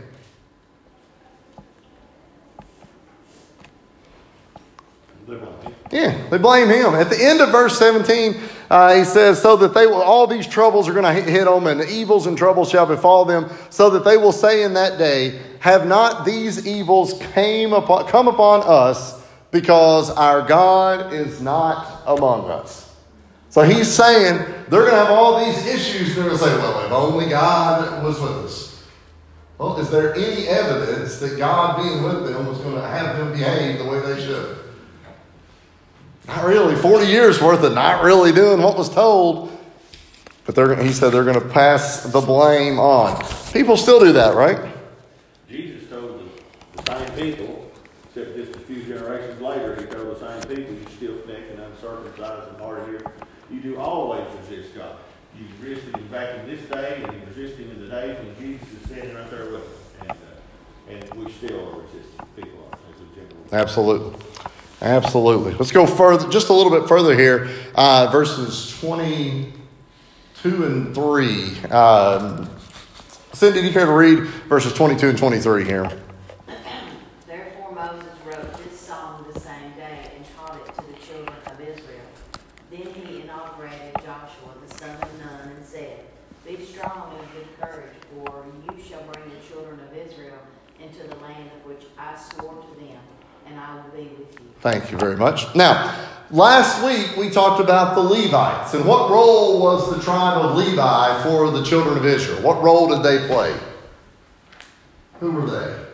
Yeah, 5.95 6.27
they 6.27 6.37
blame 6.37 6.67
him. 6.67 6.93
At 6.93 7.09
the 7.09 7.17
end 7.17 7.39
of 7.39 7.51
verse 7.53 7.79
17, 7.79 8.35
uh, 8.69 8.95
he 8.95 9.05
says, 9.05 9.41
So 9.41 9.55
that 9.55 9.73
they 9.73 9.87
will, 9.87 10.01
all 10.01 10.27
these 10.27 10.45
troubles 10.45 10.89
are 10.89 10.93
going 10.93 11.05
to 11.05 11.13
hit 11.13 11.45
them, 11.45 11.67
and 11.67 11.89
evils 11.89 12.27
and 12.27 12.37
troubles 12.37 12.69
shall 12.69 12.85
befall 12.85 13.23
them, 13.23 13.49
so 13.69 13.89
that 13.91 14.03
they 14.03 14.17
will 14.17 14.33
say 14.33 14.63
in 14.63 14.73
that 14.73 14.97
day, 14.97 15.39
Have 15.59 15.87
not 15.87 16.25
these 16.25 16.67
evils 16.67 17.13
came 17.33 17.71
upon, 17.71 18.07
come 18.07 18.27
upon 18.27 18.63
us, 18.65 19.23
because 19.51 20.09
our 20.09 20.41
God 20.45 21.13
is 21.13 21.41
not 21.41 22.01
among 22.05 22.49
us? 22.49 22.93
So 23.49 23.61
he's 23.61 23.89
saying 23.89 24.35
they're 24.67 24.81
going 24.81 24.91
to 24.91 24.97
have 24.97 25.11
all 25.11 25.45
these 25.45 25.65
issues, 25.65 26.13
they're 26.13 26.25
going 26.25 26.37
to 26.37 26.43
say, 26.43 26.57
Well, 26.57 26.85
if 26.85 26.91
only 26.91 27.29
God 27.29 28.03
was 28.03 28.19
with 28.19 28.31
us. 28.31 28.83
Well, 29.57 29.77
is 29.77 29.89
there 29.89 30.13
any 30.13 30.45
evidence 30.49 31.19
that 31.19 31.37
God 31.37 31.81
being 31.81 32.03
with 32.03 32.27
them 32.27 32.47
was 32.47 32.57
going 32.57 32.75
to 32.75 32.85
have 32.85 33.15
them 33.15 33.31
behave 33.31 33.79
the 33.79 33.85
way 33.85 34.01
they 34.01 34.21
should? 34.21 34.64
Not 36.27 36.45
really. 36.45 36.75
40 36.75 37.05
years 37.05 37.41
worth 37.41 37.63
of 37.63 37.73
not 37.73 38.03
really 38.03 38.31
doing 38.31 38.61
what 38.61 38.77
was 38.77 38.89
told. 38.89 39.51
But 40.45 40.55
they're, 40.55 40.75
he 40.83 40.93
said 40.93 41.09
they're 41.11 41.23
going 41.23 41.39
to 41.39 41.49
pass 41.49 42.03
the 42.03 42.21
blame 42.21 42.79
on. 42.79 43.23
People 43.51 43.77
still 43.77 43.99
do 43.99 44.13
that, 44.13 44.35
right? 44.35 44.71
Jesus 45.49 45.89
told 45.89 46.19
the, 46.19 46.83
the 46.83 46.97
same 46.97 47.15
people, 47.15 47.71
except 48.05 48.35
just 48.35 48.55
a 48.55 48.59
few 48.59 48.83
generations 48.83 49.41
later, 49.41 49.75
he 49.75 49.87
told 49.87 50.19
the 50.19 50.19
same 50.19 50.55
people, 50.55 50.73
you 50.73 50.85
still 50.95 51.27
necked 51.27 51.51
and 51.51 51.61
uncircumcised 51.61 52.49
and 52.49 52.57
hard 52.57 52.79
of 52.79 52.87
hearing, 52.87 53.03
you 53.49 53.59
do 53.59 53.79
always 53.79 54.25
resist 54.41 54.75
God. 54.75 54.97
You 55.37 55.45
resisted 55.61 55.95
him 55.95 56.07
back 56.07 56.39
in 56.39 56.47
this 56.47 56.61
day, 56.69 57.01
and 57.03 57.13
you 57.13 57.21
resist 57.27 57.59
him 57.59 57.71
in 57.71 57.81
the 57.81 57.87
days 57.87 58.17
when 58.17 58.35
Jesus 58.37 58.67
is 58.71 58.85
standing 58.85 59.15
right 59.15 59.29
there 59.31 59.45
with 59.45 59.61
us. 59.61 60.01
And, 60.01 60.11
uh, 60.11 60.91
and 60.91 61.13
we 61.25 61.31
still 61.31 61.59
are 61.59 61.81
resisting 61.81 62.25
people 62.35 62.69
as 62.71 63.01
a 63.01 63.15
general. 63.15 63.45
Absolutely. 63.51 64.19
Absolutely. 64.81 65.53
Let's 65.53 65.71
go 65.71 65.85
further, 65.85 66.29
just 66.29 66.49
a 66.49 66.53
little 66.53 66.71
bit 66.71 66.87
further 66.87 67.15
here. 67.15 67.49
Uh, 67.73 68.09
verses 68.11 68.77
22 68.79 70.65
and 70.65 70.93
3. 70.93 71.59
Um, 71.71 72.49
Cindy, 73.33 73.61
do 73.61 73.67
you 73.67 73.73
care 73.73 73.85
to 73.85 73.91
read 73.91 74.19
verses 74.47 74.73
22 74.73 75.09
and 75.09 75.17
23 75.17 75.65
here? 75.65 75.89
Therefore 77.27 77.71
Moses 77.73 78.05
wrote 78.25 78.53
this 78.63 78.79
song 78.79 79.25
the 79.33 79.39
same 79.39 79.73
day 79.75 80.11
and 80.15 80.25
taught 80.37 80.55
it 80.55 80.73
to 80.75 80.81
the 80.87 80.97
children 81.05 81.35
of 81.45 81.59
Israel. 81.59 82.05
Then 82.71 82.93
he 82.93 83.21
inaugurated 83.21 83.93
Joshua 83.95 84.53
the 84.65 84.73
son 84.77 84.95
of 85.01 85.19
Nun 85.19 85.51
and 85.55 85.65
said, 85.65 85.99
Be 86.45 86.63
strong 86.63 87.11
and 87.11 87.19
of 87.19 87.33
good 87.33 87.59
courage, 87.59 87.95
for 88.13 88.45
you 88.69 88.83
shall 88.83 89.03
bring 89.03 89.29
the 89.29 89.45
children 89.47 89.79
of 89.81 89.93
Israel 89.97 90.39
into 90.81 91.03
the 91.07 91.15
land 91.15 91.49
of 91.57 91.65
which 91.65 91.83
I 91.97 92.15
swore 92.17 92.53
to 92.53 92.79
them, 92.79 92.99
and 93.47 93.59
I 93.59 93.75
will 93.75 93.91
be 93.91 94.09
with 94.15 94.33
you. 94.39 94.54
Thank 94.65 94.91
you 94.91 94.97
very 94.97 95.15
much. 95.15 95.53
Now, 95.53 95.95
last 96.31 96.83
week 96.83 97.15
we 97.17 97.29
talked 97.29 97.61
about 97.61 97.93
the 97.93 98.01
Levites 98.01 98.73
and 98.73 98.83
what 98.83 99.11
role 99.11 99.61
was 99.61 99.95
the 99.95 100.01
tribe 100.01 100.43
of 100.43 100.57
Levi 100.57 101.21
for 101.21 101.51
the 101.51 101.63
children 101.63 101.99
of 101.99 102.03
Israel? 102.03 102.41
What 102.41 102.63
role 102.63 102.87
did 102.87 103.03
they 103.03 103.27
play? 103.27 103.55
Who 105.19 105.33
were 105.33 105.45
they? 105.45 105.85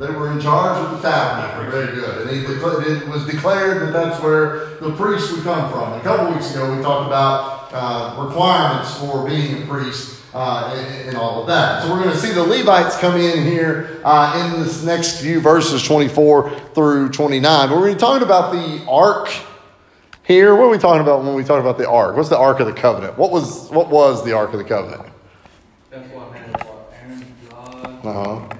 They 0.00 0.12
were 0.12 0.32
in 0.32 0.40
charge 0.40 0.84
of 0.84 0.90
the 0.90 1.08
tabernacle. 1.08 1.70
Very 1.70 1.94
good. 1.94 2.26
And 2.26 2.36
it 2.36 3.08
was 3.08 3.24
declared 3.26 3.82
that 3.82 3.92
that's 3.92 4.20
where 4.20 4.74
the 4.80 4.90
priests 4.96 5.30
would 5.30 5.44
come 5.44 5.70
from. 5.70 5.92
A 5.92 6.00
couple 6.00 6.34
weeks 6.34 6.50
ago, 6.50 6.74
we 6.74 6.82
talked 6.82 7.06
about 7.06 7.70
uh, 7.72 8.24
requirements 8.26 8.98
for 8.98 9.24
being 9.24 9.62
a 9.62 9.66
priest 9.66 10.19
uh, 10.34 10.72
and, 10.76 11.08
and 11.10 11.16
all 11.16 11.40
of 11.42 11.46
that. 11.48 11.82
So 11.82 11.90
we're 11.92 12.02
going 12.02 12.14
to 12.14 12.18
see 12.20 12.32
the 12.32 12.42
Levites 12.44 12.96
come 12.98 13.16
in 13.20 13.44
here 13.44 14.00
uh, 14.04 14.52
in 14.54 14.62
this 14.62 14.82
next 14.84 15.20
few 15.20 15.40
verses, 15.40 15.82
24 15.82 16.50
through 16.74 17.10
29. 17.10 17.68
But 17.68 17.74
we're 17.74 17.80
going 17.82 17.92
to 17.92 17.96
be 17.96 18.00
talking 18.00 18.22
about 18.24 18.52
the 18.52 18.84
ark 18.88 19.28
here. 20.22 20.54
What 20.54 20.64
are 20.64 20.68
we 20.70 20.78
talking 20.78 21.02
about 21.02 21.24
when 21.24 21.34
we 21.34 21.42
talk 21.44 21.60
about 21.60 21.78
the 21.78 21.88
ark? 21.88 22.16
What's 22.16 22.28
the 22.28 22.38
ark 22.38 22.60
of 22.60 22.66
the 22.66 22.72
covenant? 22.72 23.18
What 23.18 23.30
was 23.32 23.68
what 23.70 23.90
was 23.90 24.24
the 24.24 24.32
ark 24.32 24.52
of 24.52 24.58
the 24.58 24.64
covenant? 24.64 25.12
That's 25.90 26.08
what 26.12 26.32
happened, 26.32 26.64
what, 26.64 26.92
Aaron, 27.02 27.24
God, 27.50 28.06
Uh-huh. 28.06 28.56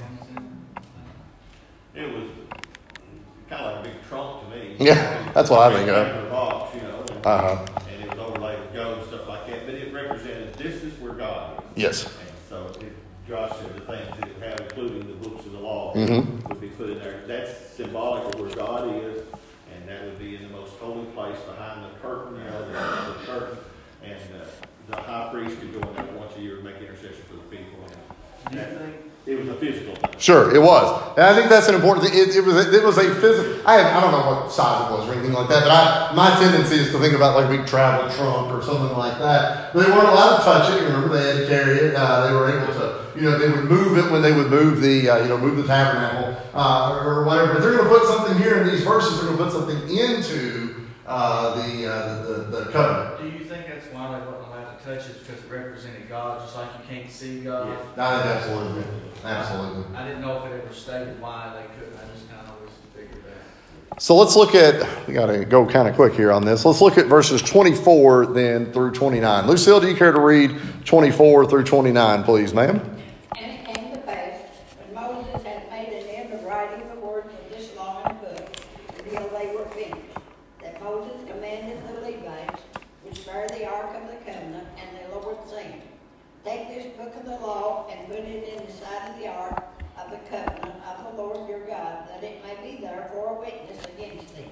It 1.94 2.12
was 2.12 2.24
kind 3.48 3.64
of 3.64 3.76
like 3.76 3.86
a 3.86 3.88
big 3.88 4.02
trunk 4.08 4.42
to 4.44 4.56
me. 4.56 4.76
Yeah, 4.80 5.30
that's 5.32 5.48
what 5.50 5.60
I 5.60 5.76
think 5.76 5.88
of. 5.88 5.96
Rectangular 6.06 6.30
box, 6.30 6.74
you 6.74 6.82
know, 6.82 7.04
and, 7.08 7.26
Uh-huh. 7.26 7.66
and 7.88 8.02
it 8.04 8.10
was 8.10 8.18
overlaid 8.18 8.58
with 8.60 8.74
gold 8.74 8.98
and 8.98 9.06
stuff 9.06 9.28
like 9.28 9.46
that. 9.46 9.66
But 9.66 9.74
it 9.76 9.92
represented 9.94 10.54
this 10.54 10.82
is 10.82 10.98
where 11.00 11.12
God 11.12 11.62
is. 11.62 11.69
Yes. 11.80 12.04
And 12.04 12.12
so 12.48 12.66
it, 12.80 12.92
Josh 13.26 13.52
said 13.58 13.74
the 13.74 13.80
things 13.80 14.08
that 14.20 14.28
it 14.28 14.36
had, 14.42 14.60
including 14.60 14.98
the 15.06 15.28
books 15.28 15.46
of 15.46 15.52
the 15.52 15.58
law, 15.58 15.94
Mhm. 15.94 16.46
would 16.48 16.60
be 16.60 16.68
put 16.68 16.90
in 16.90 16.98
there. 16.98 17.20
That's 17.26 17.52
symbolic 17.74 18.34
of 18.34 18.38
where 18.40 18.50
God 18.50 18.88
is, 19.02 19.22
and 19.72 19.88
that 19.88 20.04
would 20.04 20.18
be 20.18 20.36
in 20.36 20.42
the 20.42 20.48
most 20.50 20.72
holy 20.78 21.06
place 21.16 21.38
behind 21.48 21.84
the 21.84 21.88
curtain, 22.06 22.36
you 22.36 22.44
know, 22.50 22.60
the, 22.66 23.12
the 23.12 23.26
curtain. 23.26 23.58
And 24.04 24.14
uh, 24.42 24.44
the 24.90 24.96
high 25.00 25.28
priest 25.32 25.58
could 25.60 25.72
go 25.80 25.88
in 25.88 25.94
there 25.96 26.04
once 26.18 26.32
a 26.36 26.40
year 26.40 26.56
and 26.56 26.64
make 26.64 26.76
intercession 26.80 27.22
for 27.28 27.36
the 27.36 27.48
people. 27.56 27.78
And 27.84 28.52
Do 28.52 28.58
you 28.58 28.62
that- 28.64 28.78
think, 28.78 28.94
it 29.26 29.38
was 29.38 29.48
a 29.48 29.54
physical 29.54 29.94
thing. 29.94 30.10
Sure, 30.18 30.52
it 30.54 30.58
was, 30.60 31.14
and 31.16 31.24
I 31.26 31.34
think 31.36 31.50
that's 31.50 31.68
an 31.68 31.74
important 31.74 32.06
thing. 32.06 32.18
It, 32.18 32.34
it 32.34 32.40
was 32.44 32.56
a, 32.56 32.72
it 32.74 32.82
was 32.82 32.96
a 32.98 33.14
physical. 33.14 33.60
I, 33.68 33.78
I 33.78 34.00
don't 34.00 34.10
know 34.12 34.24
what 34.24 34.50
size 34.50 34.90
it 34.90 34.92
was 34.96 35.08
or 35.08 35.12
anything 35.12 35.34
like 35.34 35.46
that, 35.48 35.62
but 35.64 35.70
I, 35.70 36.12
my 36.16 36.30
tendency 36.40 36.76
is 36.76 36.90
to 36.92 36.98
think 36.98 37.14
about 37.14 37.36
like 37.36 37.44
a 37.44 37.48
big 37.48 37.66
travel 37.66 38.08
trunk 38.10 38.50
or 38.50 38.62
something 38.64 38.96
like 38.96 39.18
that. 39.18 39.72
But 39.74 39.84
they 39.86 39.92
weren't 39.92 40.08
allowed 40.08 40.38
to 40.38 40.42
touch 40.42 40.72
it. 40.72 40.82
Remember, 40.84 41.08
they 41.16 41.22
had 41.28 41.29
to 41.29 41.29
carry 41.50 41.78
it. 41.78 41.94
Uh, 41.94 42.26
they 42.26 42.32
were 42.32 42.48
able 42.62 42.72
to, 42.74 43.18
you 43.18 43.22
know, 43.22 43.38
they 43.38 43.50
would 43.50 43.64
move 43.64 43.98
it 43.98 44.10
when 44.10 44.22
they 44.22 44.32
would 44.32 44.50
move 44.50 44.80
the, 44.80 45.10
uh, 45.10 45.22
you 45.22 45.28
know, 45.28 45.36
move 45.36 45.56
the 45.56 45.66
tabernacle 45.66 46.40
uh, 46.54 47.04
or, 47.04 47.24
whatever. 47.24 47.54
But 47.54 47.60
they're 47.62 47.76
going 47.76 47.84
to 47.84 47.90
put 47.90 48.06
something 48.06 48.38
here 48.38 48.62
in 48.62 48.68
these 48.68 48.82
verses. 48.82 49.20
They're 49.20 49.30
going 49.30 49.38
to 49.38 49.44
put 49.44 49.52
something 49.52 49.82
into 49.90 50.86
uh, 51.06 51.54
the, 51.56 51.86
uh, 51.86 52.22
the, 52.22 52.34
the 52.44 52.64
the 52.64 52.72
covenant. 52.72 53.20
do 53.20 53.38
you 53.38 53.44
think 53.44 53.66
that's 53.66 53.86
why 53.88 54.18
they 54.18 54.24
wasn't 54.24 54.46
allowed 54.46 54.78
to 54.78 54.84
touch 54.84 55.10
it, 55.10 55.26
because 55.26 55.44
it 55.44 55.50
represented 55.50 56.08
God, 56.08 56.40
just 56.40 56.54
like 56.56 56.68
you 56.78 56.84
can't 56.88 57.10
see 57.10 57.40
God? 57.40 57.68
I 57.98 58.22
think 58.22 58.36
absolutely, 58.36 58.84
absolutely. 59.24 59.96
I 59.96 60.06
didn't 60.06 60.22
know 60.22 60.38
if 60.38 60.52
it 60.52 60.62
ever 60.62 60.72
stated 60.72 61.20
why 61.20 61.52
they 61.56 61.66
couldn't, 61.74 61.98
I 61.98 62.06
just 62.14 62.30
kind 62.30 62.40
of 62.46 62.49
always 62.49 62.49
figured 62.49 62.49
that. 62.49 62.49
So 64.00 64.16
let's 64.16 64.34
look 64.34 64.54
at, 64.54 65.06
we 65.06 65.12
got 65.12 65.26
to 65.26 65.44
go 65.44 65.66
kind 65.66 65.86
of 65.86 65.94
quick 65.94 66.14
here 66.14 66.32
on 66.32 66.42
this. 66.42 66.64
Let's 66.64 66.80
look 66.80 66.96
at 66.96 67.04
verses 67.04 67.42
24 67.42 68.28
then 68.28 68.72
through 68.72 68.92
29. 68.92 69.46
Lucille, 69.46 69.78
do 69.78 69.88
you 69.88 69.94
care 69.94 70.10
to 70.10 70.20
read 70.20 70.58
24 70.86 71.44
through 71.44 71.64
29, 71.64 72.24
please, 72.24 72.54
ma'am? 72.54 72.80
And 73.38 73.52
it 73.52 73.62
came 73.66 73.92
to 73.92 73.98
pass, 73.98 74.40
when 74.78 74.94
Moses 74.94 75.42
had 75.42 75.68
made 75.68 75.92
an 75.92 76.08
end 76.08 76.32
of 76.32 76.42
writing 76.44 76.88
the 76.88 76.98
words 76.98 77.28
of 77.28 77.50
this 77.50 77.76
law 77.76 78.00
in 78.00 78.10
a 78.10 78.14
book, 78.14 78.56
until 79.00 79.28
they 79.38 79.54
were 79.54 79.66
finished, 79.66 80.16
that 80.62 80.82
Moses 80.82 81.20
commanded 81.30 81.86
the 81.86 82.00
Levites, 82.00 82.62
which 83.04 83.26
bear 83.26 83.48
the 83.48 83.68
ark 83.68 83.94
of 83.96 84.08
the 84.08 84.16
covenant, 84.24 84.66
and 84.78 85.12
the 85.12 85.14
Lord 85.14 85.36
saying, 85.50 85.82
Take 86.46 86.68
this 86.68 86.86
book 86.96 87.14
of 87.16 87.26
the 87.26 87.32
law 87.32 87.86
and 87.90 88.08
put 88.08 88.20
it 88.20 88.48
in 88.48 88.64
the 88.64 88.72
side 88.72 89.10
of 89.10 89.20
the 89.20 89.28
ark 89.28 89.62
of 90.12 90.20
the 90.20 90.28
covenant 90.28 90.74
of 90.86 91.16
the 91.16 91.22
Lord 91.22 91.48
your 91.48 91.66
God, 91.66 92.08
that 92.08 92.22
it 92.22 92.42
may 92.44 92.56
be 92.68 92.80
there 92.80 93.10
for 93.12 93.36
a 93.36 93.40
witness 93.40 93.84
against 93.86 94.34
thee. 94.36 94.50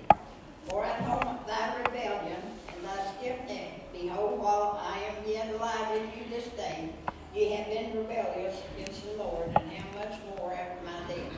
For 0.68 0.84
I 0.84 1.00
know 1.00 1.38
thy 1.46 1.78
rebellion 1.78 2.42
and 2.72 2.84
thy 2.84 3.12
stiff 3.16 3.38
neck, 3.48 3.92
behold, 3.92 4.40
while 4.40 4.80
I 4.82 4.98
am 4.98 5.16
yet 5.26 5.54
alive 5.54 5.96
in 5.96 6.02
you 6.02 6.28
this 6.30 6.48
day, 6.48 6.90
ye 7.34 7.52
have 7.52 7.66
been 7.66 7.96
rebellious 7.96 8.62
against 8.76 9.04
the 9.04 9.16
Lord, 9.16 9.48
and 9.56 9.72
how 9.72 9.98
much 9.98 10.18
more 10.36 10.52
after 10.52 10.84
my 10.84 11.14
death. 11.14 11.32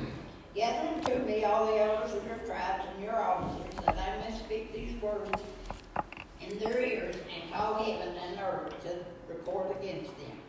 Gather 0.55 0.89
unto 0.89 1.25
me 1.25 1.45
all 1.45 1.67
the 1.67 1.81
elders 1.81 2.13
of 2.15 2.27
your 2.27 2.39
tribes 2.39 2.85
and 2.95 3.05
your 3.05 3.17
officers, 3.17 3.85
that 3.87 3.97
I 3.97 4.29
may 4.29 4.37
speak 4.37 4.75
these 4.75 5.01
words 5.01 5.31
in 6.41 6.59
their 6.59 6.81
ears, 6.81 7.17
and 7.17 7.53
call 7.53 7.83
heaven 7.83 8.15
and 8.17 8.41
earth 8.41 8.83
to 8.85 9.33
record 9.33 9.77
against 9.81 10.15
them. 10.17 10.40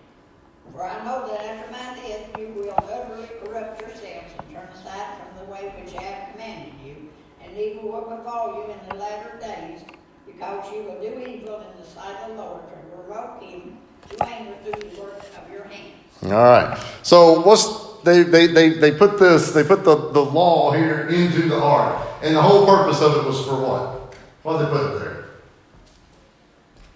For 0.73 0.83
I 0.83 1.03
know 1.03 1.27
that 1.27 1.41
after 1.41 1.71
my 1.71 2.01
death 2.01 2.37
you 2.37 2.47
will 2.55 2.73
utterly 2.77 3.27
corrupt 3.43 3.81
yourselves 3.81 4.31
and 4.39 4.55
turn 4.55 4.67
aside 4.73 5.17
from 5.17 5.45
the 5.45 5.51
way 5.51 5.73
which 5.79 5.95
I 5.95 6.01
have 6.03 6.31
commanded 6.31 6.73
you, 6.85 7.09
and 7.43 7.57
evil 7.57 7.91
will 7.91 8.17
befall 8.17 8.55
you 8.55 8.73
in 8.73 8.79
the 8.89 8.95
latter 8.95 9.37
days, 9.39 9.81
because 10.25 10.71
you 10.71 10.83
will 10.83 11.01
do 11.01 11.19
evil 11.27 11.61
in 11.61 11.81
the 11.81 11.87
sight 11.87 12.15
of 12.23 12.29
the 12.29 12.41
Lord 12.41 12.61
to 12.69 12.75
provoke 12.95 13.43
him 13.43 13.77
to 14.09 14.23
anger 14.25 14.55
through 14.63 14.89
the 14.89 15.01
work 15.01 15.19
of 15.19 15.51
your 15.51 15.65
hands. 15.65 15.95
All 16.23 16.31
right. 16.31 16.83
So 17.03 17.41
what's 17.41 17.91
they, 18.03 18.23
they, 18.23 18.47
they, 18.47 18.69
they 18.69 18.91
put 18.91 19.19
this, 19.19 19.51
they 19.51 19.63
put 19.63 19.83
the, 19.83 19.95
the 19.95 20.21
law 20.23 20.71
here 20.71 21.07
into 21.07 21.49
the 21.49 21.61
ark. 21.61 22.03
And 22.21 22.35
the 22.35 22.41
whole 22.41 22.65
purpose 22.65 23.01
of 23.01 23.15
it 23.17 23.25
was 23.25 23.45
for 23.45 23.61
what? 23.61 24.15
Why 24.43 24.57
did 24.57 24.67
they 24.67 24.71
put 24.71 24.95
it 24.95 24.99
there? 24.99 25.25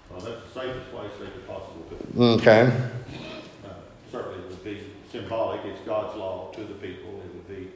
Well, 0.09 0.19
that's 0.21 0.41
the 0.53 0.59
safest 0.59 0.91
place 0.91 1.11
they 1.19 1.27
could 1.27 1.47
possibly 1.47 1.83
put 1.89 1.99
it. 2.01 2.41
Okay. 2.41 2.71
Uh, 3.63 3.69
Certainly 4.11 4.39
it 4.39 4.49
would 4.49 4.63
be 4.63 4.81
symbolic, 5.11 5.65
it's 5.65 5.79
God's 5.81 6.17
law 6.17 6.51
to 6.53 6.61
the 6.61 6.73
people, 6.75 7.21
it 7.23 7.35
would 7.35 7.47
be 7.47 7.71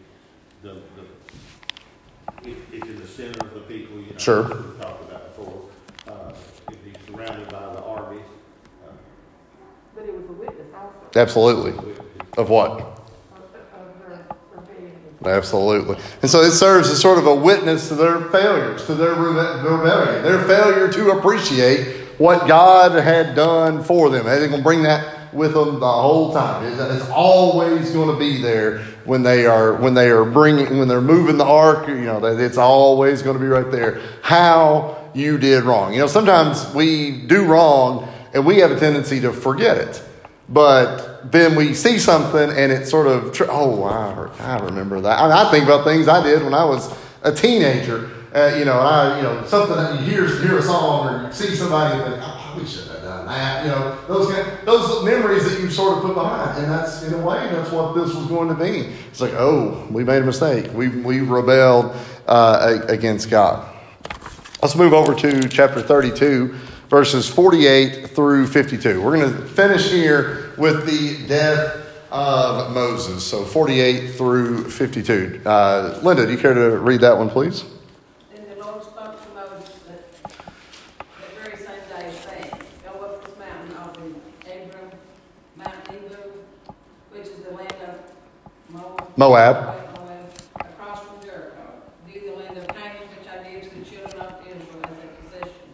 the, 0.64 0.82
the, 0.96 2.50
it, 2.50 2.58
it's 2.74 2.88
in 2.88 3.00
the 3.00 3.08
center 3.20 3.46
of 3.48 3.54
the 3.54 3.60
people, 3.62 3.98
you 3.98 4.12
know. 4.12 4.18
Sure. 4.18 4.44
We 4.44 4.50
talked 4.82 5.04
about 5.10 5.36
before, 5.36 5.62
uh, 6.08 6.32
it'd 6.70 6.84
be 6.86 6.94
surrounded 7.12 7.50
by 7.50 7.60
the 7.74 7.82
armies. 7.84 8.22
uh, 8.88 8.92
But 9.96 10.06
it 10.06 10.14
was 10.14 10.24
a 10.30 10.34
witness 10.34 10.68
also 10.74 11.20
Absolutely. 11.20 11.72
with- 11.72 12.00
Of 12.38 12.50
what? 12.50 12.72
of, 12.72 12.78
of 12.78 13.52
their 13.52 14.76
rebellion. 14.76 15.38
Absolutely. 15.38 15.98
And 16.22 16.32
so 16.32 16.40
it 16.42 16.52
serves 16.52 16.90
as 16.90 17.00
sort 17.02 17.18
of 17.18 17.28
a 17.28 17.36
witness 17.36 17.90
to 17.90 17.96
their 17.96 18.22
failures, 18.30 18.86
to 18.86 18.96
their 18.96 19.16
rebe- 19.16 19.64
rebellion, 19.64 20.24
their 20.24 20.42
failure 20.44 20.88
to 20.88 21.12
appreciate 21.12 21.98
what 22.20 22.48
God 22.48 22.92
had 22.94 23.36
done 23.36 23.84
for 23.84 24.10
them. 24.10 24.28
And 24.28 24.42
they're 24.42 24.48
going 24.48 24.60
to 24.60 24.64
bring 24.64 24.84
that 24.84 25.19
with 25.34 25.54
them 25.54 25.80
the 25.80 25.92
whole 25.92 26.34
time. 26.34 26.66
It's 26.66 27.10
always 27.10 27.92
going 27.92 28.10
to 28.10 28.20
be 28.20 28.42
there 28.42 28.80
when 29.06 29.24
they 29.24 29.46
are 29.46 29.76
when 29.76 29.94
they 29.94 30.10
are 30.10 30.26
bringing 30.26 30.80
when 30.80 30.88
they're 30.88 31.02
moving 31.02 31.38
the 31.38 31.46
ark. 31.46 31.88
You 31.88 31.96
know, 31.96 32.26
it's 32.26 32.58
always 32.58 33.22
going 33.22 33.38
to 33.38 33.42
be 33.42 33.48
right 33.48 33.72
there. 33.72 34.02
How 34.22 35.12
you 35.14 35.38
did 35.38 35.64
wrong. 35.64 35.94
You 35.94 36.00
know, 36.00 36.08
sometimes 36.08 36.74
we 36.74 37.22
do 37.28 37.46
wrong 37.46 38.12
and 38.34 38.46
we 38.46 38.58
have 38.58 38.72
a 38.72 38.80
tendency 38.80 39.20
to 39.22 39.34
forget 39.34 39.78
it. 39.78 40.04
But 40.48 41.32
then 41.32 41.56
we 41.56 41.74
see 41.74 42.00
something 42.00 42.50
and 42.50 42.72
it 42.72 42.88
sort 42.88 43.08
of, 43.08 43.40
oh, 43.50 43.84
I, 43.84 44.30
I 44.40 44.60
remember 44.60 45.00
that. 45.02 45.20
I, 45.20 45.48
I 45.48 45.52
think 45.52 45.66
about 45.66 45.84
things 45.84 46.08
I 46.08 46.24
did 46.24 46.44
when 46.44 46.54
I 46.54 46.66
was 46.66 46.96
a 47.22 47.32
teenager. 47.32 48.10
Uh, 48.34 48.56
you 48.58 48.66
know, 48.66 48.80
I, 48.80 49.18
you 49.18 49.24
know, 49.24 49.46
something 49.46 49.76
that 49.76 50.00
you 50.00 50.06
hear, 50.06 50.28
hear 50.42 50.58
a 50.58 50.62
song 50.62 51.08
or 51.08 51.28
you 51.28 51.34
see 51.34 51.56
somebody 51.56 52.00
and 52.00 52.14
think, 52.14 52.24
oh, 52.24 52.56
we 52.60 52.66
should 52.66 52.89
that. 53.30 53.64
You 53.66 53.72
know, 53.72 53.98
those 54.08 54.66
those 54.66 55.06
memories 55.06 55.50
that 55.50 55.62
you 55.62 55.70
sort 55.70 55.98
of 55.98 56.04
put 56.04 56.16
behind. 56.16 56.64
And 56.64 56.72
that's, 56.72 57.04
in 57.04 57.14
a 57.14 57.26
way, 57.26 57.50
that's 57.52 57.72
what 57.72 57.96
this 57.96 58.14
was 58.14 58.28
going 58.28 58.50
to 58.50 58.56
be. 58.56 58.94
It's 59.10 59.22
like, 59.22 59.34
oh, 59.34 59.88
we 59.90 60.04
made 60.04 60.22
a 60.22 60.26
mistake. 60.26 60.72
We, 60.74 60.90
we 60.90 61.22
rebelled 61.22 61.96
uh, 62.28 62.80
against 62.88 63.30
God. 63.30 63.66
Let's 64.62 64.76
move 64.76 64.94
over 64.94 65.16
to 65.16 65.48
chapter 65.48 65.82
32, 65.82 66.54
verses 66.90 67.30
48 67.30 68.10
through 68.12 68.48
52. 68.48 69.02
We're 69.02 69.18
going 69.18 69.32
to 69.32 69.46
finish 69.48 69.90
here 69.90 70.52
with 70.58 70.86
the 70.86 71.26
death 71.28 71.88
of 72.12 72.74
Moses. 72.74 73.24
So 73.26 73.46
48 73.46 74.16
through 74.16 74.70
52. 74.70 75.42
Uh, 75.46 76.00
Linda, 76.04 76.26
do 76.26 76.32
you 76.34 76.38
care 76.38 76.54
to 76.54 76.78
read 76.78 77.02
that 77.02 77.18
one, 77.18 77.30
please? 77.30 77.64
Then 78.34 78.50
the 78.50 78.64
Lord 78.64 78.84
spoke 78.84 79.24
to 79.24 79.30
Moses 79.34 79.70
that, 79.88 80.24
that 80.24 81.42
very 81.42 81.58
same 81.58 81.80
day, 81.90 82.14
saying, 82.26 82.54
Go 82.84 83.00
up 83.06 83.26
this 83.26 83.38
mountain 83.38 83.78
of 83.78 83.94
the 83.96 84.50
Abarim, 84.50 84.92
Mount 85.56 85.92
Nebo, 85.92 86.34
which 87.12 87.28
is 87.28 87.44
the 87.44 87.52
land 87.52 87.76
of 87.88 88.00
Moab. 89.20 89.76
Across 90.56 91.04
from 91.04 91.22
Jericho. 91.22 91.84
The 92.08 92.32
land 92.32 92.58
of 92.58 92.64
which 92.64 93.28
I 93.28 93.44
gave 93.44 93.64
to 93.64 93.76
the 93.76 93.84
children 93.84 94.22
of 94.22 94.48
Israel 94.48 94.80
as 94.86 94.92
a 94.92 95.08
possession, 95.22 95.70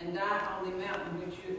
and 0.00 0.14
die 0.14 0.56
on 0.56 0.70
the 0.70 0.76
mountain 0.78 1.20
which 1.20 1.36
you 1.46 1.56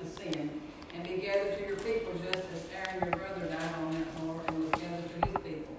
and 0.98 1.04
be 1.04 1.22
gathered 1.22 1.60
to 1.60 1.68
your 1.68 1.76
people, 1.76 2.14
just 2.24 2.44
as 2.56 2.66
Aaron 2.74 3.04
your 3.04 3.12
brother 3.12 3.46
died 3.46 3.74
on 3.86 3.96
and 3.96 4.64
was 4.64 4.82
gathered 4.82 5.22
to 5.22 5.28
his 5.28 5.38
people. 5.44 5.76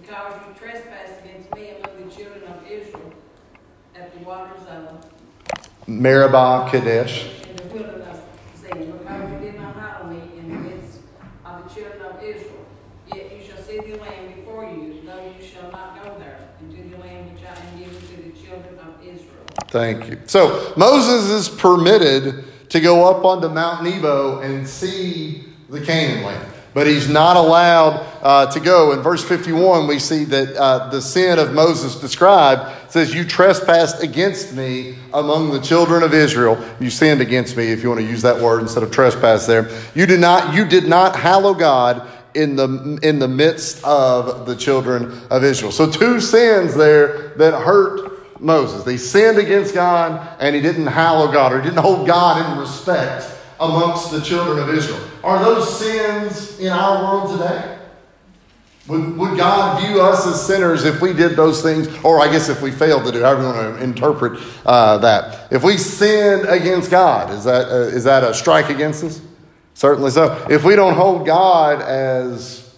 Because 0.00 0.40
you 0.46 0.54
trespassed 0.58 1.22
against 1.22 1.54
me 1.54 1.72
among 1.72 2.08
the 2.08 2.14
children 2.14 2.42
of 2.44 2.66
Israel 2.66 3.12
at 3.94 4.10
the 4.14 4.24
waters 4.24 4.62
of 4.68 5.04
Meribah, 5.86 6.70
Kadesh. 6.70 7.44
in 7.46 7.56
the 7.56 7.74
wilderness, 7.74 8.20
saying, 8.54 8.90
Because 8.90 9.32
you 9.32 9.38
did 9.38 9.60
not 9.60 9.76
hide 9.76 10.00
on 10.00 10.10
me 10.10 10.38
in 10.38 10.48
the 10.48 10.70
midst 10.70 11.00
of 11.44 11.68
the 11.68 11.74
children 11.74 12.02
of 12.02 12.22
Israel, 12.22 12.66
yet 13.14 13.36
you 13.36 13.44
shall 13.44 13.62
see 13.62 13.78
the 13.78 13.96
land 13.98 14.34
before 14.34 14.64
you, 14.64 15.00
though 15.04 15.32
you 15.38 15.46
shall 15.46 15.70
not 15.70 16.02
go 16.02 16.18
there, 16.18 16.48
into 16.60 16.88
the 16.88 16.96
land 16.98 17.32
which 17.32 17.44
I 17.44 17.54
am 17.54 17.78
giving 17.78 18.00
to 18.00 18.16
the 18.22 18.46
children 18.46 18.78
of 18.78 19.00
Israel. 19.02 19.44
Thank 19.76 20.08
you. 20.08 20.18
So 20.24 20.72
Moses 20.74 21.28
is 21.30 21.48
permitted 21.50 22.44
to 22.70 22.80
go 22.80 23.04
up 23.10 23.26
onto 23.26 23.48
Mount 23.48 23.84
Nebo 23.84 24.40
and 24.40 24.66
see 24.66 25.44
the 25.68 25.82
Canaan 25.82 26.24
land. 26.24 26.52
But 26.72 26.86
he's 26.86 27.10
not 27.10 27.36
allowed 27.36 28.06
uh, 28.22 28.50
to 28.52 28.60
go. 28.60 28.92
In 28.92 29.00
verse 29.00 29.22
51, 29.22 29.86
we 29.86 29.98
see 29.98 30.24
that 30.24 30.56
uh, 30.56 30.88
the 30.88 31.02
sin 31.02 31.38
of 31.38 31.52
Moses 31.52 32.00
described 32.00 32.90
says, 32.90 33.12
You 33.12 33.24
trespassed 33.24 34.02
against 34.02 34.54
me 34.54 34.96
among 35.12 35.50
the 35.50 35.60
children 35.60 36.02
of 36.02 36.14
Israel. 36.14 36.62
You 36.80 36.88
sinned 36.88 37.20
against 37.20 37.54
me, 37.54 37.66
if 37.66 37.82
you 37.82 37.90
want 37.90 38.00
to 38.00 38.06
use 38.06 38.22
that 38.22 38.40
word 38.40 38.62
instead 38.62 38.82
of 38.82 38.90
trespass 38.90 39.46
there. 39.46 39.70
You 39.94 40.06
did 40.06 40.20
not, 40.20 40.54
you 40.54 40.64
did 40.64 40.88
not 40.88 41.16
hallow 41.16 41.52
God 41.52 42.08
in 42.34 42.56
the, 42.56 42.98
in 43.02 43.18
the 43.18 43.28
midst 43.28 43.84
of 43.84 44.46
the 44.46 44.56
children 44.56 45.20
of 45.30 45.44
Israel. 45.44 45.72
So, 45.72 45.90
two 45.90 46.18
sins 46.20 46.74
there 46.74 47.28
that 47.36 47.52
hurt 47.62 48.15
Moses. 48.40 48.84
They 48.84 48.96
sinned 48.96 49.38
against 49.38 49.74
God 49.74 50.36
and 50.40 50.54
he 50.54 50.62
didn't 50.62 50.86
hallow 50.86 51.30
God 51.32 51.52
or 51.52 51.60
he 51.60 51.68
didn't 51.68 51.82
hold 51.82 52.06
God 52.06 52.52
in 52.52 52.58
respect 52.58 53.32
amongst 53.58 54.10
the 54.10 54.20
children 54.20 54.58
of 54.58 54.74
Israel. 54.74 55.00
Are 55.24 55.42
those 55.42 55.78
sins 55.78 56.58
in 56.58 56.68
our 56.68 57.02
world 57.02 57.38
today? 57.38 57.78
Would, 58.88 59.16
would 59.16 59.36
God 59.36 59.82
view 59.82 60.00
us 60.00 60.26
as 60.26 60.46
sinners 60.46 60.84
if 60.84 61.00
we 61.00 61.12
did 61.12 61.34
those 61.34 61.60
things? 61.60 61.88
Or 62.04 62.20
I 62.20 62.30
guess 62.30 62.48
if 62.48 62.62
we 62.62 62.70
failed 62.70 63.04
to 63.06 63.12
do, 63.12 63.22
however 63.22 63.42
you 63.42 63.48
want 63.48 63.78
to 63.78 63.84
interpret 63.84 64.40
uh, 64.64 64.98
that. 64.98 65.52
If 65.52 65.64
we 65.64 65.76
sinned 65.76 66.46
against 66.48 66.90
God, 66.90 67.32
is 67.32 67.44
that, 67.44 67.68
uh, 67.68 67.88
is 67.88 68.04
that 68.04 68.22
a 68.22 68.32
strike 68.32 68.70
against 68.70 69.02
us? 69.02 69.20
Certainly 69.74 70.12
so. 70.12 70.46
If 70.48 70.64
we 70.64 70.76
don't 70.76 70.94
hold 70.94 71.26
God 71.26 71.82
as 71.82 72.74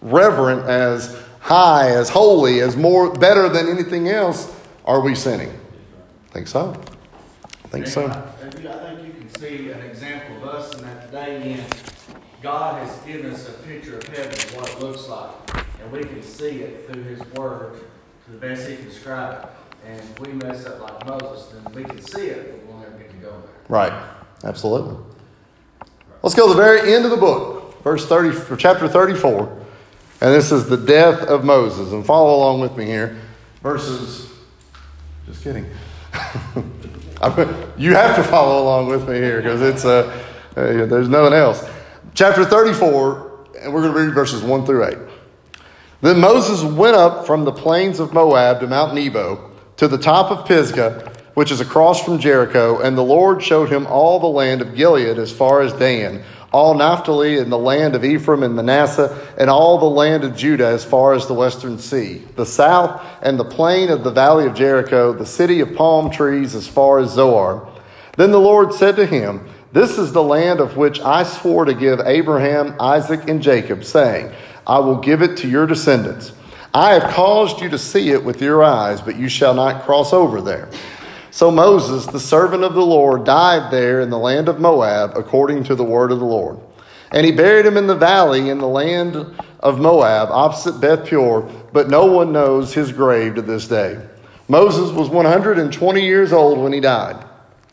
reverent, 0.00 0.68
as 0.68 1.20
high, 1.40 1.90
as 1.90 2.08
holy, 2.08 2.60
as 2.60 2.76
more 2.76 3.12
better 3.12 3.48
than 3.48 3.68
anything 3.68 4.08
else, 4.08 4.55
are 4.86 5.00
we 5.00 5.14
sinning? 5.14 5.50
I 5.50 6.32
think 6.32 6.48
so. 6.48 6.80
I 7.64 7.68
think 7.68 7.86
so. 7.86 8.06
I 8.06 8.20
think 8.42 9.06
you 9.06 9.12
can 9.12 9.34
see 9.38 9.70
an 9.70 9.80
example 9.82 10.36
of 10.36 10.54
us 10.54 10.74
in 10.76 10.84
that 10.84 11.06
today 11.06 11.52
in 11.52 11.64
God 12.42 12.86
has 12.86 12.96
given 13.00 13.32
us 13.32 13.48
a 13.48 13.52
picture 13.64 13.98
of 13.98 14.04
heaven, 14.04 14.30
and 14.30 14.56
what 14.56 14.70
it 14.70 14.78
looks 14.80 15.08
like. 15.08 15.30
And 15.80 15.90
we 15.90 16.04
can 16.04 16.22
see 16.22 16.60
it 16.60 16.86
through 16.86 17.02
His 17.02 17.20
Word 17.32 17.80
to 18.24 18.30
the 18.30 18.38
best 18.38 18.68
He 18.68 18.76
can 18.76 18.84
describe 18.84 19.42
it. 19.42 19.50
And 19.84 19.98
if 19.98 20.20
we 20.20 20.32
mess 20.32 20.64
up 20.66 20.80
like 20.80 21.06
Moses, 21.06 21.46
then 21.48 21.74
we 21.74 21.84
can 21.84 22.00
see 22.00 22.26
it, 22.26 22.52
but 22.52 22.66
we'll 22.66 22.78
never 22.82 22.96
get 22.98 23.10
to 23.10 23.16
go 23.16 23.30
there. 23.30 23.54
Right. 23.68 23.92
Absolutely. 24.44 24.96
Let's 26.22 26.34
go 26.34 26.46
to 26.46 26.54
the 26.54 26.62
very 26.62 26.94
end 26.94 27.04
of 27.04 27.10
the 27.10 27.16
book, 27.16 27.82
verse 27.82 28.06
30, 28.06 28.52
or 28.52 28.56
chapter 28.56 28.86
34. 28.86 29.64
And 30.20 30.32
this 30.34 30.52
is 30.52 30.68
the 30.68 30.76
death 30.76 31.22
of 31.22 31.44
Moses. 31.44 31.92
And 31.92 32.04
follow 32.04 32.36
along 32.36 32.60
with 32.60 32.76
me 32.76 32.84
here. 32.84 33.16
Verses, 33.62 34.30
just 35.26 35.42
kidding. 35.42 35.64
you 37.76 37.94
have 37.94 38.16
to 38.16 38.22
follow 38.22 38.62
along 38.62 38.86
with 38.86 39.08
me 39.08 39.16
here 39.16 39.42
because 39.42 39.60
it's 39.60 39.84
uh, 39.84 40.06
uh, 40.56 40.86
there's 40.86 41.08
nothing 41.08 41.32
else. 41.32 41.68
Chapter 42.14 42.44
34, 42.44 43.46
and 43.60 43.74
we're 43.74 43.82
going 43.82 43.92
to 43.92 44.00
read 44.00 44.14
verses 44.14 44.42
1 44.42 44.64
through 44.64 44.84
8. 44.84 44.96
Then 46.00 46.20
Moses 46.20 46.62
went 46.62 46.96
up 46.96 47.26
from 47.26 47.44
the 47.44 47.52
plains 47.52 48.00
of 48.00 48.12
Moab 48.12 48.60
to 48.60 48.66
Mount 48.66 48.94
Nebo 48.94 49.50
to 49.76 49.88
the 49.88 49.98
top 49.98 50.30
of 50.30 50.46
Pisgah, 50.46 51.12
which 51.34 51.50
is 51.50 51.60
across 51.60 52.02
from 52.02 52.18
Jericho, 52.18 52.80
and 52.80 52.96
the 52.96 53.02
Lord 53.02 53.42
showed 53.42 53.70
him 53.70 53.86
all 53.86 54.20
the 54.20 54.26
land 54.26 54.62
of 54.62 54.74
Gilead 54.74 55.18
as 55.18 55.32
far 55.32 55.60
as 55.60 55.72
Dan, 55.72 56.22
all 56.52 56.74
Naphtali 56.74 57.38
and 57.38 57.50
the 57.50 57.58
land 57.58 57.94
of 57.94 58.04
Ephraim 58.04 58.42
and 58.42 58.54
Manasseh, 58.54 59.34
and 59.36 59.50
all 59.50 59.78
the 59.78 59.86
land 59.86 60.24
of 60.24 60.36
Judah 60.36 60.68
as 60.68 60.84
far 60.84 61.12
as 61.12 61.26
the 61.26 61.34
western 61.34 61.78
sea, 61.78 62.22
the 62.36 62.46
south 62.46 63.04
and 63.22 63.38
the 63.38 63.44
plain 63.44 63.90
of 63.90 64.04
the 64.04 64.10
valley 64.10 64.46
of 64.46 64.54
Jericho, 64.54 65.12
the 65.12 65.26
city 65.26 65.60
of 65.60 65.74
palm 65.74 66.10
trees 66.10 66.54
as 66.54 66.66
far 66.68 66.98
as 66.98 67.12
Zoar. 67.12 67.68
Then 68.16 68.30
the 68.30 68.40
Lord 68.40 68.72
said 68.72 68.96
to 68.96 69.06
him, 69.06 69.46
This 69.72 69.98
is 69.98 70.12
the 70.12 70.22
land 70.22 70.60
of 70.60 70.76
which 70.76 71.00
I 71.00 71.22
swore 71.22 71.64
to 71.64 71.74
give 71.74 72.00
Abraham, 72.00 72.74
Isaac, 72.80 73.28
and 73.28 73.42
Jacob, 73.42 73.84
saying, 73.84 74.32
I 74.66 74.78
will 74.78 74.96
give 74.96 75.22
it 75.22 75.36
to 75.38 75.48
your 75.48 75.66
descendants. 75.66 76.32
I 76.72 76.92
have 76.92 77.14
caused 77.14 77.60
you 77.62 77.68
to 77.70 77.78
see 77.78 78.10
it 78.10 78.22
with 78.24 78.42
your 78.42 78.62
eyes, 78.62 79.00
but 79.00 79.16
you 79.16 79.28
shall 79.28 79.54
not 79.54 79.84
cross 79.84 80.12
over 80.12 80.40
there. 80.40 80.68
So 81.36 81.50
Moses, 81.50 82.06
the 82.06 82.18
servant 82.18 82.64
of 82.64 82.72
the 82.72 82.80
Lord, 82.80 83.24
died 83.24 83.70
there 83.70 84.00
in 84.00 84.08
the 84.08 84.18
land 84.18 84.48
of 84.48 84.58
Moab, 84.58 85.18
according 85.18 85.64
to 85.64 85.74
the 85.74 85.84
word 85.84 86.10
of 86.10 86.18
the 86.18 86.24
Lord. 86.24 86.58
And 87.12 87.26
he 87.26 87.32
buried 87.32 87.66
him 87.66 87.76
in 87.76 87.86
the 87.86 87.94
valley 87.94 88.48
in 88.48 88.56
the 88.56 88.66
land 88.66 89.16
of 89.60 89.78
Moab, 89.78 90.30
opposite 90.30 90.80
Beth 90.80 91.06
Peor, 91.06 91.42
but 91.74 91.90
no 91.90 92.06
one 92.06 92.32
knows 92.32 92.72
his 92.72 92.90
grave 92.90 93.34
to 93.34 93.42
this 93.42 93.68
day. 93.68 94.00
Moses 94.48 94.90
was 94.92 95.10
120 95.10 96.00
years 96.00 96.32
old 96.32 96.58
when 96.58 96.72
he 96.72 96.80
died. 96.80 97.22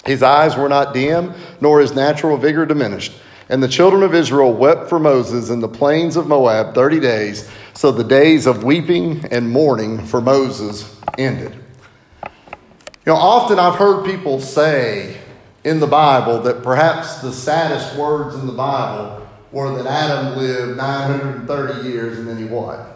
His 0.03 0.23
eyes 0.23 0.57
were 0.57 0.67
not 0.67 0.93
dim, 0.93 1.33
nor 1.61 1.79
his 1.79 1.95
natural 1.95 2.35
vigor 2.35 2.65
diminished. 2.65 3.13
And 3.47 3.63
the 3.63 3.69
children 3.69 4.03
of 4.03 4.13
Israel 4.13 4.53
wept 4.53 4.89
for 4.89 4.99
Moses 4.99 5.49
in 5.49 5.61
the 5.61 5.69
plains 5.69 6.17
of 6.17 6.27
Moab 6.27 6.75
30 6.75 6.99
days. 6.99 7.49
So 7.75 7.93
the 7.93 8.03
days 8.03 8.45
of 8.45 8.65
weeping 8.65 9.23
and 9.31 9.49
mourning 9.49 10.05
for 10.05 10.19
Moses 10.19 10.99
ended. 11.17 11.62
You 13.05 13.11
know, 13.11 13.17
often 13.19 13.59
I've 13.59 13.75
heard 13.75 14.05
people 14.05 14.39
say 14.39 15.17
in 15.65 15.79
the 15.81 15.87
Bible 15.87 16.41
that 16.43 16.63
perhaps 16.63 17.17
the 17.17 17.33
saddest 17.33 17.97
words 17.97 18.35
in 18.35 18.47
the 18.47 18.53
Bible 18.53 19.27
were 19.51 19.75
that 19.81 19.85
Adam 19.85 20.37
lived 20.37 20.77
930 20.77 21.87
years 21.89 22.17
and 22.17 22.27
then 22.27 22.37
he 22.37 22.45
what? 22.45 22.89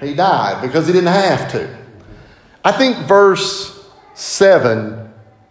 He 0.00 0.14
died 0.14 0.62
because 0.62 0.86
he 0.86 0.92
didn't 0.92 1.12
have 1.12 1.50
to. 1.52 1.76
I 2.64 2.72
think 2.72 2.96
verse 3.06 3.88
7 4.14 5.08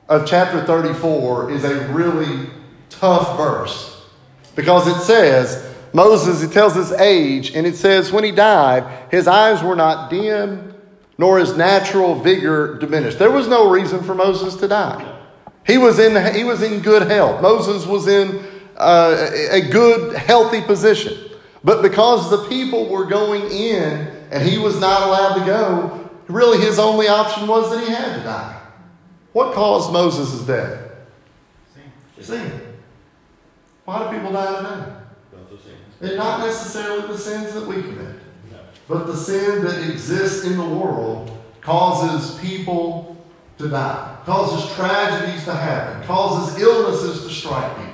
of 0.09 0.25
chapter 0.25 0.65
34 0.65 1.51
is 1.51 1.63
a 1.63 1.87
really 1.87 2.49
tough 2.89 3.37
verse 3.37 4.05
because 4.55 4.87
it 4.87 5.01
says, 5.03 5.73
Moses, 5.93 6.43
it 6.43 6.51
tells 6.51 6.75
his 6.75 6.91
age, 6.93 7.55
and 7.55 7.65
it 7.65 7.75
says, 7.75 8.11
when 8.11 8.23
he 8.23 8.31
died, 8.31 9.09
his 9.09 9.27
eyes 9.27 9.63
were 9.63 9.75
not 9.75 10.09
dim, 10.09 10.75
nor 11.17 11.39
his 11.39 11.57
natural 11.57 12.15
vigor 12.15 12.77
diminished. 12.77 13.19
There 13.19 13.31
was 13.31 13.47
no 13.47 13.69
reason 13.69 14.03
for 14.03 14.13
Moses 14.13 14.55
to 14.57 14.67
die. 14.67 15.15
He 15.65 15.77
was 15.77 15.99
in, 15.99 16.33
he 16.33 16.43
was 16.43 16.61
in 16.61 16.81
good 16.81 17.09
health. 17.09 17.41
Moses 17.41 17.85
was 17.85 18.07
in 18.07 18.43
uh, 18.77 19.29
a 19.51 19.61
good, 19.61 20.15
healthy 20.15 20.61
position. 20.61 21.31
But 21.63 21.81
because 21.81 22.29
the 22.29 22.47
people 22.47 22.87
were 22.87 23.05
going 23.05 23.51
in 23.51 24.07
and 24.31 24.47
he 24.47 24.57
was 24.57 24.79
not 24.79 25.07
allowed 25.07 25.39
to 25.39 25.45
go, 25.45 26.09
really 26.27 26.63
his 26.63 26.79
only 26.79 27.07
option 27.07 27.47
was 27.47 27.71
that 27.71 27.83
he 27.83 27.91
had 27.91 28.17
to 28.17 28.23
die. 28.23 28.61
What 29.33 29.53
caused 29.53 29.91
Moses' 29.91 30.41
death? 30.45 30.83
Sin. 32.19 32.61
Why 33.85 34.03
do 34.03 34.17
people 34.17 34.31
die 34.33 34.57
today? 34.57 34.93
And 35.99 36.17
not 36.17 36.41
necessarily 36.41 37.07
the 37.07 37.17
sins 37.17 37.53
that 37.53 37.65
we 37.65 37.81
commit, 37.81 38.16
but 38.87 39.07
the 39.07 39.15
sin 39.15 39.63
that 39.63 39.89
exists 39.89 40.45
in 40.45 40.57
the 40.57 40.65
world 40.65 41.31
causes 41.61 42.39
people 42.39 43.17
to 43.57 43.67
die, 43.67 44.17
causes 44.25 44.73
tragedies 44.75 45.43
to 45.45 45.53
happen, 45.53 46.03
causes 46.07 46.61
illnesses 46.61 47.23
to 47.23 47.29
strike 47.29 47.75
people. 47.75 47.93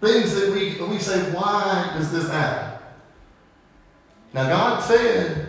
Things 0.00 0.34
that 0.34 0.52
we, 0.52 0.80
we 0.86 0.98
say, 0.98 1.30
why 1.32 1.92
does 1.96 2.10
this 2.10 2.28
happen? 2.28 2.80
Now, 4.32 4.48
God 4.48 4.80
said 4.80 5.48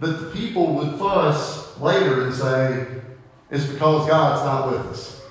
that 0.00 0.06
the 0.06 0.30
people 0.30 0.74
would 0.74 0.98
fuss 0.98 1.78
later 1.78 2.24
and 2.24 2.34
say, 2.34 2.86
it's 3.50 3.66
because 3.66 4.08
God's 4.08 4.44
not 4.44 4.72
with 4.72 4.92
us. 4.92 5.22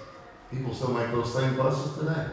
People 0.50 0.74
still 0.74 0.94
make 0.94 1.12
those 1.12 1.34
same 1.34 1.56
fusses 1.56 1.98
today. 1.98 2.28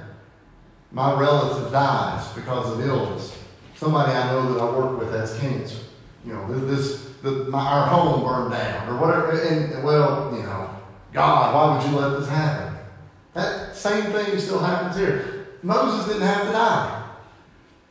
My 0.92 1.18
relative 1.18 1.72
dies 1.72 2.28
because 2.34 2.72
of 2.72 2.86
illness. 2.86 3.36
Somebody 3.74 4.12
I 4.12 4.30
know 4.30 4.54
that 4.54 4.60
I 4.60 4.76
work 4.76 5.00
with 5.00 5.10
has 5.10 5.36
cancer. 5.40 5.78
You 6.26 6.32
know, 6.32 6.66
this, 6.66 7.08
my, 7.22 7.58
our 7.58 7.86
home 7.86 8.24
burned 8.24 8.52
down 8.52 8.88
or 8.88 8.98
whatever. 8.98 9.40
And, 9.40 9.84
well, 9.84 10.34
you 10.34 10.42
know, 10.42 10.70
God, 11.12 11.54
why 11.54 11.76
would 11.76 11.90
you 11.90 11.98
let 11.98 12.18
this 12.18 12.28
happen? 12.28 12.78
That 13.34 13.76
same 13.76 14.12
thing 14.12 14.38
still 14.38 14.60
happens 14.60 14.96
here. 14.96 15.46
Moses 15.62 16.06
didn't 16.06 16.26
have 16.26 16.46
to 16.46 16.52
die. 16.52 17.04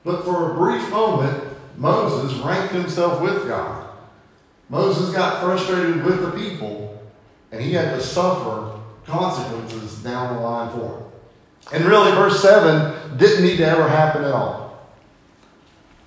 But 0.04 0.24
for 0.24 0.52
a 0.52 0.56
brief 0.56 0.90
moment, 0.90 1.44
Moses 1.78 2.38
ranked 2.40 2.74
himself 2.74 3.22
with 3.22 3.48
God. 3.48 3.90
Moses 4.70 5.14
got 5.14 5.44
frustrated 5.44 6.04
with 6.04 6.22
the 6.22 6.32
people, 6.32 7.02
and 7.52 7.62
he 7.62 7.74
had 7.74 7.96
to 7.96 8.02
suffer 8.02 8.80
consequences 9.06 10.02
down 10.04 10.36
the 10.36 10.42
line 10.42 10.72
for 10.72 11.00
it. 11.00 11.76
And 11.76 11.86
really, 11.86 12.12
verse 12.12 12.42
7 12.42 13.18
didn't 13.18 13.46
need 13.46 13.58
to 13.58 13.66
ever 13.66 13.88
happen 13.88 14.24
at 14.24 14.32
all. 14.32 14.88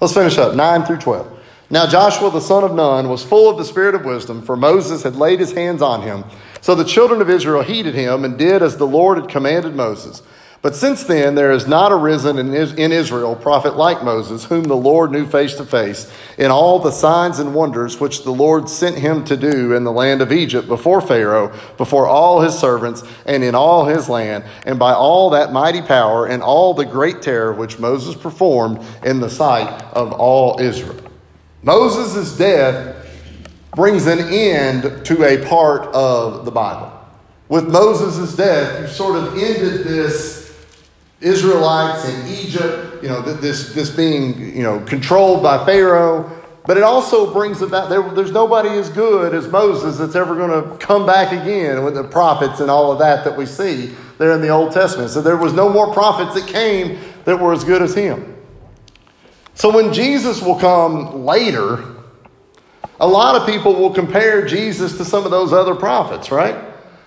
Let's 0.00 0.12
finish 0.12 0.36
up 0.38 0.54
9 0.54 0.84
through 0.84 0.98
12. 0.98 1.35
Now 1.68 1.86
Joshua 1.86 2.30
the 2.30 2.40
son 2.40 2.62
of 2.62 2.74
Nun 2.74 3.08
was 3.08 3.24
full 3.24 3.50
of 3.50 3.58
the 3.58 3.64
spirit 3.64 3.96
of 3.96 4.04
wisdom, 4.04 4.42
for 4.42 4.56
Moses 4.56 5.02
had 5.02 5.16
laid 5.16 5.40
his 5.40 5.52
hands 5.52 5.82
on 5.82 6.02
him. 6.02 6.24
So 6.60 6.74
the 6.74 6.84
children 6.84 7.20
of 7.20 7.30
Israel 7.30 7.62
heeded 7.62 7.94
him 7.94 8.24
and 8.24 8.38
did 8.38 8.62
as 8.62 8.76
the 8.76 8.86
Lord 8.86 9.18
had 9.18 9.28
commanded 9.28 9.74
Moses. 9.74 10.22
But 10.62 10.74
since 10.74 11.04
then, 11.04 11.36
there 11.36 11.52
has 11.52 11.68
not 11.68 11.92
arisen 11.92 12.38
in 12.38 12.92
Israel 12.92 13.34
a 13.34 13.36
prophet 13.36 13.76
like 13.76 14.02
Moses, 14.02 14.46
whom 14.46 14.64
the 14.64 14.74
Lord 14.74 15.12
knew 15.12 15.26
face 15.26 15.54
to 15.56 15.64
face, 15.64 16.10
in 16.38 16.50
all 16.50 16.80
the 16.80 16.90
signs 16.90 17.38
and 17.38 17.54
wonders 17.54 18.00
which 18.00 18.24
the 18.24 18.32
Lord 18.32 18.68
sent 18.68 18.96
him 18.96 19.24
to 19.26 19.36
do 19.36 19.74
in 19.74 19.84
the 19.84 19.92
land 19.92 20.22
of 20.22 20.32
Egypt 20.32 20.66
before 20.66 21.00
Pharaoh, 21.00 21.52
before 21.76 22.08
all 22.08 22.40
his 22.40 22.58
servants, 22.58 23.04
and 23.26 23.44
in 23.44 23.54
all 23.54 23.84
his 23.84 24.08
land, 24.08 24.44
and 24.64 24.76
by 24.76 24.92
all 24.92 25.30
that 25.30 25.52
mighty 25.52 25.82
power 25.82 26.26
and 26.26 26.42
all 26.42 26.74
the 26.74 26.84
great 26.84 27.22
terror 27.22 27.52
which 27.52 27.78
Moses 27.78 28.16
performed 28.16 28.84
in 29.04 29.20
the 29.20 29.30
sight 29.30 29.68
of 29.92 30.12
all 30.12 30.60
Israel. 30.60 31.05
Moses' 31.62 32.36
death 32.36 32.94
brings 33.74 34.06
an 34.06 34.20
end 34.20 35.04
to 35.04 35.24
a 35.24 35.46
part 35.46 35.82
of 35.94 36.44
the 36.44 36.50
Bible. 36.50 36.92
With 37.48 37.68
Moses' 37.68 38.34
death, 38.34 38.80
you 38.80 38.88
sort 38.88 39.16
of 39.16 39.34
ended 39.34 39.84
this 39.84 40.46
Israelites 41.20 42.08
in 42.08 42.26
Egypt, 42.26 43.02
you 43.02 43.08
know, 43.08 43.22
this, 43.22 43.72
this 43.74 43.90
being, 43.90 44.56
you 44.56 44.62
know, 44.62 44.80
controlled 44.80 45.42
by 45.42 45.64
Pharaoh. 45.64 46.30
But 46.66 46.76
it 46.76 46.82
also 46.82 47.32
brings 47.32 47.62
about, 47.62 47.88
there, 47.88 48.02
there's 48.10 48.32
nobody 48.32 48.70
as 48.70 48.90
good 48.90 49.34
as 49.34 49.46
Moses 49.46 49.98
that's 49.98 50.16
ever 50.16 50.34
going 50.34 50.50
to 50.50 50.76
come 50.84 51.06
back 51.06 51.32
again 51.32 51.84
with 51.84 51.94
the 51.94 52.02
prophets 52.04 52.60
and 52.60 52.70
all 52.70 52.90
of 52.90 52.98
that 52.98 53.24
that 53.24 53.36
we 53.36 53.46
see 53.46 53.94
there 54.18 54.32
in 54.32 54.40
the 54.40 54.48
Old 54.48 54.72
Testament. 54.72 55.10
So 55.10 55.22
there 55.22 55.36
was 55.36 55.52
no 55.52 55.68
more 55.68 55.92
prophets 55.92 56.34
that 56.34 56.48
came 56.52 56.98
that 57.24 57.38
were 57.38 57.52
as 57.52 57.62
good 57.62 57.82
as 57.82 57.94
him. 57.94 58.35
So 59.56 59.74
when 59.74 59.92
Jesus 59.92 60.42
will 60.42 60.58
come 60.58 61.24
later, 61.24 61.82
a 63.00 63.08
lot 63.08 63.40
of 63.40 63.48
people 63.48 63.74
will 63.74 63.92
compare 63.92 64.46
Jesus 64.46 64.98
to 64.98 65.04
some 65.04 65.24
of 65.24 65.30
those 65.30 65.52
other 65.52 65.74
prophets, 65.74 66.30
right? 66.30 66.54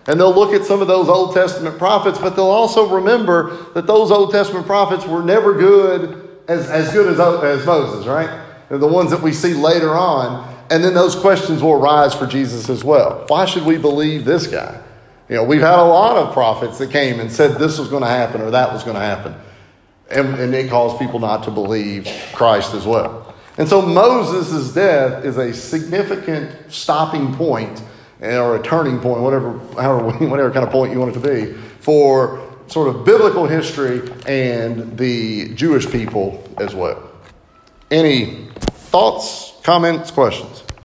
And 0.07 0.19
they'll 0.19 0.33
look 0.33 0.53
at 0.53 0.65
some 0.65 0.81
of 0.81 0.87
those 0.87 1.07
Old 1.09 1.35
Testament 1.35 1.77
prophets, 1.77 2.17
but 2.17 2.35
they'll 2.35 2.45
also 2.45 2.89
remember 2.89 3.71
that 3.75 3.85
those 3.85 4.09
Old 4.09 4.31
Testament 4.31 4.65
prophets 4.65 5.05
were 5.05 5.21
never 5.21 5.53
good 5.53 6.39
as, 6.47 6.67
as 6.71 6.91
good 6.91 7.07
as, 7.13 7.19
as 7.19 7.65
Moses, 7.67 8.07
right? 8.07 8.45
They're 8.67 8.79
the 8.79 8.87
ones 8.87 9.11
that 9.11 9.21
we 9.21 9.31
see 9.31 9.53
later 9.53 9.91
on. 9.91 10.55
And 10.71 10.83
then 10.83 10.95
those 10.95 11.15
questions 11.15 11.61
will 11.61 11.73
arise 11.73 12.15
for 12.15 12.25
Jesus 12.25 12.67
as 12.67 12.83
well. 12.83 13.25
Why 13.27 13.45
should 13.45 13.65
we 13.65 13.77
believe 13.77 14.25
this 14.25 14.47
guy? 14.47 14.81
You 15.27 15.35
know, 15.35 15.43
we've 15.43 15.61
had 15.61 15.77
a 15.77 15.85
lot 15.85 16.17
of 16.17 16.33
prophets 16.33 16.79
that 16.79 16.89
came 16.89 17.19
and 17.19 17.31
said 17.31 17.59
this 17.59 17.77
was 17.77 17.89
going 17.89 18.01
to 18.01 18.09
happen 18.09 18.41
or 18.41 18.49
that 18.49 18.73
was 18.73 18.83
going 18.83 18.95
to 18.95 19.01
happen. 19.01 19.35
And, 20.11 20.35
and 20.39 20.53
it 20.55 20.69
caused 20.69 20.99
people 20.99 21.19
not 21.19 21.43
to 21.43 21.51
believe 21.51 22.07
Christ 22.33 22.73
as 22.73 22.85
well. 22.85 23.35
And 23.57 23.67
so 23.67 23.81
Moses' 23.81 24.73
death 24.73 25.25
is 25.25 25.37
a 25.37 25.53
significant 25.53 26.71
stopping 26.71 27.35
point 27.35 27.81
or 28.21 28.55
a 28.55 28.63
turning 28.63 28.99
point, 28.99 29.21
whatever, 29.21 29.59
however, 29.75 30.11
whatever 30.27 30.51
kind 30.51 30.65
of 30.65 30.71
point 30.71 30.93
you 30.93 30.99
want 30.99 31.15
it 31.15 31.19
to 31.19 31.27
be, 31.27 31.53
for 31.79 32.45
sort 32.67 32.87
of 32.87 33.05
biblical 33.05 33.47
history 33.47 34.09
and 34.25 34.97
the 34.97 35.53
Jewish 35.55 35.89
people 35.89 36.43
as 36.57 36.75
well. 36.75 37.09
Any 37.91 38.47
thoughts, 38.53 39.53
comments, 39.63 40.11
questions? 40.11 40.63